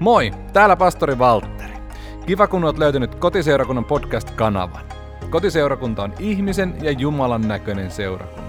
Moi, 0.00 0.30
täällä 0.52 0.76
pastori 0.76 1.18
Valtteri. 1.18 1.74
Kiva 2.26 2.46
kun 2.46 2.64
olet 2.64 2.78
löytänyt 2.78 3.14
Kotiseurakunnan 3.14 3.84
podcast-kanavan. 3.84 4.84
Kotiseurakunta 5.30 6.02
on 6.02 6.14
ihmisen 6.18 6.74
ja 6.82 6.90
Jumalan 6.90 7.48
näköinen 7.48 7.90
seurakunta. 7.90 8.42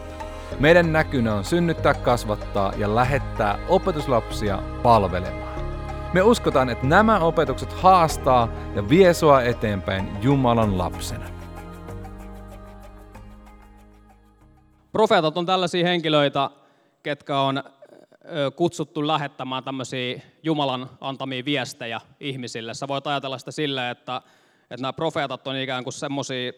Meidän 0.59 0.93
näkynä 0.93 1.35
on 1.35 1.43
synnyttää, 1.43 1.93
kasvattaa 1.93 2.73
ja 2.77 2.95
lähettää 2.95 3.59
opetuslapsia 3.69 4.59
palvelemaan. 4.83 5.61
Me 6.13 6.21
uskotaan, 6.21 6.69
että 6.69 6.87
nämä 6.87 7.19
opetukset 7.19 7.73
haastaa 7.73 8.49
ja 8.75 8.89
vie 8.89 9.13
sua 9.13 9.41
eteenpäin 9.41 10.09
Jumalan 10.21 10.77
lapsena. 10.77 11.25
Profeetat 14.91 15.37
on 15.37 15.45
tällaisia 15.45 15.87
henkilöitä, 15.87 16.49
ketkä 17.03 17.39
on 17.39 17.63
kutsuttu 18.55 19.07
lähettämään 19.07 19.63
tämmöisiä 19.63 20.21
Jumalan 20.43 20.89
antamia 21.01 21.45
viestejä 21.45 22.01
ihmisille. 22.19 22.73
Sä 22.73 22.87
voit 22.87 23.07
ajatella 23.07 23.37
sitä 23.37 23.51
silleen, 23.51 23.91
että, 23.91 24.21
että 24.61 24.81
nämä 24.81 24.93
profeetat 24.93 25.47
on 25.47 25.55
ikään 25.55 25.83
kuin 25.83 25.93
semmoisia, 25.93 26.51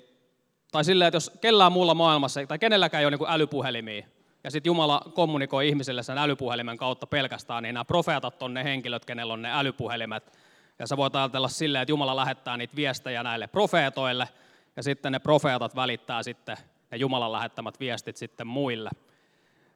tai 0.72 0.86
silleen, 0.86 1.08
että 1.08 1.16
jos 1.16 1.32
kellään 1.42 1.72
muulla 1.72 1.94
maailmassa, 1.94 2.48
tai 2.48 2.60
kenelläkään 2.60 3.02
ei 3.02 3.06
ole 3.06 3.18
niin 3.18 3.30
älypuhelimia, 3.30 4.06
ja 4.44 4.52
sitten 4.52 4.70
Jumala 4.70 5.02
kommunikoi 5.14 5.68
ihmisille 5.68 6.04
sen 6.04 6.18
älypuhelimen 6.18 6.78
kautta 6.78 7.08
pelkästään, 7.08 7.64
niin 7.64 7.74
nämä 7.74 7.86
profeetat 7.86 8.44
on 8.44 8.54
ne 8.54 8.64
henkilöt, 8.64 9.06
kenellä 9.06 9.34
on 9.34 9.42
ne 9.42 9.52
älypuhelimet. 9.54 10.40
Ja 10.80 10.88
sä 10.88 10.98
voit 10.98 11.16
ajatella 11.16 11.48
silleen, 11.48 11.82
että 11.82 11.92
Jumala 11.92 12.16
lähettää 12.16 12.58
niitä 12.58 12.76
viestejä 12.76 13.24
näille 13.24 13.48
profeetoille, 13.48 14.28
ja 14.76 14.84
sitten 14.84 15.12
ne 15.12 15.20
profeetat 15.20 15.76
välittää 15.76 16.24
sitten 16.24 16.58
ne 16.92 16.98
Jumalan 16.98 17.32
lähettämät 17.32 17.80
viestit 17.80 18.18
sitten 18.18 18.48
muille. 18.48 18.90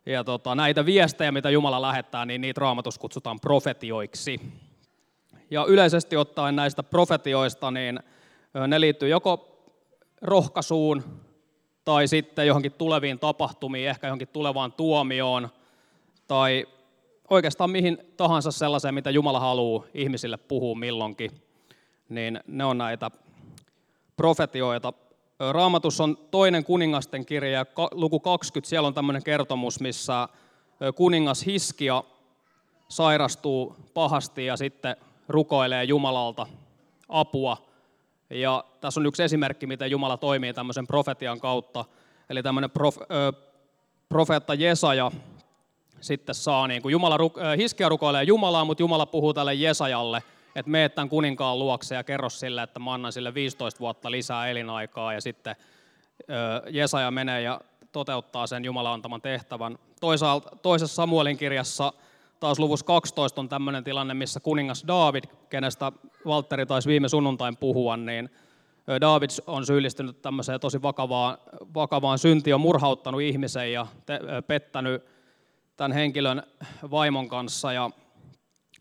Ja 0.05 0.23
tota, 0.23 0.55
näitä 0.55 0.85
viestejä, 0.85 1.31
mitä 1.31 1.49
Jumala 1.49 1.81
lähettää, 1.81 2.25
niin 2.25 2.41
niitä 2.41 2.61
raamatus 2.61 2.99
kutsutaan 2.99 3.39
profetioiksi. 3.39 4.41
Ja 5.51 5.65
yleisesti 5.65 6.17
ottaen 6.17 6.55
näistä 6.55 6.83
profetioista, 6.83 7.71
niin 7.71 7.99
ne 8.67 8.81
liittyy 8.81 9.09
joko 9.09 9.49
rohkaisuun 10.21 11.03
tai 11.85 12.07
sitten 12.07 12.47
johonkin 12.47 12.71
tuleviin 12.71 13.19
tapahtumiin, 13.19 13.89
ehkä 13.89 14.07
johonkin 14.07 14.27
tulevaan 14.27 14.71
tuomioon 14.71 15.49
tai 16.27 16.67
oikeastaan 17.29 17.69
mihin 17.69 17.97
tahansa 18.17 18.51
sellaiseen, 18.51 18.93
mitä 18.93 19.09
Jumala 19.09 19.39
haluaa 19.39 19.83
ihmisille 19.93 20.37
puhua 20.37 20.75
milloinkin, 20.75 21.31
niin 22.09 22.39
ne 22.47 22.65
on 22.65 22.77
näitä 22.77 23.11
profetioita. 24.17 24.93
Raamatus 25.51 26.01
on 26.01 26.17
toinen 26.31 26.63
kuningasten 26.63 27.25
kirja, 27.25 27.65
luku 27.91 28.19
20, 28.19 28.69
siellä 28.69 28.87
on 28.87 28.93
tämmöinen 28.93 29.23
kertomus, 29.23 29.79
missä 29.79 30.27
kuningas 30.95 31.45
Hiskia 31.45 32.03
sairastuu 32.89 33.75
pahasti 33.93 34.45
ja 34.45 34.57
sitten 34.57 34.95
rukoilee 35.27 35.83
Jumalalta 35.83 36.47
apua. 37.09 37.57
Ja 38.29 38.63
tässä 38.81 38.99
on 38.99 39.05
yksi 39.05 39.23
esimerkki, 39.23 39.67
miten 39.67 39.91
Jumala 39.91 40.17
toimii 40.17 40.53
tämmöisen 40.53 40.87
profetian 40.87 41.39
kautta. 41.39 41.85
Eli 42.29 42.43
tämmöinen 42.43 42.71
prof, 42.71 42.97
ö, 43.01 43.33
profeetta 44.09 44.53
Jesaja 44.53 45.11
sitten 46.01 46.35
saa, 46.35 46.67
niin 46.67 46.81
kuin 46.81 46.91
Jumala, 46.91 47.17
Hiskia 47.57 47.89
rukoilee 47.89 48.23
Jumalaa, 48.23 48.65
mutta 48.65 48.83
Jumala 48.83 49.05
puhuu 49.05 49.33
tälle 49.33 49.53
Jesajalle– 49.53 50.23
että 50.55 50.71
mene 50.71 50.89
tämän 50.89 51.09
kuninkaan 51.09 51.59
luokse 51.59 51.95
ja 51.95 52.03
kerro 52.03 52.29
sille, 52.29 52.63
että 52.63 52.79
mä 52.79 52.93
annan 52.93 53.13
sille 53.13 53.33
15 53.33 53.79
vuotta 53.79 54.11
lisää 54.11 54.47
elinaikaa 54.47 55.13
ja 55.13 55.21
sitten 55.21 55.55
Jesaja 56.69 57.11
menee 57.11 57.41
ja 57.41 57.61
toteuttaa 57.91 58.47
sen 58.47 58.65
Jumalan 58.65 58.93
antaman 58.93 59.21
tehtävän. 59.21 59.77
Toisaalta, 60.01 60.57
toisessa 60.61 60.95
Samuelin 60.95 61.37
kirjassa 61.37 61.93
taas 62.39 62.59
luvussa 62.59 62.85
12 62.85 63.41
on 63.41 63.49
tämmöinen 63.49 63.83
tilanne, 63.83 64.13
missä 64.13 64.39
kuningas 64.39 64.83
David, 64.87 65.23
kenestä 65.49 65.91
Valtteri 66.25 66.65
taisi 66.65 66.89
viime 66.89 67.09
sunnuntain 67.09 67.57
puhua, 67.57 67.97
niin 67.97 68.29
David 69.01 69.29
on 69.47 69.65
syyllistynyt 69.65 70.21
tämmöiseen 70.21 70.59
tosi 70.59 70.81
vakavaan, 70.81 71.37
vakavaan 71.73 72.19
syntiin, 72.19 72.55
on 72.55 72.61
murhauttanut 72.61 73.21
ihmisen 73.21 73.73
ja 73.73 73.87
te, 74.05 74.19
pettänyt 74.47 75.03
tämän 75.77 75.91
henkilön 75.91 76.43
vaimon 76.91 77.29
kanssa 77.29 77.73
ja 77.73 77.89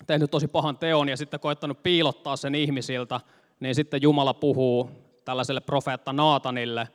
tehnyt 0.07 0.31
tosi 0.31 0.49
pahan 0.49 0.79
teon 0.79 1.09
ja 1.09 1.17
sitten 1.17 1.41
koettanut 1.41 1.83
piilottaa 1.83 2.37
sen 2.37 2.55
ihmisiltä, 2.55 3.21
niin 3.61 3.75
sitten 3.75 4.03
Jumala 4.03 4.35
puhuu 4.35 4.91
tällaiselle 5.25 5.61
profeetta 5.61 6.13
Naatanille, 6.13 6.89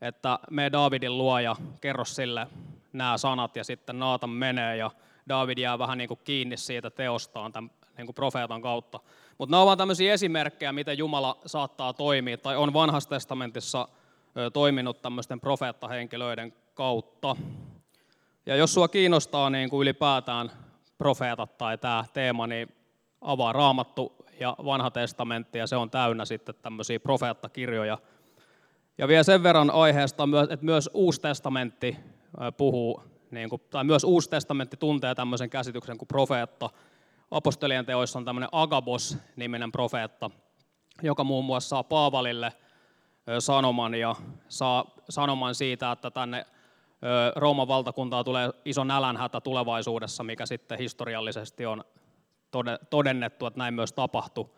että 0.00 0.38
me 0.50 0.72
Davidin 0.72 1.18
luo 1.18 1.38
ja 1.38 1.56
kerro 1.80 2.04
sille 2.04 2.46
nämä 2.92 3.18
sanat 3.18 3.56
ja 3.56 3.64
sitten 3.64 3.98
Naatan 3.98 4.30
menee 4.30 4.76
ja 4.76 4.90
David 5.28 5.58
jää 5.58 5.78
vähän 5.78 5.98
niin 5.98 6.08
kuin 6.08 6.20
kiinni 6.24 6.56
siitä 6.56 6.90
teostaan 6.90 7.52
tämän 7.52 7.70
niin 7.96 8.06
kuin 8.06 8.14
profeetan 8.14 8.62
kautta. 8.62 9.00
Mutta 9.38 9.50
nämä 9.50 9.62
ovat 9.62 9.78
tämmöisiä 9.78 10.12
esimerkkejä, 10.12 10.72
miten 10.72 10.98
Jumala 10.98 11.38
saattaa 11.46 11.92
toimia 11.92 12.38
tai 12.38 12.56
on 12.56 12.72
vanhassa 12.72 13.10
testamentissa 13.10 13.88
toiminut 14.52 15.02
tämmöisten 15.02 15.40
profeettahenkilöiden 15.40 16.54
kautta. 16.74 17.36
Ja 18.46 18.56
jos 18.56 18.74
sua 18.74 18.88
kiinnostaa 18.88 19.50
niin 19.50 19.70
kuin 19.70 19.82
ylipäätään 19.82 20.50
profeetat 20.98 21.58
tai 21.58 21.78
tämä 21.78 22.04
teema, 22.12 22.46
niin 22.46 22.68
avaa 23.20 23.52
raamattu 23.52 24.16
ja 24.40 24.56
vanha 24.64 24.90
testamentti, 24.90 25.58
ja 25.58 25.66
se 25.66 25.76
on 25.76 25.90
täynnä 25.90 26.24
sitten 26.24 26.54
tämmöisiä 26.62 27.00
profeettakirjoja. 27.00 27.98
Ja 28.98 29.08
vielä 29.08 29.22
sen 29.22 29.42
verran 29.42 29.70
aiheesta, 29.70 30.24
että 30.50 30.64
myös 30.64 30.90
Uusi 30.94 31.20
testamentti 31.20 31.96
puhuu, 32.56 33.02
niin 33.30 33.50
kuin, 33.50 33.62
tai 33.70 33.84
myös 33.84 34.04
Uusi 34.04 34.30
testamentti 34.30 34.76
tuntee 34.76 35.14
tämmöisen 35.14 35.50
käsityksen 35.50 35.98
kuin 35.98 36.08
profeetta. 36.08 36.70
Apostolien 37.30 37.86
teoissa 37.86 38.18
on 38.18 38.24
tämmöinen 38.24 38.48
Agabos-niminen 38.52 39.72
profeetta, 39.72 40.30
joka 41.02 41.24
muun 41.24 41.44
muassa 41.44 41.68
saa 41.68 41.84
Paavalille 41.84 42.52
sanoman 43.38 43.94
ja 43.94 44.14
saa 44.48 44.94
sanoman 45.08 45.54
siitä, 45.54 45.92
että 45.92 46.10
tänne 46.10 46.46
Rooman 47.36 47.68
valtakuntaa 47.68 48.24
tulee 48.24 48.50
iso 48.64 48.84
nälänhätä 48.84 49.40
tulevaisuudessa, 49.40 50.24
mikä 50.24 50.46
sitten 50.46 50.78
historiallisesti 50.78 51.66
on 51.66 51.84
todennettu, 52.90 53.46
että 53.46 53.58
näin 53.58 53.74
myös 53.74 53.92
tapahtui. 53.92 54.48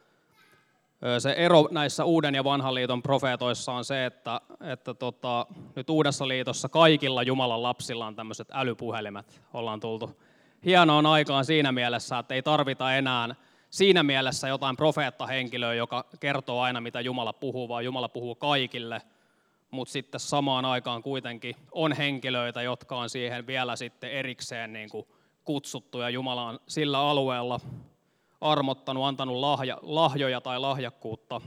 Se 1.19 1.33
ero 1.33 1.69
näissä 1.71 2.05
uuden 2.05 2.35
ja 2.35 2.45
vanhan 2.45 2.75
liiton 2.75 3.03
profeetoissa 3.03 3.73
on 3.73 3.85
se, 3.85 4.07
että, 4.07 4.41
että 4.61 4.95
tota, 4.95 5.47
nyt 5.77 5.91
uudessa 5.91 6.29
liitossa 6.29 6.69
kaikilla 6.69 7.23
Jumalan 7.23 7.63
lapsilla 7.63 8.07
on 8.07 8.17
tämmöiset 8.17 8.49
älypuhelimet. 8.53 9.43
Ollaan 9.55 9.81
tultu 9.81 10.21
hienoon 10.65 11.07
aikaan 11.07 11.45
siinä 11.45 11.73
mielessä, 11.73 12.19
että 12.19 12.35
ei 12.35 12.43
tarvita 12.43 12.95
enää 12.95 13.35
siinä 13.71 14.03
mielessä 14.03 14.49
jotain 14.49 14.77
profeettahenkilöä, 14.77 15.75
joka 15.75 16.05
kertoo 16.21 16.61
aina, 16.61 16.81
mitä 16.81 17.01
Jumala 17.01 17.33
puhuu, 17.33 17.69
vaan 17.69 17.85
Jumala 17.85 18.09
puhuu 18.09 18.35
kaikille– 18.35 19.03
mutta 19.71 19.93
sitten 19.93 20.21
samaan 20.21 20.65
aikaan 20.65 21.03
kuitenkin 21.03 21.57
on 21.73 21.93
henkilöitä, 21.93 22.63
jotka 22.63 22.97
on 22.97 23.11
siihen 23.11 23.47
vielä 23.47 23.77
sitten 23.77 24.11
erikseen 24.11 24.73
niin 24.73 24.91
kuin 24.91 25.07
kutsuttu 25.45 26.01
ja 26.01 26.11
Jumala 26.11 26.43
on 26.43 26.61
sillä 26.69 27.01
alueella 27.01 27.61
armottanut, 28.41 29.05
antanut 29.05 29.37
lahja, 29.37 29.79
lahjoja 29.83 30.41
tai 30.41 30.59
lahjakkuutta. 30.59 31.41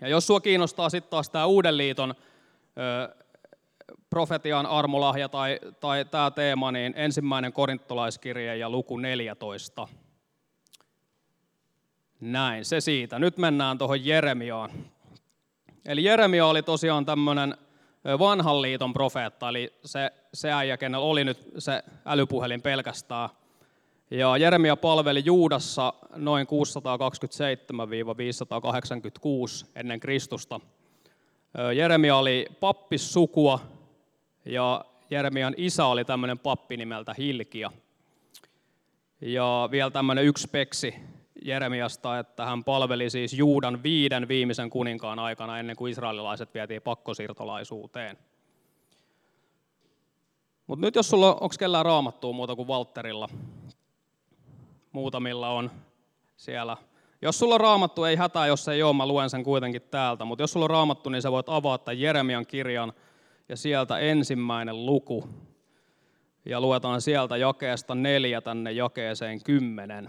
Ja 0.00 0.08
jos 0.08 0.26
sua 0.26 0.40
kiinnostaa 0.40 0.90
sitten 0.90 1.10
taas 1.10 1.30
tämä 1.30 1.46
Uuden 1.46 1.76
liiton 1.76 2.14
ö, 2.78 3.14
profetian 4.10 4.66
armolahja 4.66 5.28
tai, 5.28 5.58
tai 5.80 6.04
tämä 6.04 6.30
teema, 6.30 6.72
niin 6.72 6.94
ensimmäinen 6.96 7.52
korintolaiskirje 7.52 8.56
ja 8.56 8.70
luku 8.70 8.96
14. 8.96 9.88
Näin, 12.20 12.64
se 12.64 12.80
siitä. 12.80 13.18
Nyt 13.18 13.38
mennään 13.38 13.78
tuohon 13.78 14.06
Jeremiaan. 14.06 14.70
Eli 15.88 16.04
Jeremia 16.04 16.46
oli 16.46 16.62
tosiaan 16.62 17.06
tämmöinen 17.06 17.56
vanhan 18.18 18.62
liiton 18.62 18.92
profeetta, 18.92 19.48
eli 19.48 19.72
se, 19.84 20.12
se 20.34 20.52
äijä, 20.52 20.76
kenellä 20.76 21.06
oli 21.06 21.24
nyt 21.24 21.38
se 21.58 21.82
älypuhelin 22.06 22.62
pelkästään. 22.62 23.28
Ja 24.10 24.36
Jeremia 24.36 24.76
palveli 24.76 25.22
Juudassa 25.24 25.94
noin 26.16 26.46
627-586 26.46 26.50
ennen 29.76 30.00
Kristusta. 30.00 30.60
Jeremia 31.76 32.16
oli 32.16 32.46
pappissukua 32.60 33.60
ja 34.44 34.84
Jeremian 35.10 35.54
isä 35.56 35.86
oli 35.86 36.04
tämmöinen 36.04 36.38
pappi 36.38 36.76
nimeltä 36.76 37.14
Hilkia. 37.18 37.72
Ja 39.20 39.68
vielä 39.70 39.90
tämmöinen 39.90 40.24
yksi 40.24 40.48
peksi 40.48 40.94
Jeremiasta, 41.44 42.18
että 42.18 42.44
hän 42.44 42.64
palveli 42.64 43.10
siis 43.10 43.32
Juudan 43.32 43.82
viiden 43.82 44.28
viimeisen 44.28 44.70
kuninkaan 44.70 45.18
aikana 45.18 45.58
ennen 45.58 45.76
kuin 45.76 45.90
israelilaiset 45.90 46.54
vietiin 46.54 46.82
pakkosiirtolaisuuteen. 46.82 48.18
Mutta 50.66 50.86
nyt 50.86 50.94
jos 50.94 51.10
sulla 51.10 51.34
onko 51.34 51.54
kellään 51.58 51.84
raamattua 51.84 52.32
muuta 52.32 52.56
kuin 52.56 52.68
Walterilla, 52.68 53.28
muutamilla 54.92 55.48
on 55.48 55.70
siellä. 56.36 56.76
Jos 57.22 57.38
sulla 57.38 57.54
on 57.54 57.60
raamattu, 57.60 58.04
ei 58.04 58.16
hätää, 58.16 58.46
jos 58.46 58.68
ei 58.68 58.82
ole, 58.82 58.96
mä 58.96 59.06
luen 59.06 59.30
sen 59.30 59.44
kuitenkin 59.44 59.82
täältä, 59.82 60.24
mutta 60.24 60.42
jos 60.42 60.52
sulla 60.52 60.64
on 60.64 60.70
raamattu, 60.70 61.10
niin 61.10 61.22
sä 61.22 61.32
voit 61.32 61.48
avata 61.48 61.92
Jeremian 61.92 62.46
kirjan 62.46 62.92
ja 63.48 63.56
sieltä 63.56 63.98
ensimmäinen 63.98 64.86
luku. 64.86 65.28
Ja 66.44 66.60
luetaan 66.60 67.00
sieltä 67.00 67.36
jakeesta 67.36 67.94
neljä 67.94 68.40
tänne 68.40 68.72
jakeeseen 68.72 69.44
kymmenen. 69.44 70.08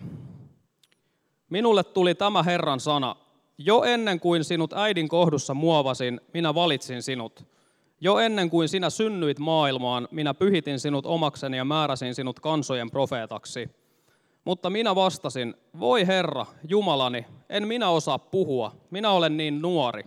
Minulle 1.49 1.83
tuli 1.83 2.15
tämä 2.15 2.43
Herran 2.43 2.79
sana, 2.79 3.15
jo 3.57 3.83
ennen 3.83 4.19
kuin 4.19 4.43
sinut 4.43 4.73
äidin 4.73 5.07
kohdussa 5.09 5.53
muovasin, 5.53 6.21
minä 6.33 6.55
valitsin 6.55 7.03
sinut. 7.03 7.45
Jo 8.01 8.19
ennen 8.19 8.49
kuin 8.49 8.69
sinä 8.69 8.89
synnyit 8.89 9.39
maailmaan, 9.39 10.07
minä 10.11 10.33
pyhitin 10.33 10.79
sinut 10.79 11.05
omakseni 11.05 11.57
ja 11.57 11.65
määräsin 11.65 12.15
sinut 12.15 12.39
kansojen 12.39 12.91
profeetaksi. 12.91 13.69
Mutta 14.45 14.69
minä 14.69 14.95
vastasin, 14.95 15.55
voi 15.79 16.07
Herra, 16.07 16.45
Jumalani, 16.67 17.25
en 17.49 17.67
minä 17.67 17.89
osaa 17.89 18.19
puhua, 18.19 18.71
minä 18.91 19.11
olen 19.11 19.37
niin 19.37 19.61
nuori. 19.61 20.03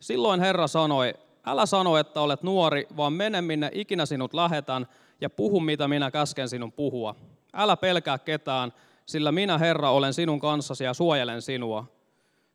Silloin 0.00 0.40
Herra 0.40 0.66
sanoi, 0.66 1.14
älä 1.46 1.66
sano, 1.66 1.96
että 1.96 2.20
olet 2.20 2.42
nuori, 2.42 2.86
vaan 2.96 3.12
mene 3.12 3.42
minne 3.42 3.70
ikinä 3.72 4.06
sinut 4.06 4.34
lähetän 4.34 4.86
ja 5.20 5.30
puhu, 5.30 5.60
mitä 5.60 5.88
minä 5.88 6.10
käsken 6.10 6.48
sinun 6.48 6.72
puhua. 6.72 7.14
Älä 7.52 7.76
pelkää 7.76 8.18
ketään, 8.18 8.72
sillä 9.06 9.32
minä 9.32 9.58
Herra 9.58 9.90
olen 9.90 10.14
sinun 10.14 10.40
kanssasi 10.40 10.84
ja 10.84 10.94
suojelen 10.94 11.42
sinua. 11.42 11.84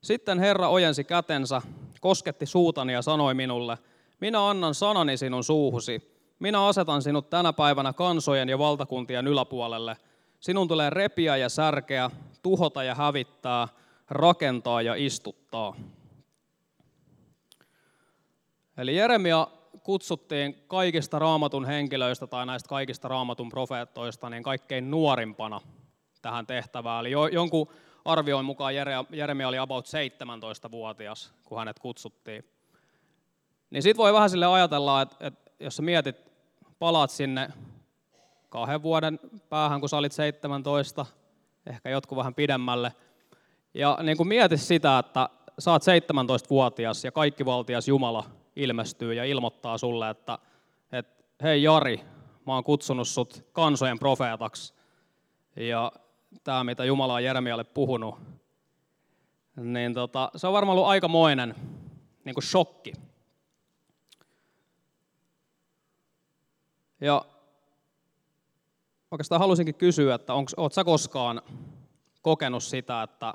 Sitten 0.01 0.39
Herra 0.39 0.69
ojensi 0.69 1.03
kätensä, 1.03 1.61
kosketti 2.01 2.45
suutani 2.45 2.93
ja 2.93 3.01
sanoi 3.01 3.33
minulle, 3.33 3.77
minä 4.19 4.49
annan 4.49 4.75
sanani 4.75 5.17
sinun 5.17 5.43
suuhusi. 5.43 6.11
Minä 6.39 6.65
asetan 6.65 7.01
sinut 7.01 7.29
tänä 7.29 7.53
päivänä 7.53 7.93
kansojen 7.93 8.49
ja 8.49 8.59
valtakuntien 8.59 9.27
yläpuolelle. 9.27 9.97
Sinun 10.39 10.67
tulee 10.67 10.89
repiä 10.89 11.37
ja 11.37 11.49
särkeä, 11.49 12.09
tuhota 12.41 12.83
ja 12.83 12.95
hävittää, 12.95 13.67
rakentaa 14.09 14.81
ja 14.81 14.95
istuttaa. 14.95 15.75
Eli 18.77 18.95
Jeremia 18.95 19.47
kutsuttiin 19.83 20.63
kaikista 20.67 21.19
raamatun 21.19 21.65
henkilöistä 21.65 22.27
tai 22.27 22.45
näistä 22.45 22.69
kaikista 22.69 23.07
raamatun 23.07 23.49
profeettoista 23.49 24.29
niin 24.29 24.43
kaikkein 24.43 24.91
nuorimpana 24.91 25.61
tähän 26.21 26.47
tehtävään. 26.47 27.05
Eli 27.05 27.11
jonkun 27.31 27.67
arvioin 28.05 28.45
mukaan 28.45 28.73
Jeremia 29.11 29.47
oli 29.47 29.57
about 29.57 29.85
17-vuotias, 29.85 31.33
kun 31.43 31.59
hänet 31.59 31.79
kutsuttiin. 31.79 32.45
Niin 33.69 33.83
sit 33.83 33.97
voi 33.97 34.13
vähän 34.13 34.29
sille 34.29 34.45
ajatella, 34.45 35.01
että, 35.01 35.15
että 35.19 35.51
jos 35.59 35.75
sä 35.75 35.81
mietit, 35.81 36.31
palaat 36.79 37.09
sinne 37.11 37.49
kahden 38.49 38.83
vuoden 38.83 39.19
päähän, 39.49 39.79
kun 39.79 39.89
sä 39.89 39.97
olit 39.97 40.11
17, 40.11 41.05
ehkä 41.65 41.89
jotkut 41.89 42.17
vähän 42.17 42.35
pidemmälle, 42.35 42.93
ja 43.73 43.97
niin 44.03 44.17
kuin 44.17 44.27
mieti 44.27 44.57
sitä, 44.57 44.99
että 44.99 45.29
sä 45.59 45.71
oot 45.71 45.81
17-vuotias 45.83 47.03
ja 47.03 47.11
kaikkivaltias 47.11 47.87
Jumala 47.87 48.23
ilmestyy 48.55 49.13
ja 49.13 49.23
ilmoittaa 49.23 49.77
sulle, 49.77 50.09
että, 50.09 50.39
että 50.91 51.23
hei 51.43 51.63
Jari, 51.63 52.01
mä 52.47 52.53
oon 52.53 52.63
kutsunut 52.63 53.07
sut 53.07 53.45
kansojen 53.51 53.99
profeetaksi. 53.99 54.73
Ja 55.55 55.91
tämä, 56.43 56.63
mitä 56.63 56.85
Jumala 56.85 57.13
on 57.13 57.23
Jeremialle 57.23 57.63
puhunut, 57.63 58.15
niin 59.55 59.93
tota, 59.93 60.31
se 60.35 60.47
on 60.47 60.53
varmaan 60.53 60.77
ollut 60.77 60.89
aikamoinen 60.89 61.55
niin 62.25 62.33
kuin 62.33 62.43
shokki. 62.43 62.93
Ja 67.01 67.25
oikeastaan 69.11 69.41
haluaisinkin 69.41 69.75
kysyä, 69.75 70.15
että 70.15 70.33
oletko 70.33 70.69
sä 70.71 70.83
koskaan 70.83 71.41
kokenut 72.21 72.63
sitä, 72.63 73.03
että, 73.03 73.33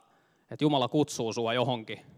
että 0.50 0.64
Jumala 0.64 0.88
kutsuu 0.88 1.32
sua 1.32 1.54
johonkin 1.54 2.16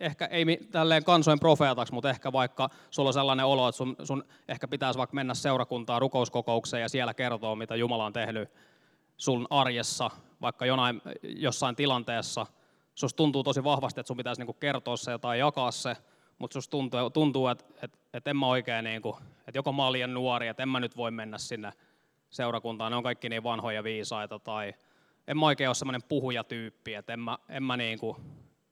ehkä 0.00 0.26
ei 0.26 0.44
tälleen 0.70 1.04
kansojen 1.04 1.40
profeetaksi, 1.40 1.94
mutta 1.94 2.10
ehkä 2.10 2.32
vaikka 2.32 2.68
sulla 2.90 3.08
on 3.08 3.14
sellainen 3.14 3.46
olo, 3.46 3.68
että 3.68 3.76
sun, 3.76 3.96
sun 4.04 4.24
ehkä 4.48 4.68
pitäisi 4.68 4.98
vaikka 4.98 5.14
mennä 5.14 5.34
seurakuntaan 5.34 6.00
rukouskokoukseen 6.00 6.80
ja 6.80 6.88
siellä 6.88 7.14
kertoa, 7.14 7.56
mitä 7.56 7.76
Jumala 7.76 8.04
on 8.04 8.12
tehnyt 8.12 8.50
sun 9.18 9.46
arjessa, 9.50 10.10
vaikka 10.40 10.66
jonain, 10.66 11.02
jossain 11.22 11.76
tilanteessa. 11.76 12.46
Susta 12.94 13.16
tuntuu 13.16 13.44
tosi 13.44 13.64
vahvasti, 13.64 14.00
että 14.00 14.08
sun 14.08 14.16
pitäisi 14.16 14.40
niinku 14.40 14.52
kertoa 14.52 14.96
se 14.96 15.18
tai 15.18 15.38
jakaa 15.38 15.70
se, 15.70 15.96
mutta 16.38 16.54
susta 16.54 16.70
tuntuu, 16.70 17.10
tuntuu 17.10 17.46
että, 17.46 17.64
että, 17.82 17.98
että 18.12 18.30
en 18.30 18.36
mä 18.36 18.46
oikein, 18.46 18.84
niinku, 18.84 19.18
että 19.46 19.58
joko 19.58 19.72
mä 19.72 19.82
olen 19.82 19.92
liian 19.92 20.14
nuori, 20.14 20.48
että 20.48 20.62
en 20.62 20.68
mä 20.68 20.80
nyt 20.80 20.96
voi 20.96 21.10
mennä 21.10 21.38
sinne 21.38 21.72
seurakuntaan, 22.30 22.92
ne 22.92 22.96
on 22.96 23.02
kaikki 23.02 23.28
niin 23.28 23.42
vanhoja 23.42 23.84
viisaita, 23.84 24.38
tai 24.38 24.74
en 25.26 25.38
mä 25.38 25.46
oikein 25.46 25.68
ole 25.68 25.74
semmoinen 25.74 26.02
puhujatyyppi, 26.08 26.94
että 26.94 27.12
en 27.12 27.20
mä, 27.20 27.38
en 27.48 27.62
mä, 27.62 27.76
niinku, 27.76 28.16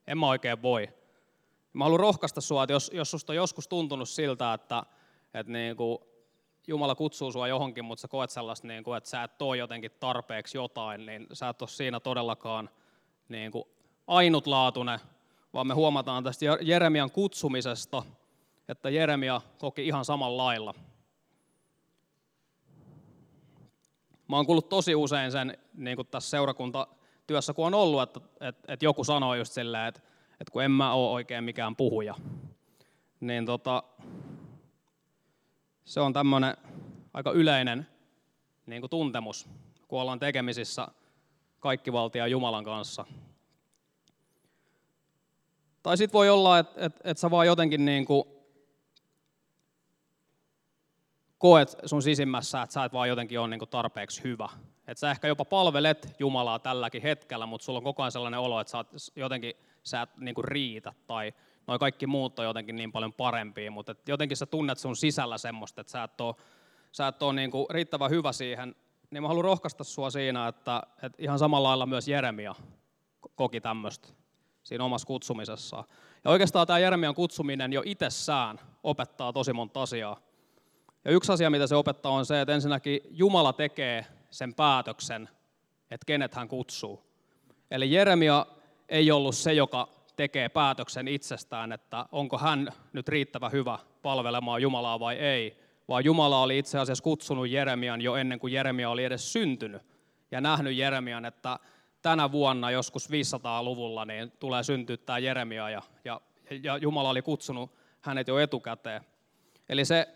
en 0.07 0.17
mä 0.17 0.27
oikein 0.27 0.61
voi. 0.61 0.89
Mä 1.73 1.83
haluan 1.83 1.99
rohkaista 1.99 2.41
sinua, 2.41 2.63
että 2.63 2.73
jos, 2.73 2.91
jos 2.93 3.11
susta 3.11 3.33
on 3.33 3.37
joskus 3.37 3.67
tuntunut 3.67 4.09
siltä, 4.09 4.53
että, 4.53 4.83
että 5.33 5.53
niin 5.53 5.77
kuin 5.77 5.97
Jumala 6.67 6.95
kutsuu 6.95 7.31
sinua 7.31 7.47
johonkin, 7.47 7.85
mutta 7.85 8.01
sä 8.01 8.07
koet 8.07 8.29
sellaista, 8.29 8.67
niin 8.67 8.83
kuin, 8.83 8.97
että 8.97 9.09
sä 9.09 9.23
et 9.23 9.41
ole 9.41 9.57
jotenkin 9.57 9.91
tarpeeksi 9.99 10.57
jotain, 10.57 11.05
niin 11.05 11.27
sä 11.33 11.49
et 11.49 11.61
ole 11.61 11.69
siinä 11.69 11.99
todellakaan 11.99 12.69
niin 13.29 13.51
kuin 13.51 13.63
ainutlaatuinen, 14.07 14.99
vaan 15.53 15.67
me 15.67 15.73
huomataan 15.73 16.23
tästä 16.23 16.45
Jeremian 16.61 17.11
kutsumisesta, 17.11 18.03
että 18.67 18.89
Jeremia 18.89 19.41
koki 19.57 19.87
ihan 19.87 20.05
samalla 20.05 20.43
lailla. 20.43 20.73
Mä 24.27 24.35
oon 24.35 24.45
kuullut 24.45 24.69
tosi 24.69 24.95
usein 24.95 25.31
sen 25.31 25.57
niin 25.73 25.95
kuin 25.95 26.07
tässä 26.07 26.29
seurakuntatyössä, 26.29 27.53
kun 27.53 27.67
on 27.67 27.73
ollut, 27.73 28.01
että, 28.01 28.19
että, 28.41 28.73
että 28.73 28.85
joku 28.85 29.03
sanoo 29.03 29.35
just 29.35 29.53
silleen, 29.53 29.87
että 29.87 30.01
että 30.39 30.51
kun 30.51 30.63
en 30.63 30.71
mä 30.71 30.93
ole 30.93 31.09
oikein 31.09 31.43
mikään 31.43 31.75
puhuja. 31.75 32.15
Niin 33.19 33.45
tota, 33.45 33.83
se 35.87 35.99
on 35.99 36.13
tämmöinen 36.13 36.57
aika 37.13 37.31
yleinen 37.31 37.87
niin 38.65 38.81
kuin 38.81 38.89
tuntemus, 38.89 39.49
kun 39.87 40.01
ollaan 40.01 40.19
tekemisissä 40.19 40.87
kaikkivaltia 41.59 42.27
Jumalan 42.27 42.63
kanssa. 42.63 43.05
Tai 45.83 45.97
sitten 45.97 46.13
voi 46.13 46.29
olla, 46.29 46.59
että 46.59 46.85
et, 46.85 46.93
et 47.03 47.17
sä 47.17 47.31
vaan 47.31 47.47
jotenkin 47.47 47.85
niin 47.85 48.05
kuin 48.05 48.23
koet 51.37 51.75
sun 51.85 52.01
sisimmässä, 52.01 52.61
että 52.61 52.73
sä 52.73 52.83
et 52.83 52.93
vaan 52.93 53.09
jotenkin 53.09 53.39
ole 53.39 53.47
niin 53.47 53.59
kuin 53.59 53.69
tarpeeksi 53.69 54.23
hyvä. 54.23 54.49
Että 54.87 54.99
sä 54.99 55.11
ehkä 55.11 55.27
jopa 55.27 55.45
palvelet 55.45 56.15
Jumalaa 56.19 56.59
tälläkin 56.59 57.01
hetkellä, 57.01 57.45
mutta 57.45 57.65
sulla 57.65 57.77
on 57.77 57.83
koko 57.83 58.03
ajan 58.03 58.11
sellainen 58.11 58.39
olo, 58.39 58.59
että 58.59 58.71
sä 58.71 58.77
oot 58.77 58.87
jotenkin 59.15 59.53
sä 59.83 60.01
et 60.01 60.17
niin 60.17 60.35
kuin 60.35 60.45
riitä 60.45 60.93
tai 61.07 61.33
noi 61.67 61.79
kaikki 61.79 62.07
muut 62.07 62.39
on 62.39 62.45
jotenkin 62.45 62.75
niin 62.75 62.91
paljon 62.91 63.13
parempia, 63.13 63.71
mutta 63.71 63.91
et 63.91 64.07
jotenkin 64.07 64.37
sä 64.37 64.45
tunnet 64.45 64.77
sun 64.77 64.95
sisällä 64.95 65.37
semmoista, 65.37 65.81
että 65.81 65.91
sä 65.91 66.03
et 66.03 66.21
ole, 66.21 66.35
sä 66.91 67.07
et 67.07 67.23
ole 67.23 67.33
niin 67.33 67.51
kuin 67.51 67.65
riittävän 67.69 68.11
hyvä 68.11 68.31
siihen, 68.31 68.75
niin 69.11 69.23
mä 69.23 69.27
haluan 69.27 69.45
rohkaista 69.45 69.83
sua 69.83 70.09
siinä, 70.09 70.47
että, 70.47 70.83
että 71.03 71.23
ihan 71.23 71.39
samalla 71.39 71.67
lailla 71.67 71.85
myös 71.85 72.07
Jeremia 72.07 72.55
koki 73.35 73.61
tämmöistä 73.61 74.07
siinä 74.63 74.83
omassa 74.83 75.07
kutsumisessaan. 75.07 75.83
Ja 76.23 76.31
oikeastaan 76.31 76.67
tämä 76.67 76.79
Jeremian 76.79 77.15
kutsuminen 77.15 77.73
jo 77.73 77.81
itsessään 77.85 78.59
opettaa 78.83 79.33
tosi 79.33 79.53
monta 79.53 79.81
asiaa. 79.81 80.19
Ja 81.05 81.11
yksi 81.11 81.31
asia, 81.31 81.49
mitä 81.49 81.67
se 81.67 81.75
opettaa, 81.75 82.11
on 82.11 82.25
se, 82.25 82.41
että 82.41 82.53
ensinnäkin 82.53 82.99
Jumala 83.09 83.53
tekee 83.53 84.05
sen 84.29 84.53
päätöksen, 84.53 85.29
että 85.91 86.05
kenet 86.05 86.35
hän 86.35 86.47
kutsuu. 86.47 87.03
Eli 87.71 87.93
Jeremia 87.93 88.45
ei 88.89 89.11
ollut 89.11 89.35
se, 89.35 89.53
joka 89.53 89.96
tekee 90.17 90.49
päätöksen 90.49 91.07
itsestään, 91.07 91.71
että 91.71 92.05
onko 92.11 92.37
hän 92.37 92.69
nyt 92.93 93.07
riittävä 93.07 93.49
hyvä 93.49 93.79
palvelemaan 94.01 94.61
Jumalaa 94.61 94.99
vai 94.99 95.15
ei, 95.15 95.59
vaan 95.87 96.05
Jumala 96.05 96.41
oli 96.41 96.57
itse 96.57 96.79
asiassa 96.79 97.03
kutsunut 97.03 97.49
Jeremian 97.49 98.01
jo 98.01 98.15
ennen 98.15 98.39
kuin 98.39 98.53
Jeremia 98.53 98.89
oli 98.89 99.03
edes 99.03 99.33
syntynyt 99.33 99.81
ja 100.31 100.41
nähnyt 100.41 100.75
Jeremian, 100.75 101.25
että 101.25 101.59
tänä 102.01 102.31
vuonna 102.31 102.71
joskus 102.71 103.09
500-luvulla 103.09 104.05
niin 104.05 104.31
tulee 104.39 104.63
syntyä 104.63 104.97
tämä 104.97 105.19
Jeremia 105.19 105.69
ja, 105.69 105.81
ja, 106.05 106.21
ja 106.63 106.77
Jumala 106.77 107.09
oli 107.09 107.21
kutsunut 107.21 107.75
hänet 108.01 108.27
jo 108.27 108.39
etukäteen. 108.39 109.01
Eli 109.69 109.85
se 109.85 110.07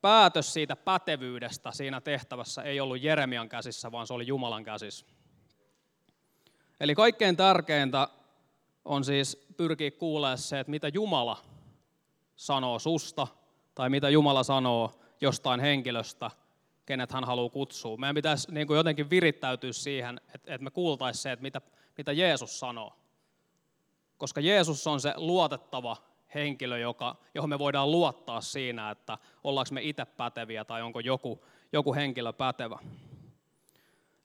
päätös 0.00 0.52
siitä 0.52 0.76
pätevyydestä 0.76 1.70
siinä 1.70 2.00
tehtävässä 2.00 2.62
ei 2.62 2.80
ollut 2.80 3.02
Jeremian 3.02 3.48
käsissä, 3.48 3.92
vaan 3.92 4.06
se 4.06 4.14
oli 4.14 4.26
Jumalan 4.26 4.64
käsissä. 4.64 5.06
Eli 6.80 6.94
kaikkein 6.94 7.36
tärkeintä 7.36 8.08
on 8.84 9.04
siis 9.04 9.46
pyrkiä 9.56 9.90
kuulemaan 9.90 10.38
se, 10.38 10.60
että 10.60 10.70
mitä 10.70 10.88
Jumala 10.88 11.36
sanoo 12.36 12.78
susta, 12.78 13.26
tai 13.74 13.90
mitä 13.90 14.10
Jumala 14.10 14.42
sanoo 14.42 14.92
jostain 15.20 15.60
henkilöstä, 15.60 16.30
kenet 16.86 17.12
hän 17.12 17.24
haluaa 17.24 17.48
kutsua. 17.48 17.96
Meidän 17.96 18.14
pitäisi 18.14 18.52
niin 18.52 18.66
kuin 18.66 18.76
jotenkin 18.76 19.10
virittäytyä 19.10 19.72
siihen, 19.72 20.20
että, 20.34 20.54
että 20.54 20.64
me 20.64 20.70
kuultaisiin 20.70 21.22
se, 21.22 21.32
että 21.32 21.42
mitä, 21.42 21.60
mitä 21.98 22.12
Jeesus 22.12 22.60
sanoo. 22.60 22.92
Koska 24.18 24.40
Jeesus 24.40 24.86
on 24.86 25.00
se 25.00 25.12
luotettava 25.16 25.96
henkilö, 26.34 26.78
joka, 26.78 27.16
johon 27.34 27.50
me 27.50 27.58
voidaan 27.58 27.90
luottaa 27.90 28.40
siinä, 28.40 28.90
että 28.90 29.18
ollaanko 29.44 29.74
me 29.74 29.82
itse 29.82 30.04
päteviä 30.04 30.64
tai 30.64 30.82
onko 30.82 31.00
joku, 31.00 31.44
joku 31.72 31.94
henkilö 31.94 32.32
pätevä. 32.32 32.78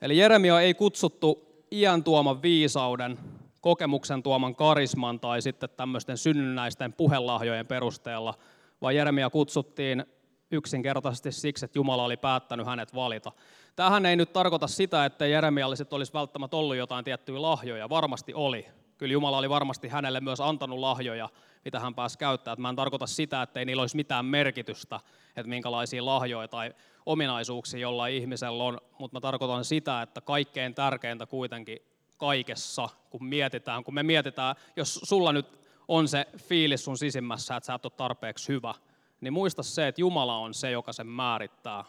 Eli 0.02 0.18
Jeremia 0.18 0.62
ei 0.62 0.74
kutsuttu 0.74 1.50
iän 1.72 2.04
tuoman 2.04 2.42
viisauden, 2.42 3.20
kokemuksen 3.62 4.24
tuoman 4.24 4.56
karisman 4.56 5.20
tai 5.20 5.42
sitten 5.42 5.70
tämmöisten 5.78 6.18
synnynnäisten 6.18 6.94
puhelahjojen 6.94 7.68
perusteella, 7.68 8.34
vaan 8.82 8.96
Jeremia 8.96 9.30
kutsuttiin 9.30 10.06
yksinkertaisesti 10.52 11.32
siksi, 11.32 11.66
että 11.66 11.80
Jumala 11.80 12.04
oli 12.04 12.18
päättänyt 12.18 12.66
hänet 12.66 12.96
valita. 12.96 13.32
Tähän 13.76 14.06
ei 14.06 14.16
nyt 14.16 14.34
tarkoita 14.34 14.68
sitä, 14.68 15.06
että 15.06 15.26
Jeremialliset 15.26 15.94
olisi 15.94 16.14
välttämättä 16.14 16.58
ollut 16.58 16.76
jotain 16.76 17.06
tiettyjä 17.06 17.42
lahjoja. 17.42 17.90
Varmasti 17.90 18.34
oli. 18.34 18.66
Kyllä 18.98 19.14
Jumala 19.14 19.38
oli 19.38 19.50
varmasti 19.50 19.88
hänelle 19.88 20.22
myös 20.22 20.42
antanut 20.42 20.80
lahjoja, 20.80 21.30
mitä 21.66 21.80
hän 21.80 21.96
pääsi 21.96 22.18
käyttämään. 22.18 22.62
Mä 22.62 22.70
en 22.70 22.76
tarkoita 22.76 23.08
sitä, 23.08 23.42
että 23.42 23.60
ei 23.60 23.66
niillä 23.66 23.82
olisi 23.82 23.96
mitään 23.96 24.26
merkitystä, 24.26 25.00
että 25.36 25.50
minkälaisia 25.50 26.06
lahjoja 26.06 26.48
tai 26.48 26.74
ominaisuuksia 27.06 27.80
jollain 27.80 28.16
ihmisellä 28.16 28.64
on, 28.64 28.78
mutta 29.00 29.16
mä 29.16 29.22
tarkoitan 29.22 29.66
sitä, 29.66 30.02
että 30.02 30.22
kaikkein 30.22 30.76
tärkeintä 30.76 31.26
kuitenkin 31.26 31.80
kaikessa, 32.20 32.90
kun 33.10 33.26
mietitään, 33.26 33.84
kun 33.84 33.94
me 33.94 34.04
mietitään, 34.04 34.56
jos 34.76 35.00
sulla 35.04 35.34
nyt 35.34 35.60
on 35.88 36.08
se 36.08 36.28
fiilis 36.38 36.84
sun 36.84 36.98
sisimmässä, 36.98 37.56
että 37.56 37.68
sä 37.68 37.74
et 37.74 37.86
ole 37.86 37.94
tarpeeksi 37.98 38.48
hyvä, 38.48 38.74
niin 39.22 39.34
muista 39.34 39.64
se, 39.64 39.88
että 39.88 40.02
Jumala 40.02 40.38
on 40.38 40.54
se, 40.54 40.72
joka 40.72 40.94
sen 40.94 41.08
määrittää. 41.08 41.84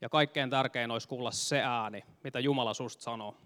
Ja 0.00 0.08
kaikkein 0.08 0.50
tärkein 0.50 0.90
olisi 0.90 1.08
kuulla 1.08 1.30
se 1.30 1.62
ääni, 1.62 2.04
mitä 2.24 2.40
Jumala 2.40 2.74
susta 2.74 3.02
sanoo. 3.02 3.36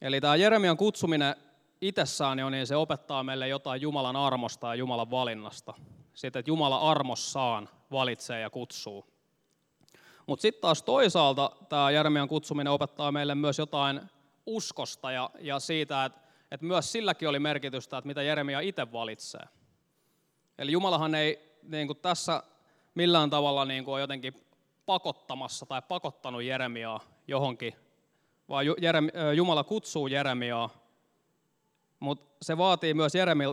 Eli 0.00 0.20
tämä 0.20 0.36
Jeremian 0.36 0.76
kutsuminen 0.76 1.36
itsessään, 1.80 2.36
niin 2.36 2.66
se 2.66 2.76
opettaa 2.76 3.22
meille 3.22 3.48
jotain 3.48 3.80
Jumalan 3.80 4.16
armosta 4.16 4.66
ja 4.66 4.74
Jumalan 4.74 5.10
valinnasta. 5.10 5.74
Siitä, 6.14 6.38
että 6.38 6.50
Jumala 6.50 6.78
armossaan 6.78 7.68
valitsee 7.90 8.40
ja 8.40 8.50
kutsuu. 8.50 9.13
Mutta 10.26 10.42
sitten 10.42 10.60
taas 10.62 10.82
toisaalta 10.82 11.50
tämä 11.68 11.90
Jeremian 11.90 12.28
kutsuminen 12.28 12.72
opettaa 12.72 13.12
meille 13.12 13.34
myös 13.34 13.58
jotain 13.58 14.00
uskosta 14.46 15.12
ja, 15.12 15.30
ja 15.40 15.60
siitä, 15.60 16.04
että, 16.04 16.20
että 16.50 16.66
myös 16.66 16.92
silläkin 16.92 17.28
oli 17.28 17.38
merkitystä, 17.38 17.98
että 17.98 18.06
mitä 18.08 18.22
Jeremia 18.22 18.60
itse 18.60 18.92
valitsee. 18.92 19.44
Eli 20.58 20.72
Jumalahan 20.72 21.14
ei 21.14 21.58
niin 21.62 21.86
kuin 21.86 21.98
tässä 21.98 22.42
millään 22.94 23.30
tavalla 23.30 23.64
niin 23.64 23.84
kuin 23.84 24.00
jotenkin 24.00 24.46
pakottamassa 24.86 25.66
tai 25.66 25.82
pakottanut 25.82 26.42
Jeremiaa 26.42 27.00
johonkin, 27.28 27.74
vaan 28.48 28.66
Jumala 29.36 29.64
kutsuu 29.64 30.06
Jeremiaa, 30.06 30.70
mutta 32.00 32.36
se 32.42 32.58
vaatii 32.58 32.94
myös 32.94 33.12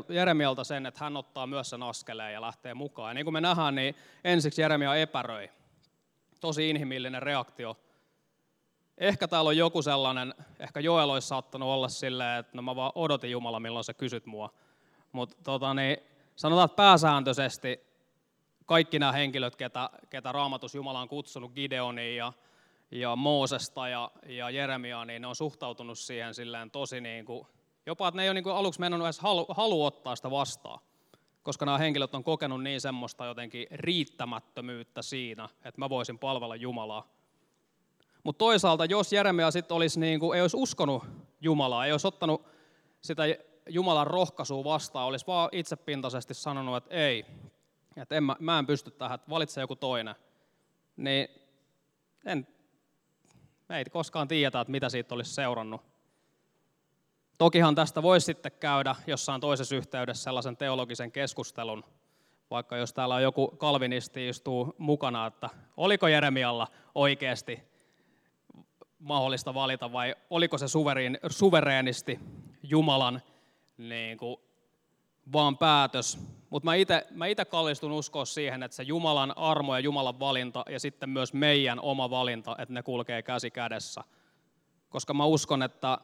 Jeremialta 0.10 0.63
sen, 0.63 0.86
että 0.86 1.04
hän 1.04 1.18
ottaa 1.18 1.48
myös 1.48 1.70
sen 1.70 1.84
askeleen 1.84 2.34
ja 2.34 2.42
lähtee 2.42 2.74
mukaan. 2.74 3.10
Ja 3.10 3.13
niin 3.13 3.25
kuin 3.25 3.34
me 3.34 3.42
nähdään, 3.42 3.75
niin 3.75 3.96
ensiksi 4.24 4.62
Jeremia 4.62 4.96
epäröi. 4.96 5.50
Tosi 6.41 6.69
inhimillinen 6.69 7.24
reaktio. 7.24 7.77
Ehkä 8.98 9.27
täällä 9.27 9.48
on 9.48 9.57
joku 9.57 9.81
sellainen, 9.81 10.33
ehkä 10.60 10.79
Joel 10.79 11.10
olisi 11.10 11.27
saattanut 11.27 11.69
olla 11.69 11.88
silleen, 11.88 12.39
että 12.39 12.51
no 12.55 12.62
mä 12.62 12.75
vaan 12.75 12.91
odotin 12.95 13.31
Jumala, 13.31 13.60
milloin 13.60 13.83
sä 13.83 13.93
kysyt 13.93 14.25
mua. 14.25 14.53
Mutta 15.12 15.36
tota, 15.43 15.74
niin, 15.74 15.98
sanotaan, 16.36 16.65
että 16.65 16.75
pääsääntöisesti 16.75 17.79
kaikki 18.65 19.00
nämä 19.00 19.12
henkilöt, 19.12 19.55
ketä, 19.55 19.89
ketä 20.10 20.31
Raamatus 20.31 20.75
Jumala 20.75 21.01
on 21.01 21.10
kutsunut, 21.10 21.53
Gideonia 21.53 22.15
ja, 22.15 22.33
ja 22.91 23.15
Moosesta 23.15 23.88
ja, 23.88 24.12
ja 24.25 24.50
Jeremiaa, 24.50 25.05
niin 25.05 25.21
ne 25.21 25.27
on 25.27 25.36
suhtautunut 25.36 26.00
siihen 26.00 26.33
silleen 26.33 26.71
tosi 26.71 27.01
niin 27.01 27.25
kuin, 27.25 27.48
jopa, 27.86 28.07
että 28.07 28.15
ne 28.15 28.24
ei 28.24 28.29
ole 28.29 28.33
niin 28.33 28.43
kuin 28.43 28.55
aluksi 28.55 28.79
mennyt 28.79 29.01
edes 29.01 29.19
halu, 29.19 29.45
halu 29.50 29.86
ottaa 29.86 30.15
sitä 30.15 30.31
vastaan, 30.31 30.79
koska 31.43 31.65
nämä 31.65 31.77
henkilöt 31.77 32.15
on 32.15 32.24
kokenut 32.24 32.63
niin 32.63 32.81
semmoista 32.81 33.25
jotenkin 33.25 33.67
riittämättömyyttä 33.71 35.01
siinä, 35.01 35.50
että 35.65 35.79
mä 35.81 35.89
voisin 35.89 36.19
palvella 36.19 36.55
Jumalaa. 36.55 37.07
Mutta 38.24 38.39
toisaalta, 38.39 38.86
jos 38.86 39.13
Jeremia 39.13 39.51
sitten 39.51 39.75
olisi 39.75 40.00
niin 40.00 40.19
kuin, 40.19 40.36
ei 40.36 40.41
olisi 40.41 40.57
uskonut 40.57 41.03
Jumalaa, 41.41 41.86
ei 41.86 41.91
olisi 41.91 42.07
ottanut 42.07 42.45
sitä 43.01 43.24
Jumalan 43.69 44.07
rohkaisua 44.07 44.63
vastaan, 44.63 45.07
olisi 45.07 45.27
vaan 45.27 45.50
itsepintaisesti 45.51 46.33
sanonut, 46.33 46.77
että 46.77 46.95
ei, 46.95 47.25
että 47.98 48.15
en, 48.15 48.24
mä, 48.24 48.36
mä 48.39 48.60
en 48.60 48.67
pysty 48.67 48.91
tähän, 48.91 49.15
että 49.15 49.29
valitse 49.29 49.62
joku 49.62 49.75
toinen, 49.75 50.15
niin 50.98 51.27
en, 52.25 52.48
ei 53.69 53.86
koskaan 53.86 54.27
tiedetä, 54.27 54.62
että 54.62 54.71
mitä 54.71 54.89
siitä 54.89 55.15
olisi 55.15 55.33
seurannut. 55.33 55.90
Tokihan 57.41 57.75
tästä 57.75 58.03
voisi 58.03 58.25
sitten 58.25 58.51
käydä 58.60 58.95
jossain 59.07 59.41
toisessa 59.41 59.75
yhteydessä 59.75 60.24
sellaisen 60.24 60.57
teologisen 60.57 61.12
keskustelun, 61.12 61.83
vaikka 62.51 62.77
jos 62.77 62.93
täällä 62.93 63.15
on 63.15 63.24
joku 63.24 63.48
kalvinisti 63.48 64.29
istuu 64.29 64.75
mukana, 64.77 65.27
että 65.27 65.50
oliko 65.77 66.07
Jeremialla 66.07 66.67
oikeasti 66.95 67.60
mahdollista 69.00 69.53
valita 69.53 69.91
vai 69.91 70.15
oliko 70.29 70.57
se 70.57 70.65
suvereenisti 71.29 72.19
Jumalan 72.63 73.21
niin 73.77 74.17
kuin, 74.17 74.38
vaan 75.33 75.57
päätös. 75.57 76.19
Mutta 76.50 76.65
mä 76.65 76.75
itse 76.75 77.07
mä 77.12 77.25
kallistun 77.50 77.91
uskoa 77.91 78.25
siihen, 78.25 78.63
että 78.63 78.75
se 78.75 78.83
Jumalan 78.83 79.38
armo 79.38 79.75
ja 79.75 79.79
Jumalan 79.79 80.19
valinta 80.19 80.65
ja 80.69 80.79
sitten 80.79 81.10
myös 81.10 81.33
meidän 81.33 81.79
oma 81.79 82.10
valinta, 82.10 82.55
että 82.60 82.74
ne 82.74 82.83
kulkee 82.83 83.21
käsi 83.21 83.51
kädessä. 83.51 84.03
Koska 84.89 85.13
mä 85.13 85.25
uskon, 85.25 85.63
että, 85.63 85.98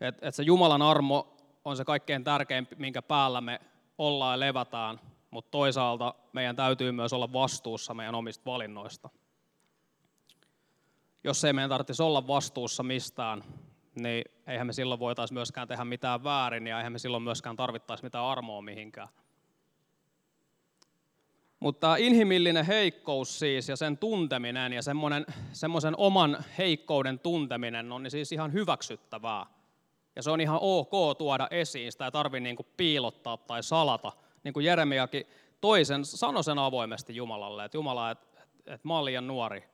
että, 0.00 0.28
että 0.28 0.36
se 0.36 0.42
Jumalan 0.42 0.82
armo 0.82 1.36
on 1.64 1.76
se 1.76 1.84
kaikkein 1.84 2.24
tärkein, 2.24 2.68
minkä 2.76 3.02
päällä 3.02 3.40
me 3.40 3.60
ollaan 3.98 4.34
ja 4.34 4.40
levätään, 4.40 5.00
mutta 5.30 5.50
toisaalta 5.50 6.14
meidän 6.32 6.56
täytyy 6.56 6.92
myös 6.92 7.12
olla 7.12 7.32
vastuussa 7.32 7.94
meidän 7.94 8.14
omista 8.14 8.42
valinnoista. 8.46 9.10
Jos 11.24 11.44
ei 11.44 11.52
meidän 11.52 11.70
tarvitsisi 11.70 12.02
olla 12.02 12.26
vastuussa 12.26 12.82
mistään, 12.82 13.44
niin 13.94 14.24
eihän 14.46 14.66
me 14.66 14.72
silloin 14.72 15.00
voitaisiin 15.00 15.34
myöskään 15.34 15.68
tehdä 15.68 15.84
mitään 15.84 16.24
väärin 16.24 16.66
ja 16.66 16.78
eihän 16.78 16.92
me 16.92 16.98
silloin 16.98 17.22
myöskään 17.22 17.56
tarvittaisi 17.56 18.04
mitään 18.04 18.24
armoa 18.24 18.62
mihinkään. 18.62 19.08
Mutta 21.60 21.96
inhimillinen 21.96 22.66
heikkous 22.66 23.38
siis 23.38 23.68
ja 23.68 23.76
sen 23.76 23.98
tunteminen 23.98 24.72
ja 24.72 24.82
semmoisen 25.52 25.94
oman 25.96 26.44
heikkouden 26.58 27.18
tunteminen 27.18 27.92
on 27.92 28.02
niin 28.02 28.10
siis 28.10 28.32
ihan 28.32 28.52
hyväksyttävää. 28.52 29.46
Ja 30.16 30.22
se 30.22 30.30
on 30.30 30.40
ihan 30.40 30.58
ok 30.62 31.18
tuoda 31.18 31.48
esiin, 31.50 31.92
sitä 31.92 32.04
ei 32.04 32.12
tarvitse 32.12 32.40
niin 32.40 32.56
kuin 32.56 32.66
piilottaa 32.76 33.36
tai 33.36 33.62
salata. 33.62 34.12
Niin 34.44 34.54
kuin 34.54 34.66
Jeremiakin 34.66 35.26
toisen 35.60 36.04
sanoi 36.04 36.44
sen 36.44 36.58
avoimesti 36.58 37.16
Jumalalle, 37.16 37.64
että 37.64 37.76
Jumala, 37.76 38.10
että, 38.10 38.40
että 38.66 38.88
mä 38.88 39.04
liian 39.04 39.26
nuori. 39.26 39.64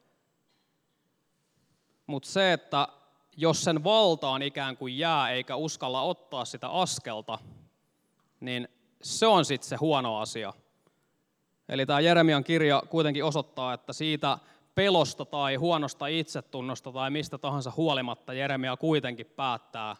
Mutta 2.07 2.29
se, 2.29 2.53
että 2.53 2.89
jos 3.37 3.65
sen 3.65 3.85
valtaan 3.85 4.43
ikään 4.43 4.77
kuin 4.77 4.99
jää 4.99 5.31
eikä 5.31 5.57
uskalla 5.57 6.03
ottaa 6.03 6.45
sitä 6.45 6.69
askelta, 6.69 7.39
niin 8.41 8.69
se 9.03 9.27
on 9.27 9.45
sitten 9.45 9.69
se 9.69 9.77
huono 9.77 10.19
asia. 10.19 10.53
Eli 11.69 11.87
tämä 11.87 12.01
Jeremian 12.01 12.45
kirja 12.45 12.83
kuitenkin 12.89 13.25
osoittaa, 13.25 13.75
että 13.75 13.93
siitä 13.93 14.39
pelosta 14.75 15.25
tai 15.25 15.57
huonosta 15.57 16.07
itsetunnosta 16.07 16.93
tai 16.93 17.11
mistä 17.11 17.39
tahansa 17.39 17.73
huolimatta 17.77 18.35
Jeremia 18.35 18.77
kuitenkin 18.77 19.27
päättää 19.27 19.97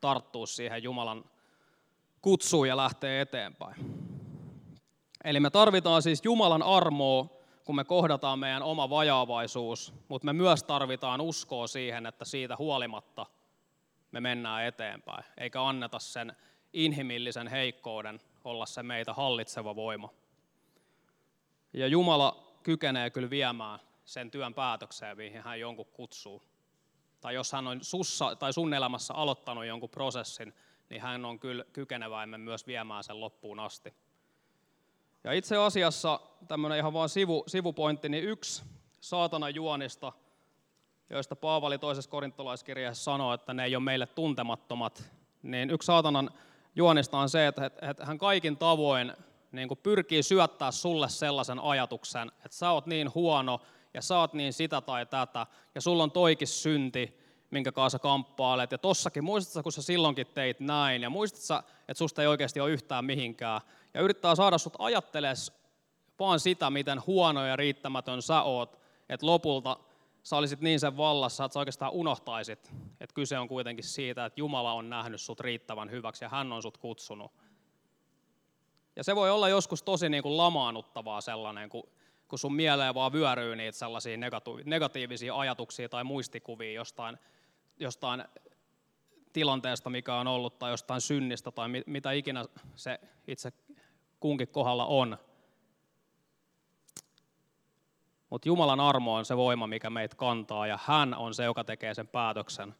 tarttua 0.00 0.46
siihen 0.46 0.82
Jumalan 0.82 1.24
kutsuun 2.22 2.68
ja 2.68 2.76
lähtee 2.76 3.20
eteenpäin. 3.20 3.74
Eli 5.24 5.40
me 5.40 5.50
tarvitaan 5.50 6.02
siis 6.02 6.24
Jumalan 6.24 6.62
armoa 6.62 7.40
kun 7.70 7.76
me 7.76 7.84
kohdataan 7.84 8.38
meidän 8.38 8.62
oma 8.62 8.90
vajaavaisuus, 8.90 9.94
mutta 10.08 10.26
me 10.26 10.32
myös 10.32 10.62
tarvitaan 10.62 11.20
uskoa 11.20 11.66
siihen, 11.66 12.06
että 12.06 12.24
siitä 12.24 12.56
huolimatta 12.56 13.26
me 14.12 14.20
mennään 14.20 14.64
eteenpäin, 14.64 15.24
eikä 15.38 15.64
anneta 15.64 15.98
sen 15.98 16.36
inhimillisen 16.72 17.48
heikkouden 17.48 18.20
olla 18.44 18.66
se 18.66 18.82
meitä 18.82 19.14
hallitseva 19.14 19.76
voima. 19.76 20.08
Ja 21.72 21.86
Jumala 21.86 22.58
kykenee 22.62 23.10
kyllä 23.10 23.30
viemään 23.30 23.80
sen 24.04 24.30
työn 24.30 24.54
päätökseen, 24.54 25.16
mihin 25.16 25.42
hän 25.42 25.60
jonkun 25.60 25.86
kutsuu. 25.86 26.42
Tai 27.20 27.34
jos 27.34 27.52
hän 27.52 27.66
on 27.66 27.84
sussa 27.84 28.36
tai 28.36 28.52
sun 28.52 28.74
elämässä 28.74 29.14
aloittanut 29.14 29.66
jonkun 29.66 29.90
prosessin, 29.90 30.54
niin 30.90 31.02
hän 31.02 31.24
on 31.24 31.38
kyllä 31.38 31.64
kykeneväimme 31.72 32.38
myös 32.38 32.66
viemään 32.66 33.04
sen 33.04 33.20
loppuun 33.20 33.60
asti. 33.60 33.94
Ja 35.24 35.32
itse 35.32 35.56
asiassa 35.56 36.20
tämmöinen 36.48 36.78
ihan 36.78 36.92
vaan 36.92 37.08
sivu, 37.08 37.44
sivupointti, 37.46 38.08
niin 38.08 38.24
yksi 38.24 38.62
saatana 39.00 39.48
juonista, 39.48 40.12
joista 41.10 41.36
Paavali 41.36 41.78
toisessa 41.78 42.10
korintolaiskirjassa 42.10 43.04
sanoo, 43.04 43.34
että 43.34 43.54
ne 43.54 43.64
ei 43.64 43.76
ole 43.76 43.84
meille 43.84 44.06
tuntemattomat, 44.06 45.10
niin 45.42 45.70
yksi 45.70 45.86
saatanan 45.86 46.30
juonista 46.76 47.18
on 47.18 47.28
se, 47.28 47.46
että 47.46 47.70
hän 48.02 48.18
kaikin 48.18 48.56
tavoin 48.56 49.12
niin 49.52 49.68
kuin 49.68 49.80
pyrkii 49.82 50.22
syöttää 50.22 50.70
sulle 50.70 51.08
sellaisen 51.08 51.58
ajatuksen, 51.58 52.32
että 52.44 52.56
sä 52.56 52.70
oot 52.70 52.86
niin 52.86 53.14
huono 53.14 53.60
ja 53.94 54.00
oot 54.18 54.34
niin 54.34 54.52
sitä 54.52 54.80
tai 54.80 55.06
tätä 55.06 55.46
ja 55.74 55.80
sulla 55.80 56.02
on 56.02 56.10
toikin 56.10 56.48
synti, 56.48 57.20
minkä 57.50 57.72
kanssa 57.72 57.98
kamppailet. 57.98 58.72
Ja 58.72 58.78
tossakin, 58.78 59.24
muistatko, 59.24 59.62
kun 59.62 59.72
sä 59.72 59.82
silloinkin 59.82 60.26
teit 60.26 60.60
näin 60.60 61.02
ja 61.02 61.10
muistatko, 61.10 61.70
että 61.88 61.98
susta 61.98 62.22
ei 62.22 62.28
oikeasti 62.28 62.60
ole 62.60 62.70
yhtään 62.70 63.04
mihinkään 63.04 63.60
ja 63.94 64.00
yrittää 64.00 64.34
saada 64.34 64.58
sut 64.58 64.76
ajattelemaan 64.78 65.36
vaan 66.18 66.40
sitä, 66.40 66.70
miten 66.70 67.02
huono 67.06 67.46
ja 67.46 67.56
riittämätön 67.56 68.22
sä 68.22 68.42
oot, 68.42 68.80
että 69.08 69.26
lopulta 69.26 69.76
sä 70.22 70.36
olisit 70.36 70.60
niin 70.60 70.80
sen 70.80 70.96
vallassa, 70.96 71.44
että 71.44 71.52
sä 71.52 71.58
oikeastaan 71.58 71.92
unohtaisit, 71.92 72.70
että 73.00 73.14
kyse 73.14 73.38
on 73.38 73.48
kuitenkin 73.48 73.84
siitä, 73.84 74.24
että 74.24 74.40
Jumala 74.40 74.72
on 74.72 74.90
nähnyt 74.90 75.20
sut 75.20 75.40
riittävän 75.40 75.90
hyväksi 75.90 76.24
ja 76.24 76.28
hän 76.28 76.52
on 76.52 76.62
sut 76.62 76.78
kutsunut. 76.78 77.32
Ja 78.96 79.04
se 79.04 79.16
voi 79.16 79.30
olla 79.30 79.48
joskus 79.48 79.82
tosi 79.82 80.08
niin 80.08 80.22
kuin 80.22 80.36
lamaannuttavaa 80.36 81.20
sellainen, 81.20 81.68
kun, 81.68 81.88
kun 82.30 82.38
sun 82.38 82.54
mieleen 82.54 82.94
vaan 82.94 83.12
vyöryy 83.12 83.56
niitä 83.56 83.78
sellaisia 83.78 84.16
negatiivisia 84.64 85.36
ajatuksia 85.36 85.88
tai 85.88 86.04
muistikuvia 86.04 86.72
jostain, 86.72 87.18
jostain 87.78 88.24
tilanteesta, 89.32 89.90
mikä 89.90 90.14
on 90.14 90.26
ollut, 90.26 90.58
tai 90.58 90.70
jostain 90.70 91.00
synnistä, 91.00 91.50
tai 91.50 91.68
mitä 91.86 92.12
ikinä 92.12 92.44
se 92.76 93.00
itse 93.26 93.52
kunkin 94.20 94.48
kohdalla 94.48 94.86
on. 94.86 95.18
Mutta 98.30 98.48
Jumalan 98.48 98.80
armo 98.80 99.14
on 99.14 99.24
se 99.24 99.36
voima, 99.36 99.66
mikä 99.66 99.90
meitä 99.90 100.16
kantaa, 100.16 100.66
ja 100.66 100.78
hän 100.84 101.14
on 101.14 101.34
se, 101.34 101.44
joka 101.44 101.64
tekee 101.64 101.94
sen 101.94 102.08
päätöksen. 102.08 102.74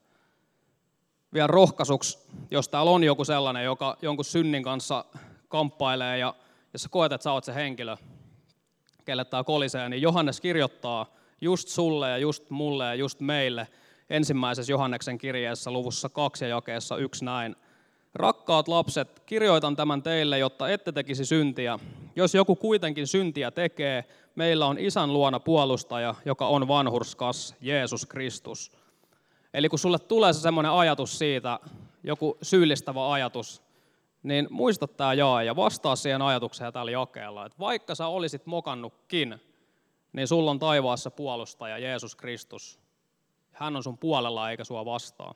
Vielä 1.32 1.46
rohkaisuksi, 1.46 2.18
jos 2.50 2.68
täällä 2.68 2.90
on 2.90 3.04
joku 3.04 3.24
sellainen, 3.24 3.64
joka 3.64 3.96
jonkun 4.02 4.24
synnin 4.24 4.62
kanssa 4.62 5.04
kamppailee, 5.48 6.18
ja 6.18 6.34
jos 6.72 6.82
sä 6.82 6.88
koet, 6.88 7.12
että 7.12 7.22
sä 7.22 7.32
oot 7.32 7.44
se 7.44 7.54
henkilö, 7.54 7.96
kelle 9.04 9.24
tämä 9.24 9.44
kolisee, 9.44 9.88
niin 9.88 10.02
Johannes 10.02 10.40
kirjoittaa 10.40 11.06
just 11.40 11.68
sulle 11.68 12.10
ja 12.10 12.18
just 12.18 12.50
mulle 12.50 12.84
ja 12.84 12.94
just 12.94 13.20
meille 13.20 13.68
ensimmäisessä 14.10 14.72
Johanneksen 14.72 15.18
kirjeessä 15.18 15.70
luvussa 15.70 16.08
2 16.08 16.44
ja 16.44 16.48
jakeessa 16.48 16.96
1 16.96 17.24
näin. 17.24 17.56
Rakkaat 18.14 18.68
lapset, 18.68 19.22
kirjoitan 19.26 19.76
tämän 19.76 20.02
teille, 20.02 20.38
jotta 20.38 20.68
ette 20.68 20.92
tekisi 20.92 21.24
syntiä. 21.24 21.78
Jos 22.16 22.34
joku 22.34 22.56
kuitenkin 22.56 23.06
syntiä 23.06 23.50
tekee, 23.50 24.04
meillä 24.34 24.66
on 24.66 24.78
isän 24.78 25.12
luona 25.12 25.40
puolustaja, 25.40 26.14
joka 26.24 26.46
on 26.46 26.68
vanhurskas, 26.68 27.54
Jeesus 27.60 28.06
Kristus. 28.06 28.72
Eli 29.54 29.68
kun 29.68 29.78
sulle 29.78 29.98
tulee 29.98 30.32
se 30.32 30.40
semmoinen 30.40 30.72
ajatus 30.72 31.18
siitä, 31.18 31.58
joku 32.04 32.38
syyllistävä 32.42 33.12
ajatus, 33.12 33.62
niin 34.22 34.46
muista 34.50 34.88
tämä 34.88 35.14
jaa 35.14 35.42
ja 35.42 35.56
vastaa 35.56 35.96
siihen 35.96 36.22
ajatukseen 36.22 36.72
tällä 36.72 36.90
jakeella, 36.90 37.46
että 37.46 37.58
vaikka 37.58 37.94
sä 37.94 38.06
olisit 38.06 38.46
mokannutkin, 38.46 39.40
niin 40.12 40.28
sulla 40.28 40.50
on 40.50 40.58
taivaassa 40.58 41.10
puolustaja 41.10 41.78
Jeesus 41.78 42.16
Kristus. 42.16 42.80
Hän 43.52 43.76
on 43.76 43.82
sun 43.82 43.98
puolella 43.98 44.50
eikä 44.50 44.64
sua 44.64 44.84
vastaan. 44.84 45.34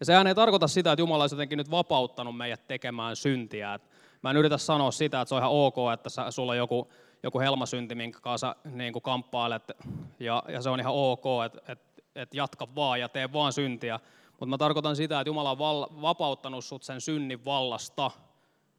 Ja 0.00 0.06
sehän 0.06 0.26
ei 0.26 0.34
tarkoita 0.34 0.68
sitä, 0.68 0.92
että 0.92 1.02
Jumala 1.02 1.22
olisi 1.22 1.34
jotenkin 1.34 1.58
nyt 1.58 1.70
vapauttanut 1.70 2.36
meidät 2.36 2.66
tekemään 2.66 3.16
syntiä. 3.16 3.80
Mä 4.22 4.30
en 4.30 4.36
yritä 4.36 4.58
sanoa 4.58 4.90
sitä, 4.90 5.20
että 5.20 5.28
se 5.28 5.34
on 5.34 5.40
ihan 5.40 5.52
ok, 5.52 5.76
että 5.94 6.30
sulla 6.30 6.52
on 6.52 6.58
joku, 6.58 6.92
joku 7.22 7.40
helmasynti, 7.40 7.94
minkä 7.94 8.20
kanssa 8.20 8.56
niin 8.64 8.92
kuin 8.92 9.02
kamppailet, 9.02 9.72
ja, 10.20 10.42
ja 10.48 10.62
se 10.62 10.70
on 10.70 10.80
ihan 10.80 10.94
ok, 10.94 11.24
että, 11.46 11.72
että, 11.72 12.02
että 12.14 12.36
jatka 12.36 12.68
vaan 12.74 13.00
ja 13.00 13.08
tee 13.08 13.32
vaan 13.32 13.52
syntiä. 13.52 14.00
Mutta 14.40 14.46
mä 14.46 14.58
tarkoitan 14.58 14.96
sitä, 14.96 15.20
että 15.20 15.28
Jumala 15.28 15.50
on 15.50 15.58
val, 15.58 15.86
vapauttanut 16.02 16.64
sut 16.64 16.82
sen 16.82 17.00
synnin 17.00 17.44
vallasta, 17.44 18.10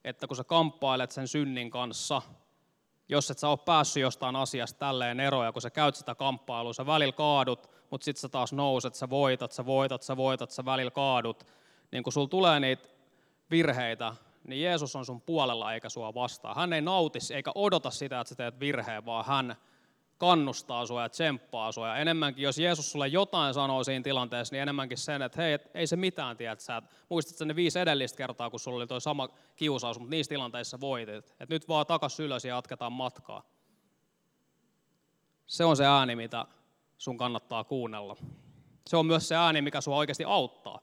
että 0.04 0.28
kun 0.28 0.38
sä 0.38 0.44
kamppailet 0.44 1.12
sen 1.12 1.28
synnin 1.28 1.70
kanssa, 1.70 2.22
jos 3.10 3.32
et 3.32 3.38
sä 3.38 3.50
ole 3.50 3.58
päässyt 3.58 4.02
jostain 4.02 4.36
asiasta 4.36 4.80
tälleen 4.80 5.20
eroja, 5.20 5.52
kun 5.52 5.62
sä 5.62 5.70
käyt 5.70 5.96
sitä 5.96 6.16
kamppailua, 6.16 6.74
sä 6.74 6.86
välillä 6.86 7.12
kaadut, 7.12 7.70
mutta 7.90 8.06
sitten 8.06 8.22
sä 8.22 8.30
taas 8.30 8.54
nouset, 8.54 8.96
sä 8.96 9.10
voitat, 9.10 9.52
sä 9.52 9.66
voitat, 9.66 10.04
sä 10.04 10.18
voitat, 10.18 10.52
sä 10.52 10.66
välillä 10.66 10.92
kaadut, 10.92 11.44
niin 11.92 12.04
kun 12.04 12.14
sulla 12.14 12.28
tulee 12.28 12.60
niitä 12.60 12.90
virheitä, 13.52 14.16
niin 14.48 14.62
Jeesus 14.62 14.96
on 14.96 15.06
sun 15.06 15.22
puolella 15.22 15.74
eikä 15.74 15.90
sua 15.90 16.14
vastaan. 16.14 16.56
Hän 16.56 16.74
ei 16.74 16.82
nautis 16.82 17.32
eikä 17.32 17.52
odota 17.56 17.92
sitä, 17.92 18.20
että 18.20 18.30
sä 18.30 18.36
teet 18.36 18.60
virheen, 18.60 19.06
vaan 19.06 19.26
hän 19.26 19.56
kannustaa 20.18 20.86
sua 20.86 21.02
ja 21.02 21.10
tsemppaa 21.10 21.72
sua. 21.72 21.88
Ja 21.88 21.96
enemmänkin, 21.96 22.44
jos 22.44 22.58
Jeesus 22.58 22.92
sulle 22.92 23.08
jotain 23.08 23.54
sanoo 23.54 23.84
siinä 23.84 24.04
tilanteessa, 24.04 24.56
niin 24.56 24.62
enemmänkin 24.62 24.98
sen, 24.98 25.22
että 25.22 25.42
hei, 25.42 25.60
ei 25.74 25.88
se 25.88 25.96
mitään 25.96 26.38
tiedä. 26.38 26.56
Sä 26.60 26.82
muistatko 27.10 27.46
ne 27.46 27.56
viisi 27.56 27.80
edellistä 27.80 28.18
kertaa, 28.18 28.50
kun 28.50 28.60
sulla 28.60 28.78
oli 28.78 28.88
tuo 28.88 29.00
sama 29.00 29.30
kiusaus, 29.56 30.00
mutta 30.00 30.10
niissä 30.10 30.30
tilanteissa 30.30 30.80
voitit. 30.80 31.16
Että 31.16 31.46
nyt 31.50 31.68
vaan 31.68 31.86
takas 31.86 32.20
ylös 32.20 32.46
ja 32.46 32.56
jatketaan 32.56 32.94
matkaa. 32.94 33.44
Se 35.48 35.66
on 35.66 35.78
se 35.78 35.86
ääni, 35.86 36.16
mitä 36.16 36.46
sun 36.98 37.18
kannattaa 37.18 37.64
kuunnella. 37.64 38.16
Se 38.88 38.98
on 38.98 39.06
myös 39.06 39.28
se 39.28 39.36
ääni, 39.36 39.62
mikä 39.62 39.82
sua 39.82 39.96
oikeasti 39.96 40.24
auttaa. 40.24 40.80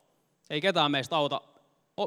Ei 0.50 0.60
ketään 0.60 0.90
meistä 0.90 1.16
auta 1.16 1.40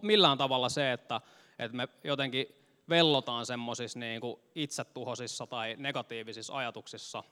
millään 0.01 0.37
tavalla 0.37 0.69
se, 0.69 0.91
että, 0.91 1.21
että 1.59 1.77
me 1.77 1.87
jotenkin 2.03 2.47
vellotaan 2.89 3.45
semmoisissa 3.45 3.99
niin 3.99 4.21
itsetuhoisissa 4.55 5.47
tai 5.47 5.75
negatiivisissa 5.77 6.57
ajatuksissa. 6.57 7.23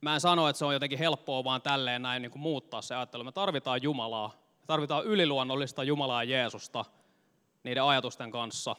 Mä 0.00 0.14
en 0.14 0.20
sano, 0.20 0.48
että 0.48 0.58
se 0.58 0.64
on 0.64 0.72
jotenkin 0.72 0.98
helppoa 0.98 1.44
vaan 1.44 1.62
tälleen 1.62 2.02
näin 2.02 2.22
niin 2.22 2.30
kuin 2.30 2.42
muuttaa 2.42 2.82
se 2.82 2.94
ajattelu. 2.94 3.24
Me 3.24 3.32
tarvitaan 3.32 3.82
Jumalaa. 3.82 4.28
Me 4.60 4.66
tarvitaan 4.66 5.04
yliluonnollista 5.04 5.84
Jumalaa 5.84 6.24
Jeesusta 6.24 6.84
niiden 7.64 7.82
ajatusten 7.82 8.30
kanssa. 8.30 8.76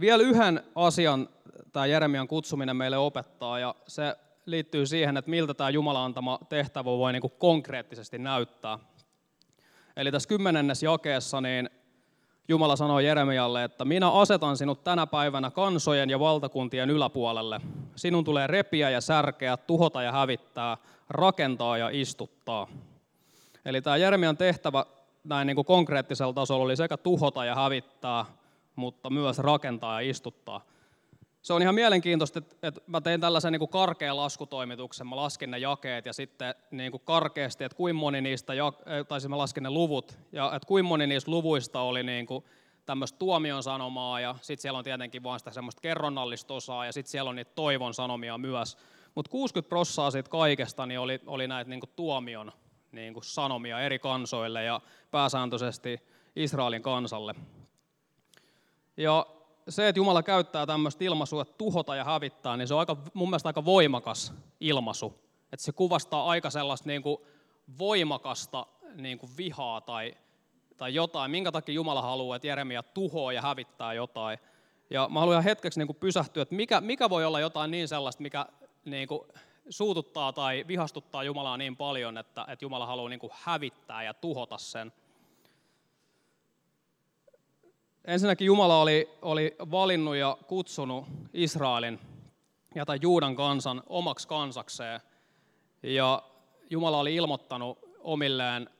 Vielä 0.00 0.22
yhden 0.22 0.62
asian 0.74 1.28
tämä 1.72 1.86
Jeremian 1.86 2.28
kutsuminen 2.28 2.76
meille 2.76 2.98
opettaa, 2.98 3.58
ja 3.58 3.74
se 3.86 4.16
liittyy 4.46 4.86
siihen, 4.86 5.16
että 5.16 5.30
miltä 5.30 5.54
tämä 5.54 5.70
Jumalan 5.70 6.04
antama 6.04 6.38
tehtävä 6.48 6.84
voi 6.84 7.12
niin 7.12 7.20
kuin 7.20 7.32
konkreettisesti 7.38 8.18
näyttää. 8.18 8.78
Eli 9.96 10.12
tässä 10.12 10.28
kymmenennes 10.28 10.82
jakeessa 10.82 11.40
niin 11.40 11.70
Jumala 12.48 12.76
sanoi 12.76 13.06
Jeremialle, 13.06 13.64
että 13.64 13.84
minä 13.84 14.10
asetan 14.10 14.56
sinut 14.56 14.84
tänä 14.84 15.06
päivänä 15.06 15.50
kansojen 15.50 16.10
ja 16.10 16.20
valtakuntien 16.20 16.90
yläpuolelle. 16.90 17.60
Sinun 17.96 18.24
tulee 18.24 18.46
repiä 18.46 18.90
ja 18.90 19.00
särkeä, 19.00 19.56
tuhota 19.56 20.02
ja 20.02 20.12
hävittää, 20.12 20.76
rakentaa 21.10 21.78
ja 21.78 21.88
istuttaa. 21.92 22.66
Eli 23.64 23.82
tämä 23.82 23.96
Jeremian 23.96 24.36
tehtävä 24.36 24.86
näin 25.24 25.46
niin 25.46 25.54
kuin 25.54 25.64
konkreettisella 25.64 26.32
tasolla 26.32 26.64
oli 26.64 26.76
sekä 26.76 26.96
tuhota 26.96 27.44
ja 27.44 27.54
hävittää, 27.54 28.24
mutta 28.76 29.10
myös 29.10 29.38
rakentaa 29.38 30.02
ja 30.02 30.10
istuttaa 30.10 30.60
se 31.44 31.52
on 31.52 31.62
ihan 31.62 31.74
mielenkiintoista, 31.74 32.38
että, 32.38 32.56
että 32.62 32.80
mä 32.86 33.00
tein 33.00 33.20
tällaisen 33.20 33.52
niin 33.52 33.58
kuin 33.58 33.68
karkean 33.68 34.16
laskutoimituksen, 34.16 35.06
mä 35.06 35.16
laskin 35.16 35.50
ne 35.50 35.58
jakeet 35.58 36.06
ja 36.06 36.12
sitten 36.12 36.54
niin 36.70 36.90
kuin 36.90 37.02
karkeasti, 37.04 37.64
että 37.64 37.76
kuinka 37.76 37.98
moni 37.98 38.20
niistä, 38.20 38.52
tai 39.08 39.20
siis 39.20 39.28
mä 39.28 39.38
laskin 39.38 39.62
ne 39.62 39.70
luvut, 39.70 40.18
ja 40.32 40.52
että 40.54 40.66
kuinka 40.66 40.88
moni 40.88 41.06
niistä 41.06 41.30
luvuista 41.30 41.80
oli 41.80 42.02
niin 42.02 42.26
kuin 42.26 42.44
tämmöistä 42.86 43.18
tuomion 43.18 43.62
sanomaa, 43.62 44.20
ja 44.20 44.34
sitten 44.40 44.62
siellä 44.62 44.78
on 44.78 44.84
tietenkin 44.84 45.22
vaan 45.22 45.38
sitä 45.38 45.50
semmoista 45.50 45.80
kerronnallista 45.80 46.54
osaa, 46.54 46.86
ja 46.86 46.92
sitten 46.92 47.10
siellä 47.10 47.28
on 47.28 47.36
niitä 47.36 47.52
toivon 47.54 47.94
sanomia 47.94 48.38
myös. 48.38 48.78
Mutta 49.14 49.30
60 49.30 49.68
prossaa 49.68 50.10
siitä 50.10 50.30
kaikesta 50.30 50.86
niin 50.86 51.00
oli, 51.00 51.20
oli 51.26 51.48
näitä 51.48 51.70
niin 51.70 51.80
kuin 51.80 51.90
tuomion 51.96 52.52
niin 52.92 53.14
kuin 53.14 53.24
sanomia 53.24 53.80
eri 53.80 53.98
kansoille 53.98 54.64
ja 54.64 54.80
pääsääntöisesti 55.10 56.00
Israelin 56.36 56.82
kansalle. 56.82 57.34
Ja 58.96 59.26
se, 59.68 59.88
että 59.88 59.98
Jumala 59.98 60.22
käyttää 60.22 60.66
tämmöistä 60.66 61.04
ilmaisua, 61.04 61.42
että 61.42 61.54
tuhota 61.58 61.96
ja 61.96 62.04
hävittää, 62.04 62.56
niin 62.56 62.68
se 62.68 62.74
on 62.74 62.80
aika, 62.80 62.96
mun 63.14 63.30
mielestä 63.30 63.48
aika 63.48 63.64
voimakas 63.64 64.34
ilmaisu. 64.60 65.14
Että 65.52 65.64
se 65.64 65.72
kuvastaa 65.72 66.26
aika 66.26 66.50
sellaista 66.50 66.88
niin 66.88 67.02
kuin 67.02 67.18
voimakasta 67.78 68.66
niin 68.94 69.18
kuin 69.18 69.30
vihaa 69.36 69.80
tai, 69.80 70.14
tai 70.76 70.94
jotain. 70.94 71.30
Minkä 71.30 71.52
takia 71.52 71.74
Jumala 71.74 72.02
haluaa, 72.02 72.36
että 72.36 72.48
Jeremia 72.48 72.82
tuhoaa 72.82 73.32
ja 73.32 73.42
hävittää 73.42 73.92
jotain. 73.92 74.38
Ja 74.90 75.08
mä 75.12 75.20
haluan 75.20 75.44
hetkeksi 75.44 75.80
niin 75.80 75.86
kuin 75.86 75.96
pysähtyä, 75.96 76.42
että 76.42 76.54
mikä, 76.54 76.80
mikä 76.80 77.10
voi 77.10 77.24
olla 77.24 77.40
jotain 77.40 77.70
niin 77.70 77.88
sellaista, 77.88 78.22
mikä 78.22 78.46
niin 78.84 79.08
kuin 79.08 79.20
suututtaa 79.68 80.32
tai 80.32 80.64
vihastuttaa 80.68 81.24
Jumalaa 81.24 81.56
niin 81.56 81.76
paljon, 81.76 82.18
että, 82.18 82.46
että 82.48 82.64
Jumala 82.64 82.86
haluaa 82.86 83.08
niin 83.08 83.20
kuin 83.20 83.32
hävittää 83.42 84.02
ja 84.02 84.14
tuhota 84.14 84.58
sen– 84.58 84.92
Ensinnäkin 88.04 88.46
Jumala 88.46 88.80
oli, 88.80 89.10
oli 89.22 89.56
valinnut 89.70 90.16
ja 90.16 90.36
kutsunut 90.46 91.04
Israelin 91.32 91.98
ja 92.74 92.86
tai 92.86 92.98
Juudan 93.02 93.36
kansan 93.36 93.82
omaksi 93.86 94.28
kansakseen. 94.28 95.00
Ja 95.82 96.22
Jumala 96.70 96.98
oli 96.98 97.14
ilmoittanut 97.14 97.78
omilleen 98.00 98.70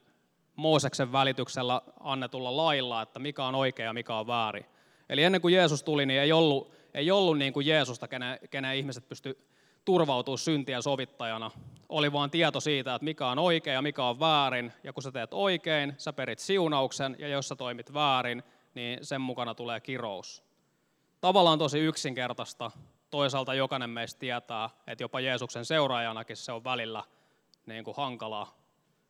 Mooseksen 0.55 1.11
välityksellä 1.11 1.81
annetulla 1.99 2.57
lailla, 2.57 3.01
että 3.01 3.19
mikä 3.19 3.45
on 3.45 3.55
oikea 3.55 3.85
ja 3.85 3.93
mikä 3.93 4.15
on 4.15 4.27
väärin. 4.27 4.65
Eli 5.09 5.23
ennen 5.23 5.41
kuin 5.41 5.53
Jeesus 5.53 5.83
tuli, 5.83 6.05
niin 6.05 6.21
ei 6.21 6.31
ollut, 6.31 6.71
ei 6.93 7.11
ollut 7.11 7.37
niin 7.37 7.53
kuin 7.53 7.67
Jeesusta, 7.67 8.07
kenen, 8.07 8.39
kenen 8.49 8.75
ihmiset 8.75 9.09
pysty 9.09 9.47
turvautumaan 9.85 10.37
syntien 10.37 10.83
sovittajana. 10.83 11.51
Oli 11.89 12.13
vaan 12.13 12.31
tieto 12.31 12.59
siitä, 12.59 12.95
että 12.95 13.05
mikä 13.05 13.27
on 13.27 13.39
oikea 13.39 13.73
ja 13.73 13.81
mikä 13.81 14.03
on 14.03 14.19
väärin. 14.19 14.73
Ja 14.83 14.93
kun 14.93 15.03
sä 15.03 15.11
teet 15.11 15.33
oikein, 15.33 15.93
sä 15.97 16.13
perit 16.13 16.39
siunauksen, 16.39 17.15
ja 17.19 17.27
jos 17.27 17.47
sä 17.47 17.55
toimit 17.55 17.93
väärin, 17.93 18.43
niin 18.75 18.99
sen 19.01 19.21
mukana 19.21 19.55
tulee 19.55 19.79
kirous. 19.79 20.43
Tavallaan 21.21 21.59
tosi 21.59 21.79
yksinkertaista. 21.79 22.71
Toisaalta 23.09 23.53
jokainen 23.53 23.89
meistä 23.89 24.19
tietää, 24.19 24.69
että 24.87 25.03
jopa 25.03 25.19
Jeesuksen 25.19 25.65
seuraajanakin 25.65 26.37
se 26.37 26.51
on 26.51 26.63
välillä 26.63 27.03
niin 27.65 27.83
kuin 27.83 27.97
hankalaa. 27.97 28.57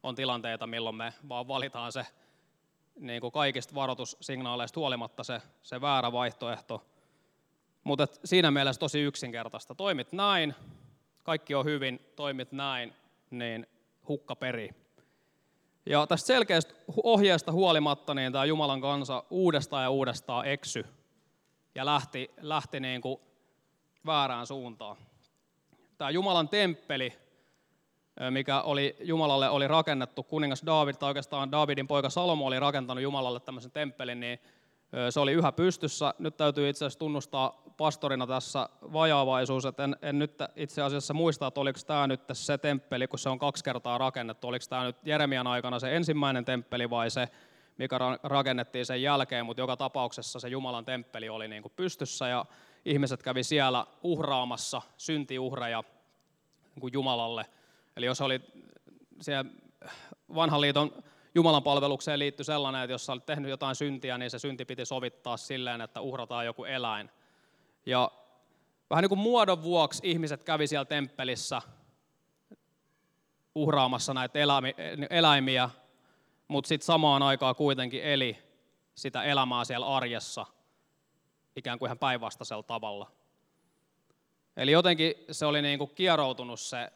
On 0.04 0.16
tilanteita, 0.16 0.68
milloin 0.68 0.96
me 0.96 1.14
vaan 1.30 1.48
valitaan 1.48 1.92
se 1.92 2.06
niin 3.00 3.22
kuin 3.22 3.32
kaikista 3.32 3.76
varoitussignaaleista 3.76 4.80
huolimatta 4.80 5.24
se, 5.24 5.42
se 5.64 5.82
väärä 5.82 6.12
vaihtoehto. 6.12 6.86
Mutta 7.84 8.08
siinä 8.26 8.52
mielessä 8.52 8.80
tosi 8.80 9.00
yksinkertaista. 9.00 9.76
Toimit 9.76 10.12
näin, 10.12 10.56
kaikki 11.24 11.56
on 11.56 11.66
hyvin, 11.66 12.00
toimit 12.16 12.52
näin, 12.52 12.94
niin 13.30 13.68
hukka 14.08 14.36
peri. 14.36 14.85
Ja 15.86 16.08
tästä 16.08 16.28
selkeästä 16.28 16.74
ohjeesta 17.04 17.52
huolimatta 17.52 18.14
niin 18.14 18.32
tämä 18.32 18.46
Jumalan 18.46 18.82
kansa 18.82 19.24
uudestaan 19.30 19.84
ja 19.84 19.90
uudestaan 19.90 20.46
eksy 20.46 20.86
ja 21.76 21.86
lähti, 21.86 22.32
lähti 22.42 22.80
niin 22.80 23.02
kuin 23.02 23.20
väärään 24.06 24.48
suuntaan. 24.48 24.98
Tämä 25.98 26.10
Jumalan 26.10 26.50
temppeli, 26.50 27.14
mikä 28.30 28.62
oli 28.62 28.96
Jumalalle 29.00 29.50
oli 29.50 29.68
rakennettu, 29.68 30.24
kuningas 30.24 30.64
David, 30.66 30.96
tai 30.96 31.08
oikeastaan 31.08 31.52
Davidin 31.52 31.88
poika 31.88 32.10
Salomo 32.10 32.46
oli 32.46 32.60
rakentanut 32.60 33.04
Jumalalle 33.04 33.40
tämmöisen 33.40 33.72
temppelin, 33.72 34.20
niin 34.20 34.40
se 35.10 35.20
oli 35.20 35.32
yhä 35.32 35.52
pystyssä. 35.52 36.14
Nyt 36.20 36.38
täytyy 36.38 36.70
itse 36.70 36.86
asiassa 36.86 37.00
tunnustaa 37.00 37.64
pastorina 37.78 38.28
tässä 38.28 38.70
vajaavaisuus, 38.94 39.66
että 39.66 39.84
en, 39.84 39.96
en 40.02 40.20
nyt 40.20 40.34
itse 40.56 40.82
asiassa 40.82 41.14
muista, 41.14 41.48
että 41.48 41.60
oliko 41.60 41.80
tämä 41.88 42.08
nyt 42.08 42.22
se 42.34 42.58
temppeli, 42.58 43.08
kun 43.08 43.20
se 43.20 43.30
on 43.30 43.40
kaksi 43.40 43.64
kertaa 43.64 43.98
rakennettu, 43.98 44.48
oliko 44.48 44.66
tämä 44.70 44.84
nyt 44.84 44.96
Jeremian 45.04 45.48
aikana 45.48 45.80
se 45.80 45.96
ensimmäinen 45.96 46.46
temppeli 46.46 46.90
vai 46.90 47.10
se, 47.10 47.30
mikä 47.78 48.00
rakennettiin 48.24 48.86
sen 48.86 49.02
jälkeen, 49.02 49.46
mutta 49.46 49.62
joka 49.62 49.78
tapauksessa 49.78 50.40
se 50.40 50.48
Jumalan 50.48 50.86
temppeli 50.86 51.30
oli 51.30 51.48
niin 51.48 51.62
kuin 51.62 51.74
pystyssä 51.76 52.28
ja 52.28 52.46
ihmiset 52.86 53.24
kävi 53.24 53.44
siellä 53.44 53.86
uhraamassa 54.04 54.82
syntiuhreja 54.98 55.84
niin 56.76 56.82
kuin 56.82 56.94
Jumalalle. 56.94 57.46
Eli 57.98 58.06
jos 58.06 58.22
oli 58.22 58.42
siellä 59.22 59.52
vanhan 60.36 60.62
liiton 60.62 61.04
Jumalan 61.36 61.64
palvelukseen 61.64 62.20
liittyi 62.20 62.46
sellainen, 62.46 62.82
että 62.82 62.94
jos 62.94 63.06
sä 63.06 63.12
olit 63.12 63.26
tehnyt 63.26 63.50
jotain 63.50 63.76
syntiä, 63.76 64.18
niin 64.18 64.32
se 64.32 64.40
synti 64.40 64.66
piti 64.66 64.86
sovittaa 64.86 65.38
silleen, 65.38 65.82
että 65.82 66.02
uhrataan 66.02 66.46
joku 66.46 66.64
eläin. 66.64 67.12
Ja 67.86 68.12
vähän 68.90 69.02
niin 69.02 69.10
kuin 69.10 69.20
muodon 69.20 69.64
vuoksi 69.64 70.00
ihmiset 70.04 70.44
kävi 70.44 70.68
siellä 70.68 70.86
temppelissä 70.86 71.62
uhraamassa 73.56 74.14
näitä 74.14 74.40
eläimiä, 75.10 75.70
mutta 76.48 76.68
sitten 76.68 76.86
samaan 76.86 77.24
aikaan 77.24 77.56
kuitenkin 77.56 78.04
eli 78.04 78.38
sitä 78.96 79.24
elämää 79.24 79.66
siellä 79.66 79.88
arjessa 79.88 80.46
ikään 81.56 81.80
kuin 81.80 81.88
ihan 81.88 82.00
päinvastaisella 82.00 82.64
tavalla. 82.64 83.12
Eli 84.58 84.72
jotenkin 84.72 85.14
se 85.32 85.46
oli 85.46 85.62
niin 85.62 85.80
kuin 85.80 85.96
kieroutunut 85.96 86.60
se 86.60 86.92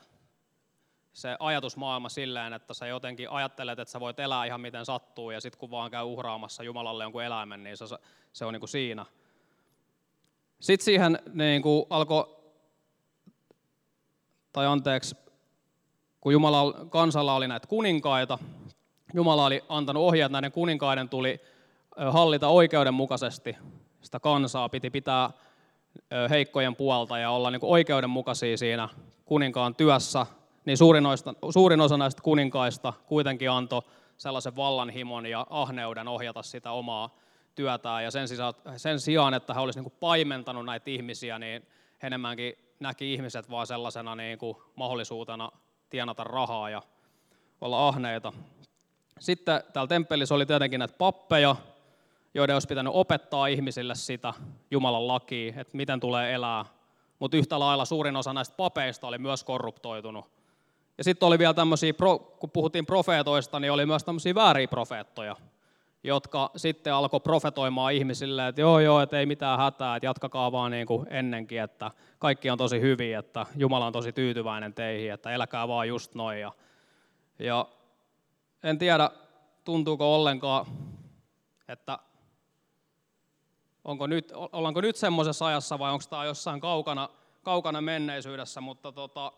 se 1.19 1.36
ajatusmaailma 1.39 2.10
silleen, 2.10 2.53
että 2.53 2.73
sä 2.73 2.88
jotenkin 2.88 3.29
ajattelet, 3.29 3.79
että 3.79 3.91
sä 3.91 3.99
voit 3.99 4.19
elää 4.19 4.45
ihan 4.45 4.62
miten 4.62 4.86
sattuu, 4.86 5.32
ja 5.32 5.41
sitten 5.41 5.60
kun 5.60 5.71
vaan 5.71 5.91
käy 5.91 6.03
uhraamassa 6.03 6.63
Jumalalle 6.63 7.03
jonkun 7.03 7.23
eläimen, 7.23 7.63
niin 7.63 7.77
se, 7.77 7.86
se 8.34 8.45
on 8.45 8.53
niin 8.53 8.62
kuin 8.62 8.69
siinä. 8.69 9.05
Sitten 10.60 10.86
siihen 10.86 11.19
niin 11.34 11.62
kuin 11.62 11.86
alkoi, 11.89 12.38
tai 14.53 14.65
anteeksi, 14.65 15.15
kun 16.21 16.34
Jumala 16.34 16.86
kansalla 16.89 17.36
oli 17.36 17.47
näitä 17.47 17.67
kuninkaita, 17.67 18.39
Jumala 19.13 19.45
oli 19.45 19.63
antanut 19.69 20.03
ohjeet, 20.03 20.32
näiden 20.32 20.51
kuninkaiden 20.51 21.10
tuli 21.10 21.41
hallita 22.12 22.47
oikeudenmukaisesti 22.47 23.58
sitä 24.01 24.19
kansaa, 24.19 24.69
piti 24.69 24.89
pitää 24.89 25.29
heikkojen 26.29 26.75
puolta 26.75 27.17
ja 27.17 27.32
olla 27.32 27.51
niin 27.51 27.60
kuin 27.60 27.71
oikeudenmukaisia 27.71 28.58
siinä 28.58 28.89
kuninkaan 29.25 29.75
työssä, 29.75 30.25
niin 30.69 30.77
suurin, 30.77 31.05
oista, 31.05 31.34
suurin 31.53 31.82
osa 31.82 31.97
näistä 31.97 32.21
kuninkaista 32.21 32.93
kuitenkin 33.08 33.51
antoi 33.51 33.82
sellaisen 34.17 34.55
vallanhimon 34.55 35.25
ja 35.25 35.47
ahneuden 35.49 36.08
ohjata 36.08 36.43
sitä 36.43 36.71
omaa 36.71 37.15
työtään. 37.55 38.03
Ja 38.03 38.12
sen, 38.12 38.27
sisään, 38.27 38.53
sen 38.77 38.99
sijaan, 38.99 39.34
että 39.34 39.53
he 39.53 39.60
olisivat 39.60 39.86
niin 39.86 39.99
paimentanut 39.99 40.65
näitä 40.65 40.89
ihmisiä, 40.89 41.39
niin 41.39 41.67
he 42.01 42.08
enemmänkin 42.08 42.53
näki 42.79 43.13
ihmiset 43.13 43.49
vaan 43.49 43.67
sellaisena 43.67 44.15
niin 44.15 44.38
kuin 44.38 44.58
mahdollisuutena 44.75 45.51
tienata 45.89 46.23
rahaa 46.23 46.69
ja 46.69 46.82
olla 47.62 47.88
ahneita. 47.88 48.34
Sitten 49.19 49.63
täällä 49.73 49.88
temppelissä 49.88 50.36
oli 50.36 50.45
tietenkin 50.45 50.79
näitä 50.79 50.97
pappeja, 50.97 51.55
joiden 52.34 52.55
olisi 52.55 52.67
pitänyt 52.67 52.93
opettaa 52.95 53.47
ihmisille 53.47 53.95
sitä 53.95 54.34
Jumalan 54.71 55.08
lakia, 55.08 55.53
että 55.58 55.77
miten 55.77 55.99
tulee 55.99 56.34
elää. 56.34 56.65
Mutta 57.19 57.38
yhtä 57.38 57.60
lailla 57.60 57.86
suurin 57.86 58.15
osa 58.15 58.34
näistä 58.34 58.55
papeista 58.58 59.08
oli 59.08 59.17
myös 59.17 59.43
korruptoitunut 59.43 60.38
ja 60.99 61.03
sitten 61.03 61.27
oli 61.27 61.39
vielä 61.39 61.53
tämmöisiä, 61.53 61.93
kun 62.39 62.51
puhuttiin 62.51 62.85
profeetoista, 62.85 63.59
niin 63.59 63.71
oli 63.71 63.85
myös 63.85 64.03
tämmöisiä 64.03 64.35
vääriä 64.35 64.67
profeettoja, 64.67 65.35
jotka 66.03 66.51
sitten 66.55 66.93
alkoi 66.93 67.19
profetoimaan 67.19 67.93
ihmisille, 67.93 68.47
että 68.47 68.62
joo 68.62 68.79
joo, 68.79 69.01
että 69.01 69.19
ei 69.19 69.25
mitään 69.25 69.59
hätää, 69.59 69.95
että 69.95 70.05
jatkakaa 70.05 70.51
vaan 70.51 70.71
niin 70.71 70.88
kuin 70.88 71.07
ennenkin, 71.09 71.62
että 71.62 71.91
kaikki 72.19 72.49
on 72.49 72.57
tosi 72.57 72.81
hyviä, 72.81 73.19
että 73.19 73.45
Jumala 73.55 73.85
on 73.85 73.93
tosi 73.93 74.13
tyytyväinen 74.13 74.73
teihin, 74.73 75.12
että 75.12 75.31
eläkää 75.31 75.67
vaan 75.67 75.88
just 75.88 76.15
noin. 76.15 76.39
Ja, 76.39 76.51
ja 77.39 77.65
en 78.63 78.77
tiedä, 78.77 79.09
tuntuuko 79.63 80.15
ollenkaan, 80.15 80.65
että 81.67 81.99
onko 83.83 84.07
nyt, 84.07 84.31
ollaanko 84.35 84.81
nyt 84.81 84.95
semmoisessa 84.95 85.45
ajassa 85.45 85.79
vai 85.79 85.91
onko 85.91 86.05
tämä 86.09 86.25
jossain 86.25 86.59
kaukana, 86.59 87.09
kaukana 87.43 87.81
menneisyydessä, 87.81 88.62
mutta 88.62 88.91
tota, 88.91 89.31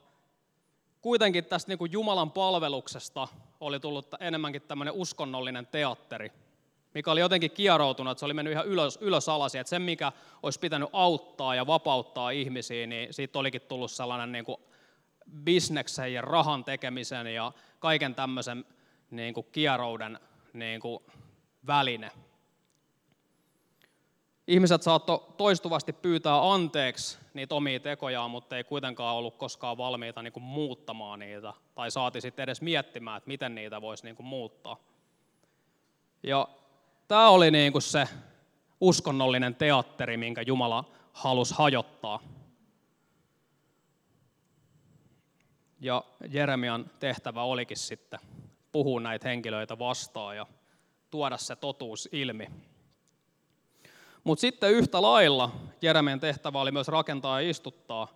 kuitenkin 1.01 1.45
tästä 1.45 1.71
niin 1.71 1.77
kuin 1.77 1.91
Jumalan 1.91 2.31
palveluksesta 2.31 3.27
oli 3.59 3.79
tullut 3.79 4.07
enemmänkin 4.19 4.61
tämmöinen 4.61 4.93
uskonnollinen 4.93 5.67
teatteri, 5.67 6.31
mikä 6.93 7.11
oli 7.11 7.19
jotenkin 7.19 7.51
kieroutunut, 7.51 8.11
että 8.11 8.19
se 8.19 8.25
oli 8.25 8.33
mennyt 8.33 8.51
ihan 8.51 8.67
ylös, 8.67 8.97
ylös 9.01 9.29
alasi, 9.29 9.57
että 9.57 9.69
se 9.69 9.79
mikä 9.79 10.11
olisi 10.43 10.59
pitänyt 10.59 10.89
auttaa 10.93 11.55
ja 11.55 11.67
vapauttaa 11.67 12.29
ihmisiä, 12.29 12.87
niin 12.87 13.13
siitä 13.13 13.39
olikin 13.39 13.61
tullut 13.61 13.91
sellainen 13.91 14.31
niin 14.31 14.45
kuin 14.45 14.57
bisneksen 15.43 16.13
ja 16.13 16.21
rahan 16.21 16.63
tekemisen 16.63 17.33
ja 17.33 17.51
kaiken 17.79 18.15
tämmöisen 18.15 18.65
niin 19.11 19.33
kuin 19.33 19.47
kierouden 19.51 20.19
niin 20.53 20.81
kuin 20.81 21.03
väline. 21.67 22.11
Ihmiset 24.51 24.81
saattoi 24.81 25.25
toistuvasti 25.37 25.93
pyytää 25.93 26.53
anteeksi 26.53 27.17
niitä 27.33 27.55
omia 27.55 27.79
tekojaan, 27.79 28.31
mutta 28.31 28.57
ei 28.57 28.63
kuitenkaan 28.63 29.15
ollut 29.15 29.37
koskaan 29.37 29.77
valmiita 29.77 30.21
niin 30.21 30.33
kuin 30.33 30.43
muuttamaan 30.43 31.19
niitä, 31.19 31.53
tai 31.75 31.91
saati 31.91 32.21
sitten 32.21 32.43
edes 32.43 32.61
miettimään, 32.61 33.17
että 33.17 33.27
miten 33.27 33.55
niitä 33.55 33.81
voisi 33.81 34.03
niin 34.03 34.15
kuin 34.15 34.25
muuttaa. 34.25 34.77
Ja 36.23 36.47
tämä 37.07 37.29
oli 37.29 37.51
niin 37.51 37.71
kuin 37.71 37.81
se 37.81 38.07
uskonnollinen 38.81 39.55
teatteri, 39.55 40.17
minkä 40.17 40.41
Jumala 40.41 40.83
halusi 41.13 41.53
hajottaa. 41.57 42.19
Ja 45.79 46.03
Jeremian 46.29 46.91
tehtävä 46.99 47.43
olikin 47.43 47.77
sitten 47.77 48.19
puhua 48.71 48.99
näitä 48.99 49.27
henkilöitä 49.27 49.79
vastaan 49.79 50.37
ja 50.37 50.47
tuoda 51.11 51.37
se 51.37 51.55
totuus 51.55 52.09
ilmi. 52.11 52.47
Mutta 54.23 54.41
sitten 54.41 54.71
yhtä 54.71 55.01
lailla 55.01 55.51
Jeremian 55.81 56.19
tehtävä 56.19 56.61
oli 56.61 56.71
myös 56.71 56.87
rakentaa 56.87 57.41
ja 57.41 57.49
istuttaa. 57.49 58.07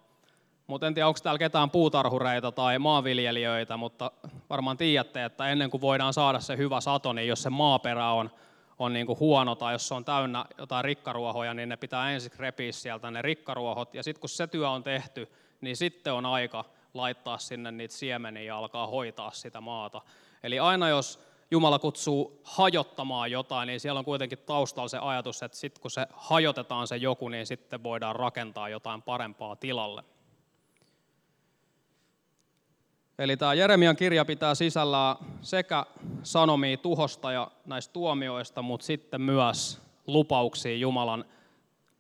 Mutta 0.68 0.88
en 0.88 0.94
tiedä, 0.94 1.08
onko 1.08 1.20
täällä 1.24 1.40
ketään 1.40 1.70
puutarhureita 1.70 2.52
tai 2.52 2.80
maanviljelijöitä, 2.80 3.78
mutta 3.78 4.12
varmaan 4.50 4.78
tiedätte, 4.78 5.26
että 5.26 5.50
ennen 5.50 5.70
kuin 5.70 5.82
voidaan 5.82 6.14
saada 6.14 6.40
se 6.40 6.58
hyvä 6.58 6.82
sato, 6.82 7.14
niin 7.14 7.28
jos 7.28 7.44
se 7.44 7.50
maaperä 7.50 8.12
on, 8.12 8.32
on 8.80 8.94
niin 8.94 9.06
kuin 9.06 9.20
huono 9.20 9.56
tai 9.56 9.74
jos 9.74 9.88
se 9.88 9.94
on 9.94 10.06
täynnä 10.06 10.46
jotain 10.58 10.86
rikkaruohoja, 10.86 11.54
niin 11.54 11.70
ne 11.70 11.78
pitää 11.78 12.12
ensin 12.12 12.32
repiä 12.38 12.72
sieltä 12.72 13.12
ne 13.12 13.22
rikkaruohot. 13.22 13.94
Ja 13.94 14.04
sitten 14.04 14.20
kun 14.20 14.30
se 14.30 14.48
työ 14.48 14.70
on 14.70 14.84
tehty, 14.84 15.32
niin 15.62 15.78
sitten 15.78 16.14
on 16.14 16.26
aika 16.26 16.66
laittaa 16.94 17.38
sinne 17.38 17.72
niitä 17.72 17.94
siemeniä 17.94 18.44
ja 18.44 18.58
alkaa 18.58 18.88
hoitaa 18.88 19.32
sitä 19.32 19.62
maata. 19.62 20.02
Eli 20.44 20.60
aina 20.60 20.90
jos 20.90 21.20
Jumala 21.52 21.80
kutsuu 21.80 22.42
hajottamaan 22.44 23.32
jotain, 23.32 23.68
niin 23.68 23.80
siellä 23.80 24.00
on 24.00 24.06
kuitenkin 24.06 24.38
taustalla 24.46 24.88
se 24.88 24.98
ajatus, 24.98 25.44
että 25.44 25.58
sitten 25.58 25.82
kun 25.82 25.92
se 25.92 26.08
hajotetaan 26.14 26.88
se 26.88 26.98
joku, 26.98 27.30
niin 27.30 27.46
sitten 27.46 27.84
voidaan 27.84 28.16
rakentaa 28.16 28.70
jotain 28.70 29.02
parempaa 29.02 29.56
tilalle. 29.56 30.04
Eli 33.20 33.38
tämä 33.38 33.54
Jeremian 33.54 33.96
kirja 33.96 34.26
pitää 34.26 34.56
sisällään 34.56 35.16
sekä 35.42 35.86
sanomia 36.24 36.78
tuhosta 36.78 37.32
ja 37.32 37.52
näistä 37.66 37.94
tuomioista, 37.94 38.62
mutta 38.62 38.86
sitten 38.86 39.22
myös 39.22 39.82
lupauksia 40.08 40.78
Jumalan 40.78 41.26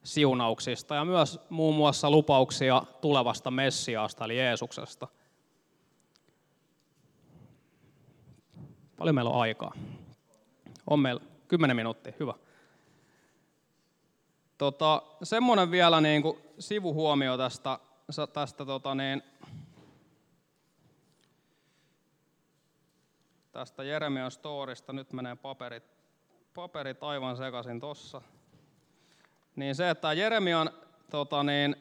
siunauksista 0.03 0.95
ja 0.95 1.05
myös 1.05 1.39
muun 1.49 1.75
muassa 1.75 2.11
lupauksia 2.11 2.83
tulevasta 3.01 3.51
Messiaasta 3.51 4.25
eli 4.25 4.37
Jeesuksesta– 4.37 5.07
Paljon 8.97 9.15
meillä 9.15 9.31
on 9.31 9.41
aikaa? 9.41 9.73
On 10.87 10.99
meillä 10.99 11.21
10 11.47 11.75
minuuttia, 11.75 12.13
hyvä. 12.19 12.33
Tota, 14.57 15.01
semmoinen 15.23 15.71
vielä 15.71 16.01
niin 16.01 16.21
kuin 16.21 16.37
sivuhuomio 16.59 17.37
tästä, 17.37 17.79
tästä, 18.33 18.65
tota 18.65 18.95
niin, 18.95 19.23
tästä 23.51 23.83
Jeremian 23.83 24.31
storista. 24.31 24.93
Nyt 24.93 25.13
menee 25.13 25.35
paperit, 25.35 25.83
paperit 26.53 27.03
aivan 27.03 27.37
sekaisin 27.37 27.79
tossa. 27.79 28.21
Niin 29.55 29.75
se, 29.75 29.89
että 29.89 30.13
Jeremian 30.13 30.69
tota 31.09 31.43
niin, 31.43 31.75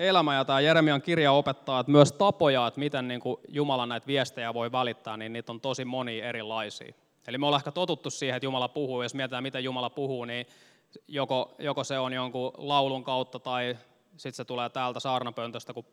elämä 0.00 0.34
ja 0.34 0.44
tämä 0.44 0.60
Jeremian 0.60 1.02
kirja 1.02 1.32
opettaa, 1.32 1.80
että 1.80 1.92
myös 1.92 2.12
tapoja, 2.12 2.66
että 2.66 2.80
miten 2.80 3.08
niin 3.08 3.20
Jumala 3.48 3.86
näitä 3.86 4.06
viestejä 4.06 4.54
voi 4.54 4.72
välittää, 4.72 5.16
niin 5.16 5.32
niitä 5.32 5.52
on 5.52 5.60
tosi 5.60 5.84
moni 5.84 6.20
erilaisia. 6.20 6.94
Eli 7.28 7.38
me 7.38 7.46
ollaan 7.46 7.60
ehkä 7.60 7.72
totuttu 7.72 8.10
siihen, 8.10 8.36
että 8.36 8.46
Jumala 8.46 8.68
puhuu, 8.68 9.02
jos 9.02 9.14
mietitään, 9.14 9.42
miten 9.42 9.64
Jumala 9.64 9.90
puhuu, 9.90 10.24
niin 10.24 10.46
joko, 11.08 11.54
joko 11.58 11.84
se 11.84 11.98
on 11.98 12.12
jonkun 12.12 12.52
laulun 12.56 13.04
kautta 13.04 13.38
tai 13.38 13.76
sitten 14.10 14.32
se 14.32 14.44
tulee 14.44 14.68
täältä 14.68 15.00
saarnapöntöstä, 15.00 15.72
kun 15.72 15.84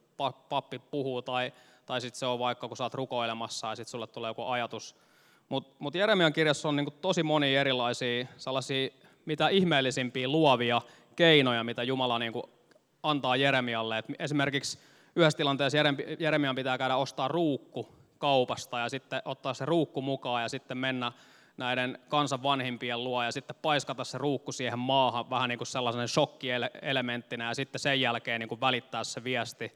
pappi 0.49 0.79
puhuu, 0.79 1.21
tai, 1.21 1.53
tai 1.85 2.01
sitten 2.01 2.19
se 2.19 2.25
on 2.25 2.39
vaikka, 2.39 2.67
kun 2.67 2.77
sä 2.77 2.83
oot 2.83 2.93
rukoilemassa 2.93 3.67
ja 3.67 3.75
sitten 3.75 3.91
sulle 3.91 4.07
tulee 4.07 4.29
joku 4.29 4.43
ajatus. 4.43 4.95
Mutta 5.49 5.75
mut 5.79 5.95
Jeremian 5.95 6.33
kirjassa 6.33 6.69
on 6.69 6.75
niinku 6.75 6.91
tosi 6.91 7.23
monia 7.23 7.61
erilaisia 7.61 8.27
sellaisia 8.37 8.89
mitä 9.25 9.49
ihmeellisimpiä 9.49 10.27
luovia 10.27 10.81
keinoja, 11.15 11.63
mitä 11.63 11.83
Jumala 11.83 12.19
niinku 12.19 12.49
antaa 13.03 13.35
Jeremialle. 13.35 13.97
Et 13.97 14.05
esimerkiksi 14.19 14.79
yhdessä 15.15 15.37
tilanteessa 15.37 15.77
Jeremian 16.19 16.55
pitää 16.55 16.77
käydä 16.77 16.95
ostaa 16.95 17.27
ruukku 17.27 17.95
kaupasta 18.17 18.79
ja 18.79 18.89
sitten 18.89 19.21
ottaa 19.25 19.53
se 19.53 19.65
ruukku 19.65 20.01
mukaan 20.01 20.41
ja 20.41 20.49
sitten 20.49 20.77
mennä 20.77 21.11
näiden 21.57 21.99
kansan 22.09 22.43
vanhimpien 22.43 23.03
luo 23.03 23.23
ja 23.23 23.31
sitten 23.31 23.55
paiskata 23.61 24.03
se 24.03 24.17
ruukku 24.17 24.51
siihen 24.51 24.79
maahan 24.79 25.29
vähän 25.29 25.49
niin 25.49 25.57
kuin 25.57 25.67
sellaisen 25.67 26.07
shokkielementtinä 26.07 27.47
ja 27.47 27.53
sitten 27.53 27.79
sen 27.79 28.01
jälkeen 28.01 28.39
niin 28.39 28.49
kuin 28.49 28.61
välittää 28.61 29.03
se 29.03 29.23
viesti. 29.23 29.71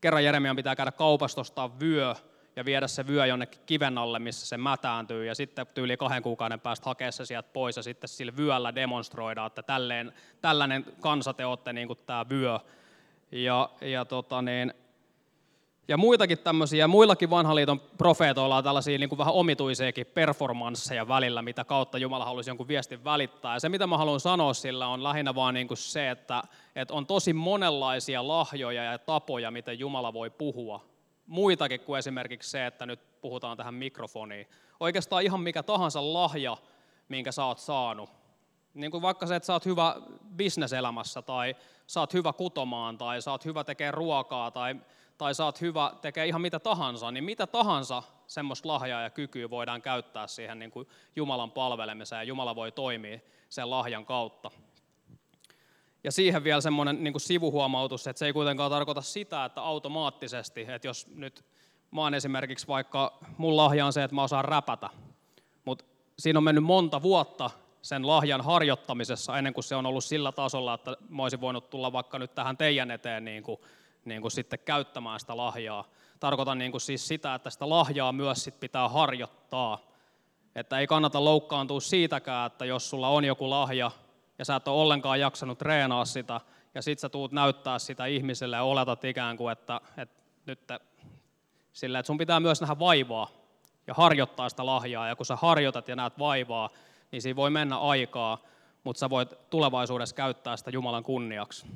Kerran 0.00 0.24
Jeremian 0.24 0.56
pitää 0.56 0.76
käydä 0.76 0.92
kaupasta 0.92 1.40
ostaa 1.40 1.80
vyö 1.80 2.14
ja 2.60 2.64
viedä 2.64 2.88
se 2.88 3.06
vyö 3.06 3.26
jonnekin 3.26 3.60
kiven 3.66 3.98
alle, 3.98 4.18
missä 4.18 4.46
se 4.46 4.56
mätääntyy 4.56 5.26
ja 5.26 5.34
sitten 5.34 5.66
tyyli 5.74 5.96
kahden 5.96 6.22
kuukauden 6.22 6.60
päästä 6.60 6.84
hakea 6.84 7.12
se 7.12 7.24
sieltä 7.24 7.48
pois 7.52 7.76
ja 7.76 7.82
sitten 7.82 8.08
sillä 8.08 8.36
vyöllä 8.36 8.74
demonstroida, 8.74 9.46
että 9.46 9.62
tälleen, 9.62 10.12
tällainen 10.40 10.84
kansa 11.00 11.34
te 11.34 11.46
olette 11.46 11.72
niin 11.72 11.86
kuin 11.86 11.98
tämä 12.06 12.28
vyö. 12.28 12.58
Ja, 13.32 13.70
ja 13.80 14.04
tota 14.04 14.42
niin, 14.42 14.74
ja 15.88 15.96
muitakin 15.96 16.38
tämmöisiä, 16.38 16.88
muillakin 16.88 17.30
vanhan 17.30 17.56
liiton 17.56 17.80
profeetoilla 17.80 18.56
on 18.56 18.64
tällaisia 18.64 18.98
niin 18.98 19.08
kuin 19.08 19.18
vähän 19.18 19.34
omituisiakin 19.34 20.06
performansseja 20.06 21.08
välillä, 21.08 21.42
mitä 21.42 21.64
kautta 21.64 21.98
Jumala 21.98 22.24
haluaisi 22.24 22.50
jonkun 22.50 22.68
viestin 22.68 23.04
välittää. 23.04 23.54
Ja 23.54 23.60
se, 23.60 23.68
mitä 23.68 23.86
mä 23.86 23.98
haluan 23.98 24.20
sanoa 24.20 24.54
sillä, 24.54 24.86
on 24.86 25.02
lähinnä 25.02 25.34
vaan 25.34 25.54
niin 25.54 25.68
kuin 25.68 25.78
se, 25.78 26.10
että, 26.10 26.42
että 26.76 26.94
on 26.94 27.06
tosi 27.06 27.32
monenlaisia 27.32 28.28
lahjoja 28.28 28.84
ja 28.84 28.98
tapoja, 28.98 29.50
miten 29.50 29.78
Jumala 29.78 30.12
voi 30.12 30.30
puhua. 30.30 30.89
Muitakin 31.30 31.80
kuin 31.80 31.98
esimerkiksi 31.98 32.50
se, 32.50 32.66
että 32.66 32.86
nyt 32.86 33.20
puhutaan 33.20 33.56
tähän 33.56 33.74
mikrofoniin. 33.74 34.46
Oikeastaan 34.80 35.22
ihan 35.22 35.40
mikä 35.40 35.62
tahansa 35.62 36.12
lahja, 36.12 36.56
minkä 37.08 37.32
sä 37.32 37.44
oot 37.44 37.58
saanut. 37.58 38.10
Niin 38.74 38.90
kuin 38.90 39.02
vaikka 39.02 39.26
se, 39.26 39.36
että 39.36 39.46
sä 39.46 39.52
oot 39.52 39.66
hyvä 39.66 39.96
bisneselämässä 40.36 41.22
tai 41.22 41.56
sä 41.86 42.00
oot 42.00 42.14
hyvä 42.14 42.32
kutomaan 42.32 42.98
tai 42.98 43.22
sä 43.22 43.30
oot 43.30 43.44
hyvä 43.44 43.64
tekemään 43.64 43.94
ruokaa 43.94 44.50
tai 44.50 44.76
tai 45.18 45.34
sä 45.34 45.44
oot 45.44 45.60
hyvä 45.60 45.92
tekee 46.00 46.26
ihan 46.26 46.40
mitä 46.40 46.58
tahansa, 46.58 47.10
niin 47.10 47.24
mitä 47.24 47.46
tahansa 47.46 48.02
semmoista 48.26 48.68
lahjaa 48.68 49.02
ja 49.02 49.10
kykyä 49.10 49.50
voidaan 49.50 49.82
käyttää 49.82 50.26
siihen 50.26 50.58
niin 50.58 50.70
kuin 50.70 50.88
Jumalan 51.16 51.50
palvelemiseen 51.50 52.18
ja 52.18 52.24
Jumala 52.24 52.56
voi 52.56 52.72
toimia 52.72 53.18
sen 53.48 53.70
lahjan 53.70 54.06
kautta. 54.06 54.50
Ja 56.04 56.12
siihen 56.12 56.44
vielä 56.44 56.60
semmoinen 56.60 57.04
niin 57.04 57.12
kuin 57.12 57.20
sivuhuomautus, 57.20 58.06
että 58.06 58.18
se 58.18 58.26
ei 58.26 58.32
kuitenkaan 58.32 58.70
tarkoita 58.70 59.00
sitä, 59.00 59.44
että 59.44 59.62
automaattisesti, 59.62 60.66
että 60.68 60.88
jos 60.88 61.06
nyt 61.14 61.44
mä 61.90 62.00
oon 62.00 62.14
esimerkiksi 62.14 62.66
vaikka, 62.66 63.18
mun 63.36 63.56
lahja 63.56 63.86
on 63.86 63.92
se, 63.92 64.04
että 64.04 64.14
mä 64.14 64.22
osaan 64.22 64.44
räpätä, 64.44 64.90
mutta 65.64 65.84
siinä 66.18 66.38
on 66.38 66.44
mennyt 66.44 66.64
monta 66.64 67.02
vuotta 67.02 67.50
sen 67.82 68.06
lahjan 68.06 68.40
harjoittamisessa 68.40 69.38
ennen 69.38 69.54
kuin 69.54 69.64
se 69.64 69.76
on 69.76 69.86
ollut 69.86 70.04
sillä 70.04 70.32
tasolla, 70.32 70.74
että 70.74 70.96
mä 71.08 71.22
olisin 71.22 71.40
voinut 71.40 71.70
tulla 71.70 71.92
vaikka 71.92 72.18
nyt 72.18 72.34
tähän 72.34 72.56
teidän 72.56 72.90
eteen 72.90 73.24
niin 73.24 73.42
kuin 73.42 73.60
niin 74.04 74.22
kuin 74.22 74.30
sitten 74.30 74.58
käyttämään 74.58 75.20
sitä 75.20 75.36
lahjaa. 75.36 75.88
Tarkoitan 76.20 76.58
niin 76.58 76.70
kuin 76.70 76.80
siis 76.80 77.08
sitä, 77.08 77.34
että 77.34 77.50
sitä 77.50 77.68
lahjaa 77.68 78.12
myös 78.12 78.44
sit 78.44 78.60
pitää 78.60 78.88
harjoittaa. 78.88 79.78
Että 80.54 80.78
ei 80.78 80.86
kannata 80.86 81.24
loukkaantua 81.24 81.80
siitäkään, 81.80 82.46
että 82.46 82.64
jos 82.64 82.90
sulla 82.90 83.08
on 83.08 83.24
joku 83.24 83.50
lahja 83.50 83.90
ja 84.40 84.44
sä 84.44 84.56
et 84.56 84.68
ole 84.68 84.82
ollenkaan 84.82 85.20
jaksanut 85.20 85.58
treenaa 85.58 86.04
sitä, 86.04 86.40
ja 86.74 86.82
sit 86.82 86.98
sä 86.98 87.08
tuut 87.08 87.32
näyttää 87.32 87.78
sitä 87.78 88.06
ihmiselle 88.06 88.56
ja 88.56 88.62
oletat 88.62 89.04
ikään 89.04 89.36
kuin, 89.36 89.52
että, 89.52 89.80
että 89.96 90.22
nyt 90.46 90.60
sillä, 91.72 91.98
että 91.98 92.06
sun 92.06 92.18
pitää 92.18 92.40
myös 92.40 92.60
nähdä 92.60 92.78
vaivaa 92.78 93.30
ja 93.86 93.94
harjoittaa 93.94 94.48
sitä 94.48 94.66
lahjaa, 94.66 95.08
ja 95.08 95.16
kun 95.16 95.26
sä 95.26 95.36
harjoitat 95.36 95.88
ja 95.88 95.96
näet 95.96 96.18
vaivaa, 96.18 96.70
niin 97.10 97.22
siinä 97.22 97.36
voi 97.36 97.50
mennä 97.50 97.78
aikaa, 97.78 98.38
mutta 98.84 99.00
sä 99.00 99.10
voit 99.10 99.50
tulevaisuudessa 99.50 100.16
käyttää 100.16 100.56
sitä 100.56 100.70
Jumalan 100.70 101.04
kunniaksi. 101.04 101.66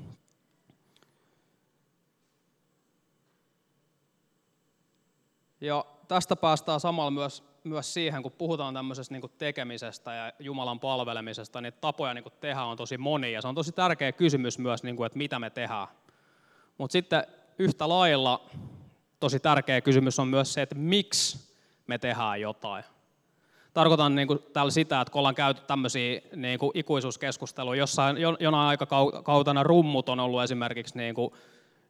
Ja 5.61 5.85
tästä 6.09 6.37
päästään 6.37 6.81
samalla 6.81 7.11
myös, 7.11 7.54
myös 7.65 7.95
siihen, 7.95 8.23
kun 8.23 8.33
puhutaan 8.33 8.75
tämmöisestä 8.75 9.15
niin 9.15 9.31
tekemisestä 9.39 10.13
ja 10.13 10.33
Jumalan 10.39 10.81
palvelemisesta, 10.81 11.61
niin 11.61 11.73
tapoja 11.81 12.15
niin 12.15 12.25
tehdä 12.41 12.63
on 12.63 12.77
tosi 12.77 12.99
monia. 12.99 13.43
Se 13.43 13.49
on 13.49 13.55
tosi 13.55 13.73
tärkeä 13.73 14.13
kysymys 14.13 14.59
myös, 14.59 14.83
niin 14.83 14.97
kuin, 14.97 15.07
että 15.07 15.19
mitä 15.19 15.39
me 15.39 15.51
tehdään. 15.51 15.89
Mutta 16.79 16.93
sitten 16.93 17.27
yhtä 17.59 17.89
lailla 17.89 18.47
tosi 19.21 19.41
tärkeä 19.41 19.81
kysymys 19.81 20.19
on 20.19 20.29
myös 20.29 20.55
se, 20.55 20.63
että 20.63 20.75
miksi 20.75 21.55
me 21.87 21.99
tehdään 21.99 22.41
jotain. 22.41 22.85
Tarkoitan 23.75 24.15
niin 24.15 24.29
kuin 24.29 24.39
täällä 24.53 24.71
sitä, 24.71 25.01
että 25.01 25.13
kun 25.13 25.19
ollaan 25.19 25.35
käyty 25.35 25.61
tämmöisiä 25.67 26.21
niin 26.37 26.59
kuin 26.59 26.71
ikuisuuskeskusteluja, 26.75 27.79
jossain, 27.79 28.17
jonain 28.41 28.69
aikakautena 28.69 29.63
rummut 29.63 30.09
on 30.09 30.21
ollut 30.21 30.43
esimerkiksi 30.43 30.99
niin 30.99 31.15
kuin 31.15 31.33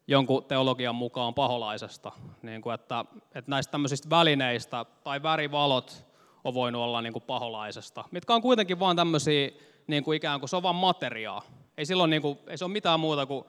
jonkun 0.06 0.44
teologian 0.44 0.94
mukaan 0.94 1.34
paholaisesta. 1.34 2.12
Niin 2.42 2.62
kuin, 2.62 2.74
että, 2.74 3.04
että 3.34 3.50
näistä 3.50 3.70
tämmöisistä 3.70 4.10
välineistä 4.10 4.84
tai 5.04 5.22
värivalot 5.22 6.06
on 6.44 6.54
voinut 6.54 6.82
olla 6.82 7.02
niin 7.02 7.12
kuin 7.12 7.22
paholaisesta, 7.22 8.04
mitkä 8.10 8.34
on 8.34 8.42
kuitenkin 8.42 8.78
vain 8.78 8.96
tämmöisiä 8.96 9.50
niin 9.86 10.04
kuin 10.04 10.16
ikään 10.16 10.40
kuin 10.40 10.48
se 10.48 10.56
on 10.56 10.62
vain 10.62 10.76
materiaa. 10.76 11.42
Ei, 11.78 11.86
silloin 11.86 12.10
niin 12.10 12.22
kuin, 12.22 12.38
ei 12.46 12.58
se 12.58 12.64
ole 12.64 12.72
mitään 12.72 13.00
muuta 13.00 13.26
kuin 13.26 13.44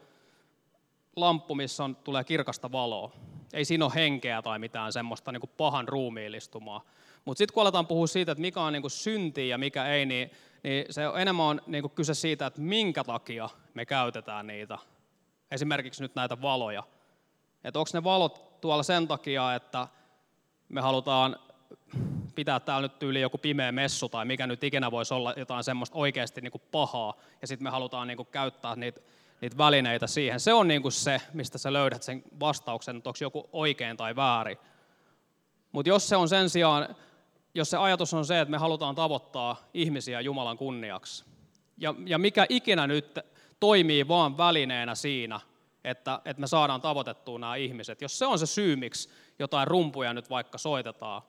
lamppu, 1.16 1.56
missä 1.56 1.84
on, 1.84 1.96
tulee 1.96 2.24
kirkasta 2.24 2.72
valoa. 2.72 3.12
Ei 3.54 3.66
siinä 3.66 3.86
ole 3.86 3.96
henkeä 3.96 4.42
tai 4.42 4.60
mitään 4.60 4.94
semmoista 4.94 5.32
niin 5.32 5.42
kuin 5.42 5.52
pahan 5.58 5.88
ruumiillistumaa. 5.88 6.82
Mutta 7.26 7.38
sitten 7.38 7.54
kun 7.54 7.62
aletaan 7.62 7.88
puhua 7.88 8.08
siitä, 8.08 8.32
että 8.32 8.42
mikä 8.42 8.62
on 8.62 8.74
niin 8.74 8.84
kuin 8.84 8.92
synti 8.92 9.50
ja 9.50 9.58
mikä 9.58 9.88
ei, 9.88 10.06
niin, 10.06 10.32
niin 10.64 10.86
se 10.90 11.08
on 11.08 11.22
enemmän 11.22 11.46
on 11.46 11.62
niin 11.68 11.82
kuin 11.82 11.92
kyse 11.92 12.14
siitä, 12.14 12.46
että 12.46 12.62
minkä 12.62 13.04
takia 13.04 13.50
me 13.74 13.86
käytetään 13.86 14.48
niitä 14.48 14.78
esimerkiksi 15.52 16.02
nyt 16.02 16.16
näitä 16.16 16.42
valoja. 16.42 16.84
Että 17.64 17.80
onko 17.80 17.90
ne 17.94 18.04
valot 18.04 18.62
tuolla 18.62 18.84
sen 18.84 19.08
takia, 19.08 19.56
että 19.56 19.88
me 20.70 20.82
halutaan 20.82 21.40
pitää 22.36 22.60
täällä 22.60 22.86
nyt 22.86 23.00
tyyli 23.00 23.22
joku 23.22 23.38
pimeä 23.38 23.72
messu 23.72 24.10
tai 24.10 24.26
mikä 24.26 24.48
nyt 24.48 24.64
ikinä 24.64 24.92
voisi 24.92 25.14
olla 25.14 25.34
jotain 25.38 25.64
semmoista 25.64 25.98
oikeasti 25.98 26.42
niin 26.42 26.52
kuin 26.52 26.62
pahaa, 26.72 27.14
ja 27.42 27.48
sitten 27.48 27.64
me 27.64 27.70
halutaan 27.70 28.08
niin 28.08 28.18
kuin 28.18 28.28
käyttää 28.32 28.76
niitä, 28.76 29.02
niitä 29.42 29.58
välineitä 29.58 30.08
siihen. 30.08 30.40
Se 30.40 30.54
on 30.54 30.68
niin 30.68 30.82
kuin 30.82 30.92
se, 30.92 31.22
mistä 31.34 31.58
sä 31.58 31.74
löydät 31.74 32.04
sen 32.04 32.24
vastauksen, 32.40 32.98
että 32.98 33.10
onko 33.10 33.18
joku 33.22 33.50
oikein 33.54 33.98
tai 33.98 34.16
väärin. 34.16 34.58
Mutta 35.72 35.90
jos 35.90 36.10
se 36.10 36.16
on 36.16 36.30
sen 36.30 36.50
sijaan, 36.50 36.96
jos 37.54 37.70
se 37.70 37.78
ajatus 37.78 38.14
on 38.14 38.26
se, 38.26 38.40
että 38.40 38.52
me 38.52 38.58
halutaan 38.58 38.96
tavoittaa 38.96 39.70
ihmisiä 39.74 40.22
Jumalan 40.22 40.58
kunniaksi, 40.58 41.26
ja, 41.78 41.96
ja 42.06 42.18
mikä 42.18 42.46
ikinä 42.50 42.88
nyt 42.88 43.20
toimii 43.60 44.08
vaan 44.08 44.38
välineenä 44.38 44.96
siinä, 44.96 45.40
että, 45.84 46.20
että 46.26 46.42
me 46.42 46.48
saadaan 46.48 46.82
tavoitettua 46.82 47.40
nämä 47.40 47.56
ihmiset. 47.56 48.02
Jos 48.02 48.20
se 48.20 48.26
on 48.26 48.40
se 48.40 48.46
syy, 48.46 48.76
miksi 48.76 49.10
jotain 49.40 49.68
rumpuja 49.68 50.14
nyt 50.14 50.30
vaikka 50.30 50.58
soitetaan, 50.58 51.22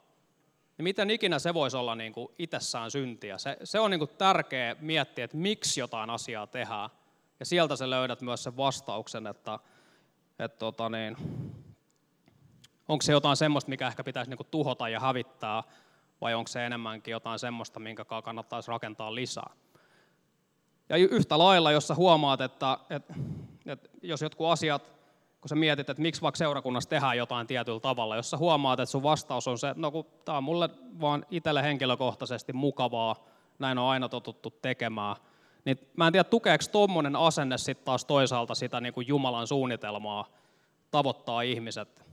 niin 0.79 0.85
miten 0.85 1.11
ikinä 1.11 1.39
se 1.39 1.55
voisi 1.55 1.77
olla 1.77 1.95
niin 1.95 2.13
kuin 2.13 2.29
itsessään 2.39 2.91
syntiä? 2.91 3.39
Se, 3.39 3.57
se 3.65 3.81
on 3.81 3.91
niin 3.91 3.99
kuin 3.99 4.11
tärkeä 4.19 4.77
miettiä, 4.81 5.25
että 5.25 5.37
miksi 5.37 5.81
jotain 5.81 6.11
asiaa 6.11 6.47
tehdään. 6.47 6.91
Ja 7.41 7.47
sieltä 7.47 7.77
sä 7.77 7.91
löydät 7.91 8.21
myös 8.21 8.43
sen 8.43 8.57
vastauksen, 8.57 9.27
että, 9.27 9.59
että 10.39 10.59
tota 10.59 10.89
niin, 10.89 11.17
onko 12.89 13.03
se 13.03 13.13
jotain 13.13 13.37
semmoista, 13.37 13.69
mikä 13.69 13.87
ehkä 13.87 14.05
pitäisi 14.05 14.31
niin 14.31 14.37
kuin 14.37 14.49
tuhota 14.51 14.89
ja 14.89 15.01
hävittää, 15.01 15.63
vai 16.21 16.35
onko 16.35 16.49
se 16.49 16.67
enemmänkin 16.67 17.13
jotain 17.13 17.39
semmoista, 17.39 17.81
minkä 17.81 18.05
kannattaisi 18.25 18.71
rakentaa 18.71 19.15
lisää. 19.15 19.51
Ja 20.89 20.97
yhtä 20.97 21.39
lailla, 21.39 21.73
jos 21.73 21.89
sä 21.89 21.95
huomaat, 21.95 22.41
että, 22.41 22.79
että, 22.91 23.15
että 23.67 23.89
jos 24.03 24.23
jotkut 24.23 24.47
asiat, 24.47 24.83
kun 25.41 25.49
sä 25.49 25.55
mietit, 25.55 25.91
että 25.91 26.03
miksi 26.03 26.23
vaikka 26.23 26.37
seurakunnassa 26.37 26.91
tehdään 26.91 27.17
jotain 27.17 27.47
tietyllä 27.47 27.81
tavalla, 27.81 28.17
jos 28.17 28.31
sä 28.31 28.37
huomaat, 28.37 28.81
että 28.81 28.91
sun 28.91 29.03
vastaus 29.03 29.49
on 29.49 29.59
se, 29.59 29.69
että 29.69 29.81
no 29.81 29.91
kun 29.91 30.07
tämä 30.25 30.39
on 30.39 30.45
mulle 30.45 30.71
vaan 31.01 31.27
itselle 31.31 31.63
henkilökohtaisesti 31.63 32.53
mukavaa, 32.53 33.25
näin 33.59 33.79
on 33.79 33.89
aina 33.89 34.09
totuttu 34.09 34.51
tekemään, 34.51 35.17
niin 35.65 35.79
mä 35.97 36.07
en 36.07 36.13
tiedä, 36.13 36.25
tukeeko 36.25 36.65
tuommoinen 36.73 37.17
asenne 37.17 37.59
sitten 37.59 37.85
taas 37.85 38.05
toisaalta 38.05 38.55
sitä 38.55 38.81
niin 38.81 38.95
kuin 38.95 39.09
Jumalan 39.09 39.47
suunnitelmaa 39.47 40.29
tavoittaa 40.91 41.43
ihmiset. 41.43 42.07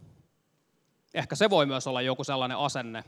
Ehkä 1.13 1.35
se 1.35 1.49
voi 1.49 1.65
myös 1.65 1.87
olla 1.87 2.01
joku 2.01 2.23
sellainen 2.23 2.57
asenne, 2.57 3.03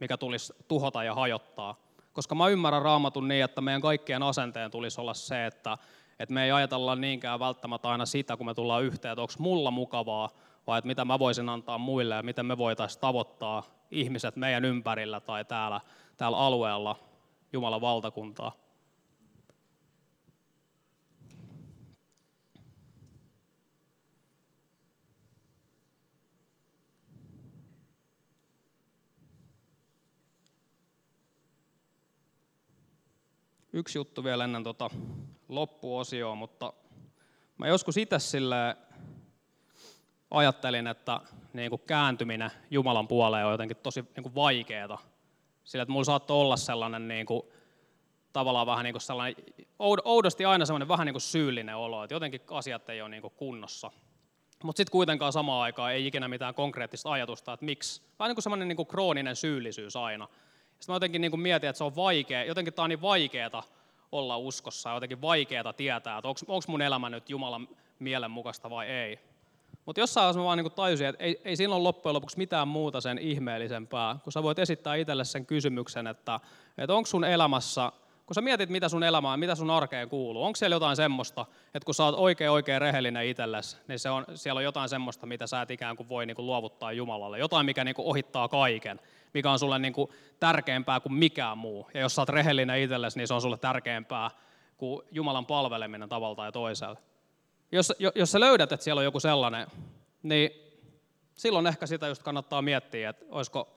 mikä 0.00 0.16
tulisi 0.16 0.52
tuhota 0.68 1.04
ja 1.04 1.14
hajottaa. 1.14 1.74
Koska 2.18 2.34
mä 2.34 2.48
ymmärrän 2.48 2.82
raamatun 2.82 3.28
niin, 3.28 3.44
että 3.44 3.60
meidän 3.60 3.80
kaikkien 3.80 4.22
asenteen 4.22 4.70
tulisi 4.70 5.00
olla 5.00 5.14
se, 5.14 5.46
että, 5.46 5.78
että 6.18 6.34
me 6.34 6.44
ei 6.44 6.52
ajatella 6.52 6.96
niinkään 6.96 7.40
välttämättä 7.40 7.88
aina 7.88 8.06
sitä, 8.06 8.36
kun 8.36 8.46
me 8.46 8.54
tullaan 8.54 8.82
yhteen, 8.82 9.12
että 9.12 9.22
onko 9.22 9.34
mulla 9.38 9.70
mukavaa, 9.70 10.30
vai 10.66 10.78
että 10.78 10.86
mitä 10.86 11.04
mä 11.04 11.18
voisin 11.18 11.48
antaa 11.48 11.78
muille 11.78 12.14
ja 12.14 12.22
miten 12.22 12.46
me 12.46 12.58
voitaisiin 12.58 13.00
tavoittaa 13.00 13.62
ihmiset 13.90 14.36
meidän 14.36 14.64
ympärillä 14.64 15.20
tai 15.20 15.44
täällä, 15.44 15.80
täällä 16.16 16.38
alueella 16.38 16.96
Jumalan 17.52 17.80
valtakuntaa. 17.80 18.52
Yksi 33.72 33.98
juttu 33.98 34.24
vielä 34.24 34.44
ennen 34.44 34.64
tota 34.64 34.90
loppuosioa, 35.48 36.34
mutta 36.34 36.72
mä 37.58 37.66
joskus 37.66 37.96
itse 37.96 38.18
sille 38.18 38.76
ajattelin, 40.30 40.86
että 40.86 41.20
niin 41.52 41.70
kuin 41.70 41.82
kääntyminen 41.86 42.50
Jumalan 42.70 43.08
puoleen 43.08 43.46
on 43.46 43.52
jotenkin 43.52 43.76
tosi 43.76 44.04
niin 44.16 44.22
kuin 44.22 44.34
vaikeaa. 44.34 44.98
Sillä 45.64 45.82
että 45.82 45.92
mulla 45.92 46.04
saattoi 46.04 46.36
olla 46.36 46.56
sellainen 46.56 47.08
niin 47.08 47.26
kuin, 47.26 47.42
tavallaan 48.32 48.66
vähän 48.66 48.84
niin 48.84 48.94
kuin 48.94 49.02
sellainen, 49.02 49.44
oudosti 50.04 50.44
aina 50.44 50.66
sellainen 50.66 50.88
vähän 50.88 51.06
niin 51.06 51.14
kuin 51.14 51.20
syyllinen 51.20 51.76
olo, 51.76 52.04
että 52.04 52.14
jotenkin 52.14 52.40
asiat 52.50 52.88
ei 52.88 53.02
ole 53.02 53.08
niin 53.08 53.22
kuin 53.22 53.34
kunnossa. 53.36 53.90
Mutta 54.62 54.76
sitten 54.76 54.92
kuitenkaan 54.92 55.32
samaan 55.32 55.62
aikaan 55.62 55.92
ei 55.92 56.06
ikinä 56.06 56.28
mitään 56.28 56.54
konkreettista 56.54 57.12
ajatusta, 57.12 57.52
että 57.52 57.66
miksi. 57.66 58.02
Vähän 58.18 58.30
niin 58.30 58.36
kuin 58.36 58.42
sellainen 58.42 58.68
niin 58.68 58.76
kuin 58.76 58.88
krooninen 58.88 59.36
syyllisyys 59.36 59.96
aina. 59.96 60.28
Sitten 60.80 60.92
mä 60.92 60.96
jotenkin 60.96 61.20
niin 61.20 61.30
kuin 61.30 61.40
mietin, 61.40 61.70
että 61.70 61.78
se 61.78 61.84
on 61.84 61.96
vaikea, 61.96 62.44
jotenkin 62.44 62.74
tämä 62.74 62.84
on 62.84 62.90
niin 62.90 63.02
vaikeaa 63.02 63.62
olla 64.12 64.36
uskossa, 64.36 64.94
jotenkin 64.94 65.20
vaikeaa 65.20 65.72
tietää, 65.72 66.18
että 66.18 66.28
onko 66.28 66.60
mun 66.68 66.82
elämä 66.82 67.10
nyt 67.10 67.30
Jumalan 67.30 67.68
mielenmukaista 67.98 68.70
vai 68.70 68.86
ei. 68.86 69.18
Mutta 69.86 70.00
jossain 70.00 70.22
vaiheessa 70.22 70.40
mä 70.40 70.44
vaan 70.44 70.58
niin 70.58 70.72
tajusin, 70.72 71.06
että 71.06 71.24
ei, 71.24 71.40
ei 71.44 71.66
ole 71.66 71.78
loppujen 71.78 72.14
lopuksi 72.14 72.38
mitään 72.38 72.68
muuta 72.68 73.00
sen 73.00 73.18
ihmeellisempää, 73.18 74.16
kun 74.24 74.32
sä 74.32 74.42
voit 74.42 74.58
esittää 74.58 74.94
itselle 74.94 75.24
sen 75.24 75.46
kysymyksen, 75.46 76.06
että, 76.06 76.40
että 76.78 76.94
onko 76.94 77.06
sun 77.06 77.24
elämässä, 77.24 77.92
kun 78.28 78.34
sä 78.34 78.40
mietit, 78.40 78.70
mitä 78.70 78.88
sun 78.88 79.02
elämään, 79.02 79.40
mitä 79.40 79.54
sun 79.54 79.70
arkeen 79.70 80.08
kuuluu, 80.08 80.44
onko 80.44 80.56
siellä 80.56 80.74
jotain 80.74 80.96
semmoista, 80.96 81.46
että 81.74 81.84
kun 81.84 81.94
sä 81.94 82.04
oot 82.04 82.14
oikein 82.14 82.50
oikein 82.50 82.80
rehellinen 82.80 83.26
itsellesi, 83.26 83.76
niin 83.88 83.98
se 83.98 84.10
on, 84.10 84.24
siellä 84.34 84.58
on 84.58 84.64
jotain 84.64 84.88
semmoista, 84.88 85.26
mitä 85.26 85.46
sä 85.46 85.62
et 85.62 85.70
ikään 85.70 85.96
kuin 85.96 86.08
voi 86.08 86.26
niin 86.26 86.34
kuin 86.34 86.46
luovuttaa 86.46 86.92
Jumalalle, 86.92 87.38
jotain, 87.38 87.66
mikä 87.66 87.84
niin 87.84 87.94
kuin 87.94 88.06
ohittaa 88.06 88.48
kaiken, 88.48 89.00
mikä 89.34 89.50
on 89.50 89.58
sulle 89.58 89.78
niin 89.78 89.92
kuin 89.92 90.10
tärkeämpää 90.40 91.00
kuin 91.00 91.12
mikään 91.12 91.58
muu. 91.58 91.90
Ja 91.94 92.00
jos 92.00 92.14
sä 92.14 92.22
oot 92.22 92.28
rehellinen 92.28 92.80
itsellesi, 92.80 93.18
niin 93.18 93.28
se 93.28 93.34
on 93.34 93.40
sulle 93.40 93.58
tärkeämpää 93.58 94.30
kuin 94.76 95.02
Jumalan 95.10 95.46
palveleminen 95.46 96.08
tavalla 96.08 96.36
tai 96.36 96.52
toisella. 96.52 96.96
Jos, 97.72 97.92
jos 98.14 98.32
sä 98.32 98.40
löydät, 98.40 98.72
että 98.72 98.84
siellä 98.84 98.98
on 98.98 99.04
joku 99.04 99.20
sellainen, 99.20 99.66
niin 100.22 100.50
silloin 101.34 101.66
ehkä 101.66 101.86
sitä 101.86 102.08
just 102.08 102.22
kannattaa 102.22 102.62
miettiä, 102.62 103.10
että 103.10 103.24
olisiko, 103.30 103.68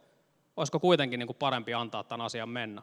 olisiko 0.58 0.80
kuitenkin 0.80 1.20
niin 1.20 1.28
kuin 1.28 1.38
parempi 1.38 1.74
antaa 1.74 2.04
tämän 2.04 2.26
asian 2.26 2.50
mennä. 2.50 2.82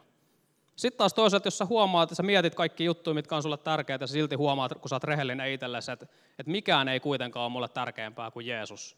Sitten 0.79 0.97
taas 0.97 1.13
toisaalta, 1.13 1.47
jos 1.47 1.57
sä 1.57 1.65
huomaat, 1.65 2.07
että 2.07 2.15
sä 2.15 2.23
mietit 2.23 2.55
kaikki 2.55 2.85
juttuja, 2.85 3.13
mitkä 3.13 3.35
on 3.35 3.43
sulle 3.43 3.57
tärkeitä, 3.57 4.03
ja 4.03 4.07
silti 4.07 4.35
huomaat, 4.35 4.71
kun 4.73 4.89
sä 4.89 4.95
oot 4.95 5.03
rehellinen 5.03 5.51
itsellesi, 5.51 5.91
että, 5.91 6.07
että 6.39 6.51
mikään 6.51 6.87
ei 6.87 6.99
kuitenkaan 6.99 7.43
ole 7.43 7.51
mulle 7.51 7.67
tärkeämpää 7.67 8.31
kuin 8.31 8.45
Jeesus, 8.45 8.97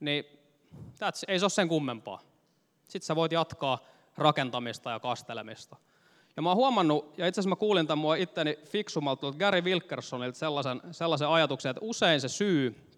niin 0.00 0.24
that's, 0.74 1.24
ei 1.28 1.38
se 1.38 1.44
ole 1.44 1.50
sen 1.50 1.68
kummempaa. 1.68 2.22
Sitten 2.82 3.06
sä 3.06 3.16
voit 3.16 3.32
jatkaa 3.32 3.78
rakentamista 4.16 4.90
ja 4.90 5.00
kastelemista. 5.00 5.76
Ja 6.36 6.42
mä 6.42 6.48
oon 6.48 6.56
huomannut, 6.56 7.18
ja 7.18 7.26
itse 7.26 7.40
asiassa 7.40 7.48
mä 7.48 7.56
kuulin 7.56 7.86
tämän 7.86 7.98
mua 7.98 8.16
itteni 8.16 8.58
fiksumalta 8.68 9.32
Gary 9.32 9.60
Wilkersonilta 9.60 10.38
sellaisen, 10.38 10.80
sellaisen 10.90 11.28
ajatuksen, 11.28 11.70
että 11.70 11.84
usein 11.84 12.20
se 12.20 12.28
syy, 12.28 12.88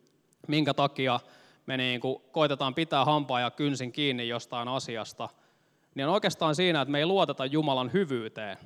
minkä 0.47 0.75
takia 0.75 1.21
me 1.67 1.77
niin 1.77 2.01
koitetaan 2.33 2.75
pitää 2.75 3.05
hampaa 3.05 3.41
ja 3.41 3.51
kynsin 3.51 3.93
kiinni 3.93 4.29
jostain 4.29 4.69
asiasta, 4.69 5.29
niin 5.95 6.07
on 6.07 6.15
oikeastaan 6.15 6.55
siinä, 6.55 6.81
että 6.81 6.93
me 6.93 6.99
ei 6.99 7.07
luoteta 7.07 7.47
Jumalan 7.47 7.93
hyvyyteen. 7.93 8.57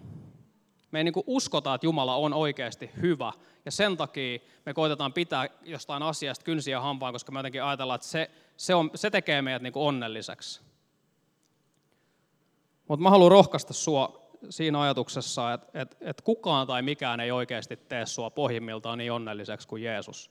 Me 0.90 0.98
ei 0.98 1.04
niin 1.04 1.14
kuin 1.14 1.24
uskota, 1.26 1.74
että 1.74 1.86
Jumala 1.86 2.16
on 2.16 2.34
oikeasti 2.34 2.90
hyvä, 3.02 3.32
ja 3.64 3.70
sen 3.70 3.96
takia 3.96 4.38
me 4.66 4.74
koitetaan 4.74 5.12
pitää 5.12 5.48
jostain 5.62 6.02
asiasta 6.02 6.44
kynsiä 6.44 6.80
hampaan, 6.80 7.12
koska 7.12 7.32
me 7.32 7.38
jotenkin 7.38 7.62
ajatellaan, 7.62 7.94
että 7.94 8.06
se, 8.06 8.30
se, 8.56 8.74
on, 8.74 8.90
se 8.94 9.10
tekee 9.10 9.42
meidät 9.42 9.62
niin 9.62 9.72
kuin 9.72 9.82
onnelliseksi. 9.82 10.60
Mutta 12.88 13.02
mä 13.02 13.10
haluan 13.10 13.30
rohkaista 13.30 13.72
sua 13.72 14.22
siinä 14.50 14.80
ajatuksessa, 14.80 15.52
että, 15.52 15.80
että, 15.80 15.96
että 16.00 16.22
kukaan 16.22 16.66
tai 16.66 16.82
mikään 16.82 17.20
ei 17.20 17.30
oikeasti 17.30 17.76
tee 17.76 18.06
sua 18.06 18.30
pohjimmiltaan 18.30 18.98
niin 18.98 19.12
onnelliseksi 19.12 19.68
kuin 19.68 19.82
Jeesus. 19.82 20.30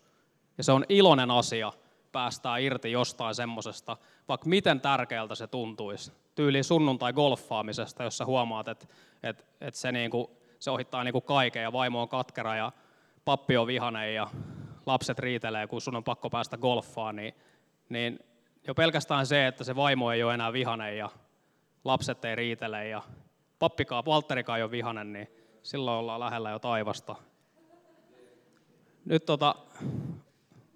Ja 0.57 0.63
se 0.63 0.71
on 0.71 0.85
iloinen 0.89 1.31
asia 1.31 1.73
päästää 2.11 2.57
irti 2.57 2.91
jostain 2.91 3.35
semmosesta, 3.35 3.97
vaikka 4.27 4.49
miten 4.49 4.81
tärkeältä 4.81 5.35
se 5.35 5.47
tuntuisi. 5.47 6.11
Tyyli 6.35 6.63
sunnuntai 6.63 7.13
golfaamisesta, 7.13 8.03
jossa 8.03 8.25
huomaat, 8.25 8.67
että, 8.67 8.87
että, 9.23 9.43
että 9.61 9.79
se, 9.79 9.91
niin 9.91 10.11
kuin, 10.11 10.27
se 10.59 10.71
ohittaa 10.71 11.03
niin 11.03 11.11
kuin 11.11 11.23
kaiken 11.23 11.63
ja 11.63 11.73
vaimo 11.73 12.01
on 12.01 12.09
katkera 12.09 12.55
ja 12.55 12.71
pappi 13.25 13.57
on 13.57 13.67
vihane 13.67 14.11
ja 14.11 14.27
lapset 14.85 15.19
riitelee, 15.19 15.67
kun 15.67 15.81
sun 15.81 15.95
on 15.95 16.03
pakko 16.03 16.29
päästä 16.29 16.57
golfaan, 16.57 17.15
niin, 17.15 17.33
niin 17.89 18.19
jo 18.67 18.75
pelkästään 18.75 19.25
se, 19.25 19.47
että 19.47 19.63
se 19.63 19.75
vaimo 19.75 20.11
ei 20.11 20.23
ole 20.23 20.33
enää 20.33 20.53
vihane 20.53 20.95
ja 20.95 21.09
lapset 21.83 22.25
ei 22.25 22.35
riitele 22.35 22.87
ja 22.87 23.01
pappikaan, 23.59 24.05
Valtterikaan 24.05 24.57
ei 24.57 24.63
ole 24.63 24.71
vihanen, 24.71 25.13
niin 25.13 25.27
silloin 25.63 25.99
ollaan 25.99 26.19
lähellä 26.19 26.49
jo 26.49 26.59
taivasta. 26.59 27.15
Nyt 29.05 29.25
tota, 29.25 29.55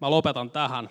mä 0.01 0.09
lopetan 0.09 0.51
tähän. 0.51 0.89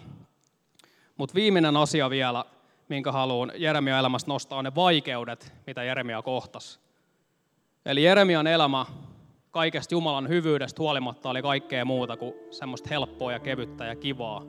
Mutta 1.16 1.35
viimeinen 1.35 1.77
asia 1.77 2.11
vielä, 2.11 2.44
minkä 2.88 3.12
haluan 3.12 3.53
Jeremia 3.57 3.98
elämästä 3.98 4.31
nostaa, 4.31 4.59
on 4.59 4.64
ne 4.64 4.74
vaikeudet, 4.74 5.53
mitä 5.66 5.85
Jeremia 5.85 6.22
kohtasi. 6.22 6.79
Eli 7.87 8.05
Jeremian 8.05 8.46
elämä 8.46 8.87
kaikesta 9.50 9.94
Jumalan 9.94 10.29
hyvyydestä 10.29 10.83
huolimatta 10.83 11.31
oli 11.31 11.42
kaikkea 11.42 11.85
muuta 11.85 12.16
kuin 12.16 12.35
semmoista 12.50 12.88
helppoa 12.88 13.33
ja 13.33 13.38
kevyttä 13.38 13.85
ja 13.85 13.96
kivaa. 13.96 14.42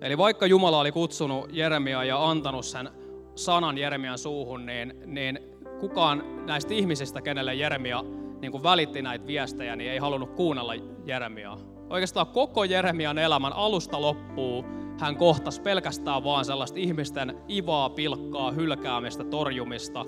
Eli 0.00 0.18
vaikka 0.18 0.46
Jumala 0.46 0.80
oli 0.80 0.92
kutsunut 0.92 1.48
Jeremiaa 1.52 2.04
ja 2.04 2.30
antanut 2.30 2.64
sen 2.64 2.90
sanan 3.34 3.78
Jeremian 3.78 4.18
suuhun, 4.18 4.66
niin, 4.66 4.94
niin 5.06 5.38
kukaan 5.80 6.46
näistä 6.46 6.74
ihmisistä, 6.74 7.22
kenelle 7.22 7.54
Jeremia 7.54 8.04
niin 8.40 8.62
välitti 8.62 9.02
näitä 9.02 9.26
viestejä, 9.26 9.76
niin 9.76 9.90
ei 9.90 9.98
halunnut 9.98 10.30
kuunnella 10.30 10.74
Jeremiaa. 11.04 11.69
Oikeastaan 11.90 12.26
koko 12.26 12.64
Jeremian 12.64 13.18
elämän 13.18 13.52
alusta 13.52 14.00
loppuu 14.00 14.64
hän 15.00 15.16
kohtasi 15.16 15.62
pelkästään 15.62 16.24
vaan 16.24 16.44
sellaista 16.44 16.78
ihmisten 16.78 17.38
ivaa, 17.50 17.90
pilkkaa, 17.90 18.50
hylkäämistä, 18.50 19.24
torjumista. 19.24 20.06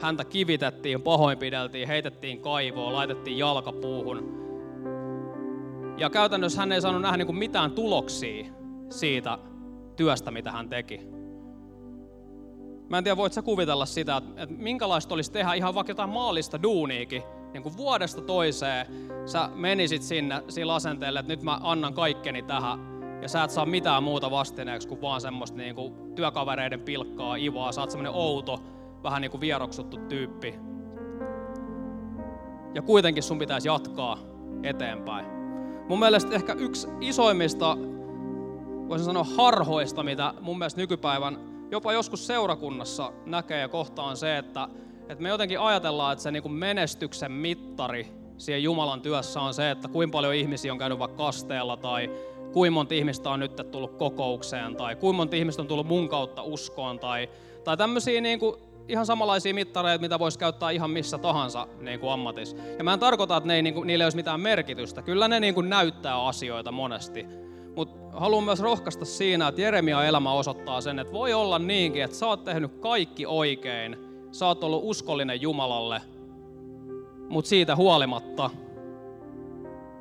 Häntä 0.00 0.24
kivitettiin, 0.24 1.02
pahoinpideltiin, 1.02 1.88
heitettiin 1.88 2.40
kaivoon, 2.40 2.92
laitettiin 2.92 3.38
jalkapuuhun. 3.38 4.36
Ja 5.98 6.10
käytännössä 6.10 6.60
hän 6.60 6.72
ei 6.72 6.80
saanut 6.80 7.02
nähdä 7.02 7.16
niin 7.16 7.36
mitään 7.36 7.70
tuloksia 7.70 8.44
siitä 8.90 9.38
työstä, 9.96 10.30
mitä 10.30 10.52
hän 10.52 10.68
teki. 10.68 11.00
Mä 12.88 12.98
en 12.98 13.04
tiedä, 13.04 13.16
voit 13.16 13.32
sä 13.32 13.42
kuvitella 13.42 13.86
sitä, 13.86 14.16
että 14.16 14.54
minkälaista 14.58 15.14
olisi 15.14 15.32
tehdä 15.32 15.54
ihan 15.54 15.74
vaikka 15.74 15.90
jotain 15.90 16.10
maallista 16.10 16.62
duuniikin, 16.62 17.22
niin 17.56 17.62
kuin 17.62 17.76
vuodesta 17.76 18.20
toiseen 18.20 18.86
sä 19.26 19.50
menisit 19.54 20.02
sinne 20.02 20.42
sillä 20.48 20.74
asenteella, 20.74 21.20
että 21.20 21.32
nyt 21.32 21.42
mä 21.42 21.60
annan 21.62 21.94
kaikkeni 21.94 22.42
tähän, 22.42 22.78
ja 23.22 23.28
sä 23.28 23.44
et 23.44 23.50
saa 23.50 23.66
mitään 23.66 24.02
muuta 24.02 24.30
vastineeksi 24.30 24.88
kuin 24.88 25.00
vaan 25.00 25.20
semmoista 25.20 25.56
niin 25.56 25.74
kuin 25.74 25.94
työkavereiden 26.14 26.80
pilkkaa, 26.80 27.36
ivaa, 27.36 27.72
sä 27.72 27.80
oot 27.80 27.90
semmoinen 27.90 28.12
outo, 28.12 28.62
vähän 29.02 29.22
niin 29.22 29.30
kuin 29.30 29.40
vieroksuttu 29.40 29.96
tyyppi. 29.96 30.54
Ja 32.74 32.82
kuitenkin 32.82 33.22
sun 33.22 33.38
pitäisi 33.38 33.68
jatkaa 33.68 34.18
eteenpäin. 34.62 35.26
Mun 35.88 35.98
mielestä 35.98 36.34
ehkä 36.34 36.52
yksi 36.52 36.88
isoimmista, 37.00 37.76
voisin 38.88 39.04
sanoa 39.04 39.26
harhoista, 39.36 40.02
mitä 40.02 40.34
mun 40.40 40.58
mielestä 40.58 40.80
nykypäivän 40.80 41.38
jopa 41.70 41.92
joskus 41.92 42.26
seurakunnassa 42.26 43.12
näkee 43.26 43.60
ja 43.60 43.68
kohtaan 43.68 44.16
se, 44.16 44.38
että, 44.38 44.68
että 45.08 45.22
me 45.22 45.28
jotenkin 45.28 45.60
ajatellaan, 45.60 46.12
että 46.12 46.22
se 46.22 46.30
niin 46.30 46.42
kuin 46.42 46.52
menestyksen 46.52 47.32
mittari 47.32 48.06
siihen 48.38 48.62
Jumalan 48.62 49.02
työssä 49.02 49.40
on 49.40 49.54
se, 49.54 49.70
että 49.70 49.88
kuinka 49.88 50.12
paljon 50.12 50.34
ihmisiä 50.34 50.72
on 50.72 50.78
käynyt 50.78 50.98
vaikka 50.98 51.16
kasteella 51.16 51.76
tai 51.76 52.10
kuinka 52.52 52.74
monta 52.74 52.94
ihmistä 52.94 53.30
on 53.30 53.40
nyt 53.40 53.70
tullut 53.70 53.96
kokoukseen 53.96 54.76
tai 54.76 54.96
kuinka 54.96 55.16
monta 55.16 55.36
ihmistä 55.36 55.62
on 55.62 55.68
tullut 55.68 55.86
mun 55.86 56.08
kautta 56.08 56.42
uskoon 56.42 56.98
tai, 56.98 57.28
tai 57.64 57.76
tämmöisiä 57.76 58.20
niin 58.20 58.38
kuin 58.38 58.56
ihan 58.88 59.06
samanlaisia 59.06 59.54
mittareita, 59.54 60.00
mitä 60.00 60.18
voisi 60.18 60.38
käyttää 60.38 60.70
ihan 60.70 60.90
missä 60.90 61.18
tahansa 61.18 61.66
niin 61.80 62.00
kuin 62.00 62.12
ammatissa. 62.12 62.56
Ja 62.78 62.84
mä 62.84 62.92
en 62.92 63.00
tarkoita, 63.00 63.36
että 63.36 63.46
ne 63.46 63.54
ei, 63.54 63.62
niin 63.62 63.74
kuin, 63.74 63.86
niillä 63.86 64.02
ei 64.02 64.06
olisi 64.06 64.16
mitään 64.16 64.40
merkitystä. 64.40 65.02
Kyllä 65.02 65.28
ne 65.28 65.40
niin 65.40 65.54
kuin 65.54 65.68
näyttää 65.68 66.24
asioita 66.24 66.72
monesti. 66.72 67.26
Mutta 67.76 68.20
haluan 68.20 68.44
myös 68.44 68.60
rohkaista 68.60 69.04
siinä, 69.04 69.48
että 69.48 69.60
Jeremia 69.60 70.04
elämä 70.04 70.32
osoittaa 70.32 70.80
sen, 70.80 70.98
että 70.98 71.12
voi 71.12 71.34
olla 71.34 71.58
niinkin, 71.58 72.02
että 72.02 72.16
sä 72.16 72.26
oot 72.26 72.44
tehnyt 72.44 72.72
kaikki 72.80 73.26
oikein, 73.26 74.05
sä 74.38 74.46
oot 74.46 74.64
ollut 74.64 74.80
uskollinen 74.84 75.42
Jumalalle, 75.42 76.00
mutta 77.28 77.48
siitä 77.48 77.76
huolimatta 77.76 78.50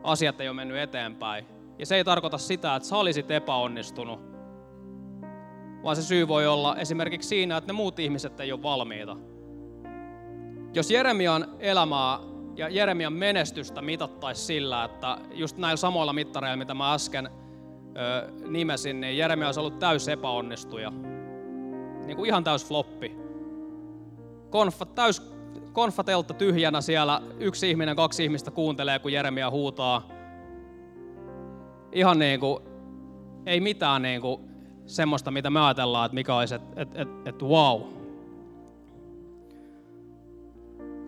asiat 0.03 0.41
ei 0.41 0.47
ole 0.47 0.55
mennyt 0.55 0.77
eteenpäin. 0.77 1.45
Ja 1.79 1.85
se 1.85 1.95
ei 1.95 2.03
tarkoita 2.03 2.37
sitä, 2.37 2.75
että 2.75 2.89
sä 2.89 2.97
olisit 2.97 3.31
epäonnistunut, 3.31 4.19
vaan 5.83 5.95
se 5.95 6.01
syy 6.01 6.27
voi 6.27 6.47
olla 6.47 6.75
esimerkiksi 6.75 7.29
siinä, 7.29 7.57
että 7.57 7.73
ne 7.73 7.77
muut 7.77 7.99
ihmiset 7.99 8.39
ei 8.39 8.51
ole 8.51 8.63
valmiita. 8.63 9.17
Jos 10.73 10.91
Jeremian 10.91 11.47
elämää 11.59 12.19
ja 12.55 12.69
Jeremian 12.69 13.13
menestystä 13.13 13.81
mitattaisi 13.81 14.41
sillä, 14.41 14.83
että 14.83 15.17
just 15.33 15.57
näillä 15.57 15.77
samoilla 15.77 16.13
mittareilla, 16.13 16.57
mitä 16.57 16.73
mä 16.73 16.93
äsken 16.93 17.29
ö, 17.97 18.31
nimesin, 18.47 19.01
niin 19.01 19.17
Jeremia 19.17 19.47
olisi 19.47 19.59
ollut 19.59 19.79
täys 19.79 20.07
epäonnistuja. 20.07 20.91
Niin 22.05 22.17
kuin 22.17 22.27
ihan 22.27 22.43
täys 22.43 22.65
floppi. 22.65 23.24
Konfa, 24.55 24.85
täys 24.85 25.21
konfatelta 25.73 26.33
tyhjänä 26.33 26.81
siellä 26.81 27.21
yksi 27.39 27.69
ihminen, 27.69 27.95
kaksi 27.95 28.23
ihmistä 28.23 28.51
kuuntelee, 28.51 28.99
kun 28.99 29.13
Jeremia 29.13 29.51
huutaa. 29.51 30.07
Ihan 31.91 32.19
niin 32.19 32.39
kuin, 32.39 32.63
ei 33.45 33.59
mitään 33.59 34.01
niin 34.01 34.21
kuin 34.21 34.41
semmoista, 34.85 35.31
mitä 35.31 35.49
me 35.49 35.61
ajatellaan, 35.61 36.05
että 36.05 36.13
mikä 36.13 36.35
olisi, 36.35 36.55
että 36.55 36.81
et, 36.81 36.89
et, 36.95 37.07
et, 37.25 37.41
wow. 37.43 37.81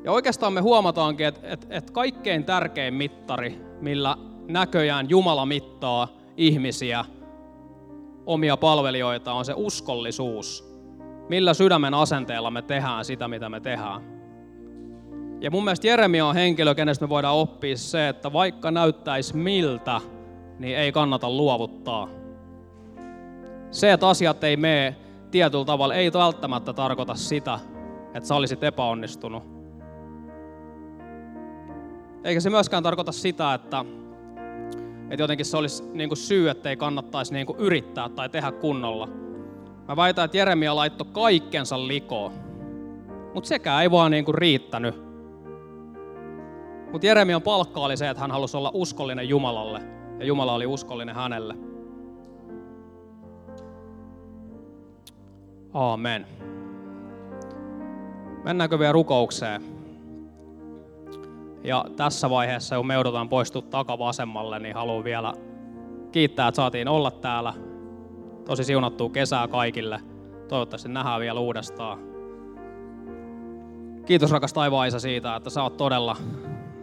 Ja 0.03 0.11
oikeastaan 0.11 0.53
me 0.53 0.61
huomataankin, 0.61 1.27
että 1.27 1.41
et, 1.43 1.67
et 1.69 1.91
kaikkein 1.91 2.43
tärkein 2.43 2.93
mittari, 2.93 3.61
millä 3.81 4.17
näköjään 4.47 5.09
Jumala 5.09 5.45
mittaa 5.45 6.07
ihmisiä, 6.37 7.05
omia 8.25 8.57
palvelijoita, 8.57 9.33
on 9.33 9.45
se 9.45 9.53
uskollisuus. 9.55 10.66
Millä 11.29 11.53
sydämen 11.53 11.93
asenteella 11.93 12.51
me 12.51 12.61
tehdään 12.61 13.05
sitä, 13.05 13.27
mitä 13.27 13.49
me 13.49 13.59
tehdään. 13.59 14.01
Ja 15.41 15.51
mun 15.51 15.63
mielestä 15.63 15.87
Jeremia 15.87 16.25
on 16.25 16.35
henkilö, 16.35 16.75
kenestä 16.75 17.05
me 17.05 17.09
voidaan 17.09 17.35
oppia 17.35 17.77
se, 17.77 18.07
että 18.09 18.33
vaikka 18.33 18.71
näyttäisi 18.71 19.37
miltä, 19.37 20.01
niin 20.59 20.77
ei 20.77 20.91
kannata 20.91 21.29
luovuttaa. 21.29 22.09
Se, 23.71 23.91
että 23.91 24.07
asiat 24.07 24.43
ei 24.43 24.57
mene 24.57 24.95
tietyllä 25.31 25.65
tavalla, 25.65 25.95
ei 25.95 26.13
välttämättä 26.13 26.73
tarkoita 26.73 27.15
sitä, 27.15 27.59
että 28.13 28.27
sä 28.27 28.35
olisit 28.35 28.63
epäonnistunut. 28.63 29.43
Eikä 32.23 32.39
se 32.39 32.49
myöskään 32.49 32.83
tarkoita 32.83 33.11
sitä, 33.11 33.53
että, 33.53 33.85
että 35.09 35.23
jotenkin 35.23 35.45
se 35.45 35.57
olisi 35.57 35.83
niin 35.93 36.09
kuin 36.09 36.17
syy, 36.17 36.49
että 36.49 36.69
ei 36.69 36.77
kannattaisi 36.77 37.33
niin 37.33 37.47
kuin 37.47 37.59
yrittää 37.59 38.09
tai 38.09 38.29
tehdä 38.29 38.51
kunnolla. 38.51 39.26
Mä 39.87 39.95
väitän, 39.95 40.25
että 40.25 40.37
Jeremia 40.37 40.75
laittoi 40.75 41.07
kaikkensa 41.11 41.87
likoon. 41.87 42.31
Mutta 43.33 43.47
sekään 43.47 43.81
ei 43.81 43.91
vaan 43.91 44.11
niin 44.11 44.25
kuin 44.25 44.35
riittänyt 44.35 45.07
mutta 46.91 47.07
Jeremian 47.07 47.41
palkka 47.41 47.79
oli 47.79 47.97
se, 47.97 48.09
että 48.09 48.21
hän 48.21 48.31
halusi 48.31 48.57
olla 48.57 48.71
uskollinen 48.73 49.29
Jumalalle 49.29 49.81
ja 50.19 50.25
Jumala 50.25 50.53
oli 50.53 50.65
uskollinen 50.65 51.15
hänelle. 51.15 51.55
Aamen. 55.73 56.25
Mennäänkö 58.43 58.79
vielä 58.79 58.91
rukoukseen? 58.91 59.61
Ja 61.63 61.85
tässä 61.95 62.29
vaiheessa, 62.29 62.77
kun 62.77 62.87
me 62.87 62.93
joudutaan 62.93 63.29
poistua 63.29 63.61
takavasemmalle, 63.61 64.59
niin 64.59 64.75
haluan 64.75 65.03
vielä 65.03 65.33
kiittää, 66.11 66.47
että 66.47 66.55
saatiin 66.55 66.87
olla 66.87 67.11
täällä. 67.11 67.53
Tosi 68.47 68.63
siunattua 68.63 69.09
kesää 69.09 69.47
kaikille. 69.47 69.99
Toivottavasti 70.47 70.89
nähdään 70.89 71.19
vielä 71.19 71.39
uudestaan. 71.39 71.99
Kiitos 74.05 74.31
rakas 74.31 74.53
taivaan 74.53 74.99
siitä, 74.99 75.35
että 75.35 75.49
sä 75.49 75.63
oot 75.63 75.77
todella 75.77 76.15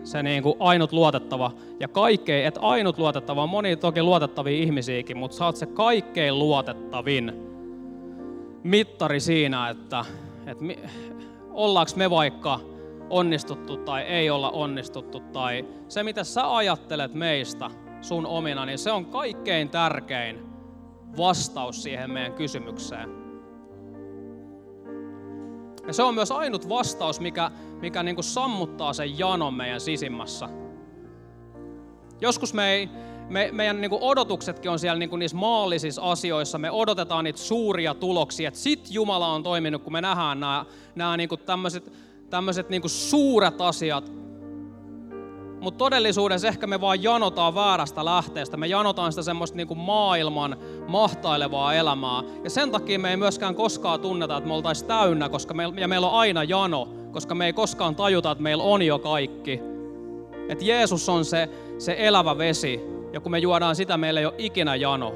se 0.02 0.22
niin 0.22 0.42
kuin 0.42 0.54
ainut 0.58 0.92
luotettava. 0.92 1.50
Ja 1.80 1.88
kaikkein, 1.88 2.46
et 2.46 2.58
ainut 2.60 2.98
luotettava, 2.98 3.42
on 3.42 3.48
moni 3.48 3.76
toki 3.76 4.02
luotettavia 4.02 4.62
ihmisiäkin, 4.62 5.16
mutta 5.16 5.36
sä 5.36 5.44
oot 5.44 5.56
se 5.56 5.66
kaikkein 5.66 6.38
luotettavin 6.38 7.32
mittari 8.62 9.20
siinä, 9.20 9.68
että, 9.68 10.04
että 10.46 10.64
mi, 10.64 10.78
ollaanko 11.50 11.92
me 11.96 12.10
vaikka 12.10 12.60
onnistuttu 13.10 13.76
tai 13.76 14.02
ei 14.02 14.30
olla 14.30 14.50
onnistuttu, 14.50 15.20
tai 15.20 15.64
se 15.88 16.02
mitä 16.02 16.24
sä 16.24 16.56
ajattelet 16.56 17.14
meistä 17.14 17.70
sun 18.00 18.26
omina, 18.26 18.66
niin 18.66 18.78
se 18.78 18.92
on 18.92 19.06
kaikkein 19.06 19.68
tärkein 19.68 20.53
vastaus 21.16 21.82
siihen 21.82 22.10
meidän 22.10 22.32
kysymykseen. 22.32 23.24
Ja 25.86 25.92
se 25.92 26.02
on 26.02 26.14
myös 26.14 26.30
ainut 26.30 26.68
vastaus, 26.68 27.20
mikä, 27.20 27.50
mikä 27.80 28.02
niin 28.02 28.14
kuin 28.14 28.24
sammuttaa 28.24 28.92
sen 28.92 29.18
janon 29.18 29.54
meidän 29.54 29.80
sisimmässä. 29.80 30.48
Joskus 32.20 32.54
me 32.54 32.72
ei, 32.72 32.88
me, 33.28 33.48
meidän 33.52 33.80
niin 33.80 33.90
odotuksetkin 34.00 34.70
on 34.70 34.78
siellä 34.78 34.98
niin 34.98 35.10
kuin 35.10 35.18
niissä 35.18 35.36
maallisissa 35.36 36.02
asioissa. 36.02 36.58
Me 36.58 36.70
odotetaan 36.70 37.24
niitä 37.24 37.38
suuria 37.38 37.94
tuloksia, 37.94 38.48
että 38.48 38.60
sit 38.60 38.88
Jumala 38.90 39.32
on 39.32 39.42
toiminut, 39.42 39.82
kun 39.82 39.92
me 39.92 40.00
nähdään 40.00 40.40
nämä, 40.40 40.64
nämä 40.94 41.16
niin 41.16 41.28
tämmöiset, 41.46 41.92
tämmöiset 42.30 42.70
niin 42.70 42.88
suuret 42.90 43.60
asiat 43.60 44.12
mutta 45.64 45.78
todellisuudessa 45.78 46.48
ehkä 46.48 46.66
me 46.66 46.80
vaan 46.80 47.02
janotaan 47.02 47.54
väärästä 47.54 48.04
lähteestä. 48.04 48.56
Me 48.56 48.66
janotaan 48.66 49.12
sitä 49.12 49.22
semmoista 49.22 49.56
niin 49.56 49.78
maailman 49.78 50.56
mahtailevaa 50.88 51.74
elämää. 51.74 52.22
Ja 52.44 52.50
sen 52.50 52.70
takia 52.70 52.98
me 52.98 53.10
ei 53.10 53.16
myöskään 53.16 53.54
koskaan 53.54 54.00
tunneta, 54.00 54.36
että 54.36 54.48
me 54.48 54.54
oltaisiin 54.54 54.88
täynnä, 54.88 55.28
koska 55.28 55.54
me, 55.54 55.62
ja 55.76 55.88
meillä 55.88 56.06
on 56.06 56.18
aina 56.18 56.44
jano, 56.44 56.88
koska 57.12 57.34
me 57.34 57.46
ei 57.46 57.52
koskaan 57.52 57.96
tajuta, 57.96 58.30
että 58.30 58.42
meillä 58.42 58.64
on 58.64 58.82
jo 58.82 58.98
kaikki. 58.98 59.60
Että 60.48 60.64
Jeesus 60.64 61.08
on 61.08 61.24
se, 61.24 61.48
se 61.78 61.96
elävä 61.98 62.38
vesi, 62.38 62.80
ja 63.12 63.20
kun 63.20 63.32
me 63.32 63.38
juodaan 63.38 63.76
sitä, 63.76 63.96
meillä 63.96 64.20
ei 64.20 64.26
ole 64.26 64.34
ikinä 64.38 64.76
jano. 64.76 65.12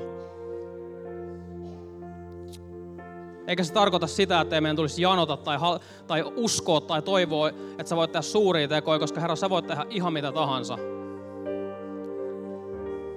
Eikä 3.48 3.64
se 3.64 3.72
tarkoita 3.72 4.06
sitä, 4.06 4.40
että 4.40 4.54
ei 4.54 4.60
meidän 4.60 4.76
tulisi 4.76 5.02
janota 5.02 5.36
tai, 5.36 5.58
tai 6.06 6.24
uskoa 6.36 6.80
tai 6.80 7.02
toivoa, 7.02 7.48
että 7.48 7.84
sä 7.84 7.96
voit 7.96 8.12
tehdä 8.12 8.22
suuria 8.22 8.68
tekoja, 8.68 8.98
koska 8.98 9.20
Herra, 9.20 9.36
sä 9.36 9.50
voit 9.50 9.66
tehdä 9.66 9.86
ihan 9.90 10.12
mitä 10.12 10.32
tahansa. 10.32 10.78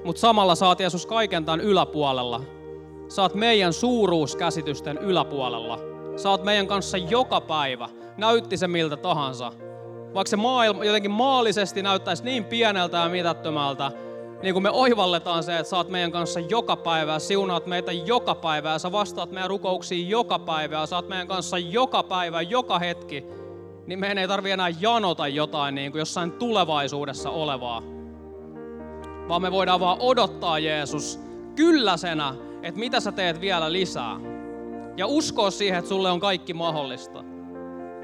Mutta 0.06 0.20
samalla 0.20 0.56
saat 0.56 0.80
Jeesus 0.80 1.06
kaiken 1.06 1.46
tämän 1.46 1.62
yläpuolella. 1.62 2.42
Saat 3.08 3.36
meidän 3.36 3.74
suuruuskäsitysten 3.74 4.98
yläpuolella. 4.98 5.80
Saat 6.16 6.44
meidän 6.44 6.68
kanssa 6.68 6.98
joka 6.98 7.42
päivä. 7.42 7.90
Näytti 8.18 8.58
se 8.58 8.68
miltä 8.68 8.98
tahansa. 8.98 9.52
Vaikka 10.14 10.30
se 10.30 10.38
maailma 10.38 10.86
jotenkin 10.86 11.12
maallisesti 11.12 11.84
näyttäisi 11.84 12.24
niin 12.24 12.46
pieneltä 12.46 12.98
ja 12.98 13.10
mitättömältä, 13.10 13.92
niin 14.44 14.54
kun 14.54 14.64
me 14.64 14.70
oivalletaan 14.70 15.44
se, 15.44 15.58
että 15.58 15.70
sä 15.70 15.78
oot 15.78 15.90
meidän 15.90 16.12
kanssa 16.12 16.40
joka 16.40 16.76
päivä, 16.76 17.20
siunaat 17.20 17.66
meitä 17.66 17.92
joka 17.92 18.36
päivä, 18.36 18.80
sä 18.80 18.92
vastaat 18.92 19.32
meidän 19.32 19.50
rukouksiin 19.50 20.10
joka 20.10 20.40
päivä, 20.40 20.86
sä 20.86 20.96
oot 20.96 21.08
meidän 21.08 21.28
kanssa 21.28 21.58
joka 21.58 22.04
päivä, 22.04 22.42
joka 22.42 22.80
hetki, 22.80 23.24
niin 23.88 24.00
meidän 24.00 24.18
ei 24.18 24.28
tarvi 24.28 24.52
enää 24.52 24.70
janota 24.80 25.28
jotain 25.28 25.76
niin 25.76 25.92
kuin 25.92 26.00
jossain 26.00 26.32
tulevaisuudessa 26.32 27.30
olevaa. 27.30 27.84
Vaan 29.28 29.42
me 29.42 29.52
voidaan 29.52 29.80
vaan 29.80 30.00
odottaa 30.00 30.60
Jeesus 30.60 31.20
kylläsenä, 31.56 32.36
että 32.64 32.80
mitä 32.80 33.00
sä 33.00 33.12
teet 33.12 33.42
vielä 33.42 33.72
lisää. 33.72 34.20
Ja 34.98 35.08
uskoa 35.08 35.52
siihen, 35.52 35.80
että 35.80 35.90
sulle 35.90 36.12
on 36.12 36.20
kaikki 36.20 36.54
mahdollista. 36.54 37.24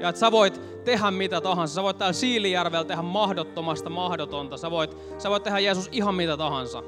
Ja 0.00 0.08
että 0.08 0.18
sä 0.18 0.32
voit 0.32 0.84
tehdä 0.84 1.10
mitä 1.10 1.40
tahansa. 1.40 1.74
Sä 1.74 1.82
voit 1.82 1.98
täällä 1.98 2.12
Siilijärvellä 2.12 2.84
tehdä 2.84 3.02
mahdottomasta 3.02 3.90
mahdotonta. 3.90 4.56
Sä 4.56 4.70
voit, 4.70 4.96
sä 5.18 5.30
voit 5.30 5.42
tehdä 5.42 5.58
Jeesus 5.58 5.88
ihan 5.92 6.14
mitä 6.14 6.36
tahansa. 6.36 6.82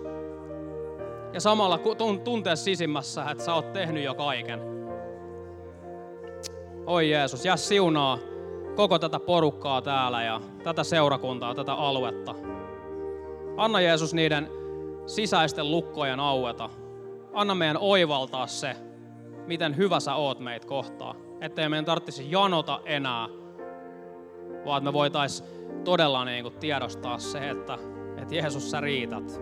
Ja 1.32 1.40
samalla 1.40 1.78
tuntea 2.24 2.56
sisimmässä, 2.56 3.30
että 3.30 3.44
sä 3.44 3.54
oot 3.54 3.72
tehnyt 3.72 4.04
jo 4.04 4.14
kaiken. 4.14 4.60
Oi 6.86 7.10
Jeesus, 7.10 7.44
jää 7.44 7.56
siunaa 7.56 8.18
koko 8.76 8.98
tätä 8.98 9.20
porukkaa 9.20 9.82
täällä 9.82 10.22
ja 10.22 10.40
tätä 10.62 10.84
seurakuntaa, 10.84 11.54
tätä 11.54 11.74
aluetta. 11.74 12.34
Anna 13.56 13.80
Jeesus 13.80 14.14
niiden 14.14 14.48
sisäisten 15.06 15.70
lukkojen 15.70 16.20
aueta. 16.20 16.70
Anna 17.32 17.54
meidän 17.54 17.78
oivaltaa 17.80 18.46
se, 18.46 18.76
miten 19.46 19.76
hyvä 19.76 20.00
sä 20.00 20.14
oot 20.14 20.40
meitä 20.40 20.66
kohtaa 20.66 21.29
ettei 21.40 21.68
meidän 21.68 21.84
tarvitsisi 21.84 22.30
janota 22.30 22.80
enää, 22.84 23.28
vaan 24.64 24.84
me 24.84 24.92
voitaisiin 24.92 25.48
todella 25.84 26.24
niin 26.24 26.42
kuin 26.42 26.54
tiedostaa 26.54 27.18
se, 27.18 27.50
että, 27.50 27.78
että 28.16 28.34
Jeesus 28.34 28.70
sä 28.70 28.80
riität. 28.80 29.40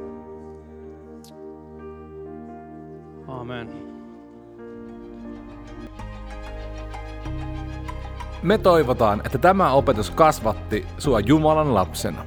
Amen. 3.28 3.88
Me 8.42 8.58
toivotaan, 8.58 9.22
että 9.26 9.38
tämä 9.38 9.72
opetus 9.72 10.10
kasvatti 10.10 10.86
sua 10.98 11.20
Jumalan 11.20 11.74
lapsena. 11.74 12.24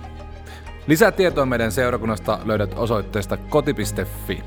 Lisätietoa 0.87 1.45
meidän 1.45 1.71
seurakunnasta 1.71 2.39
löydät 2.45 2.73
osoitteesta 2.77 3.37
koti.fi. 3.37 4.43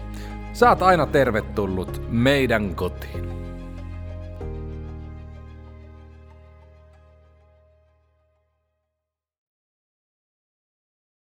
Saat 0.53 0.83
aina 0.83 1.07
tervetullut 1.07 2.03
meidän 2.09 2.75
kotiin. 2.75 3.34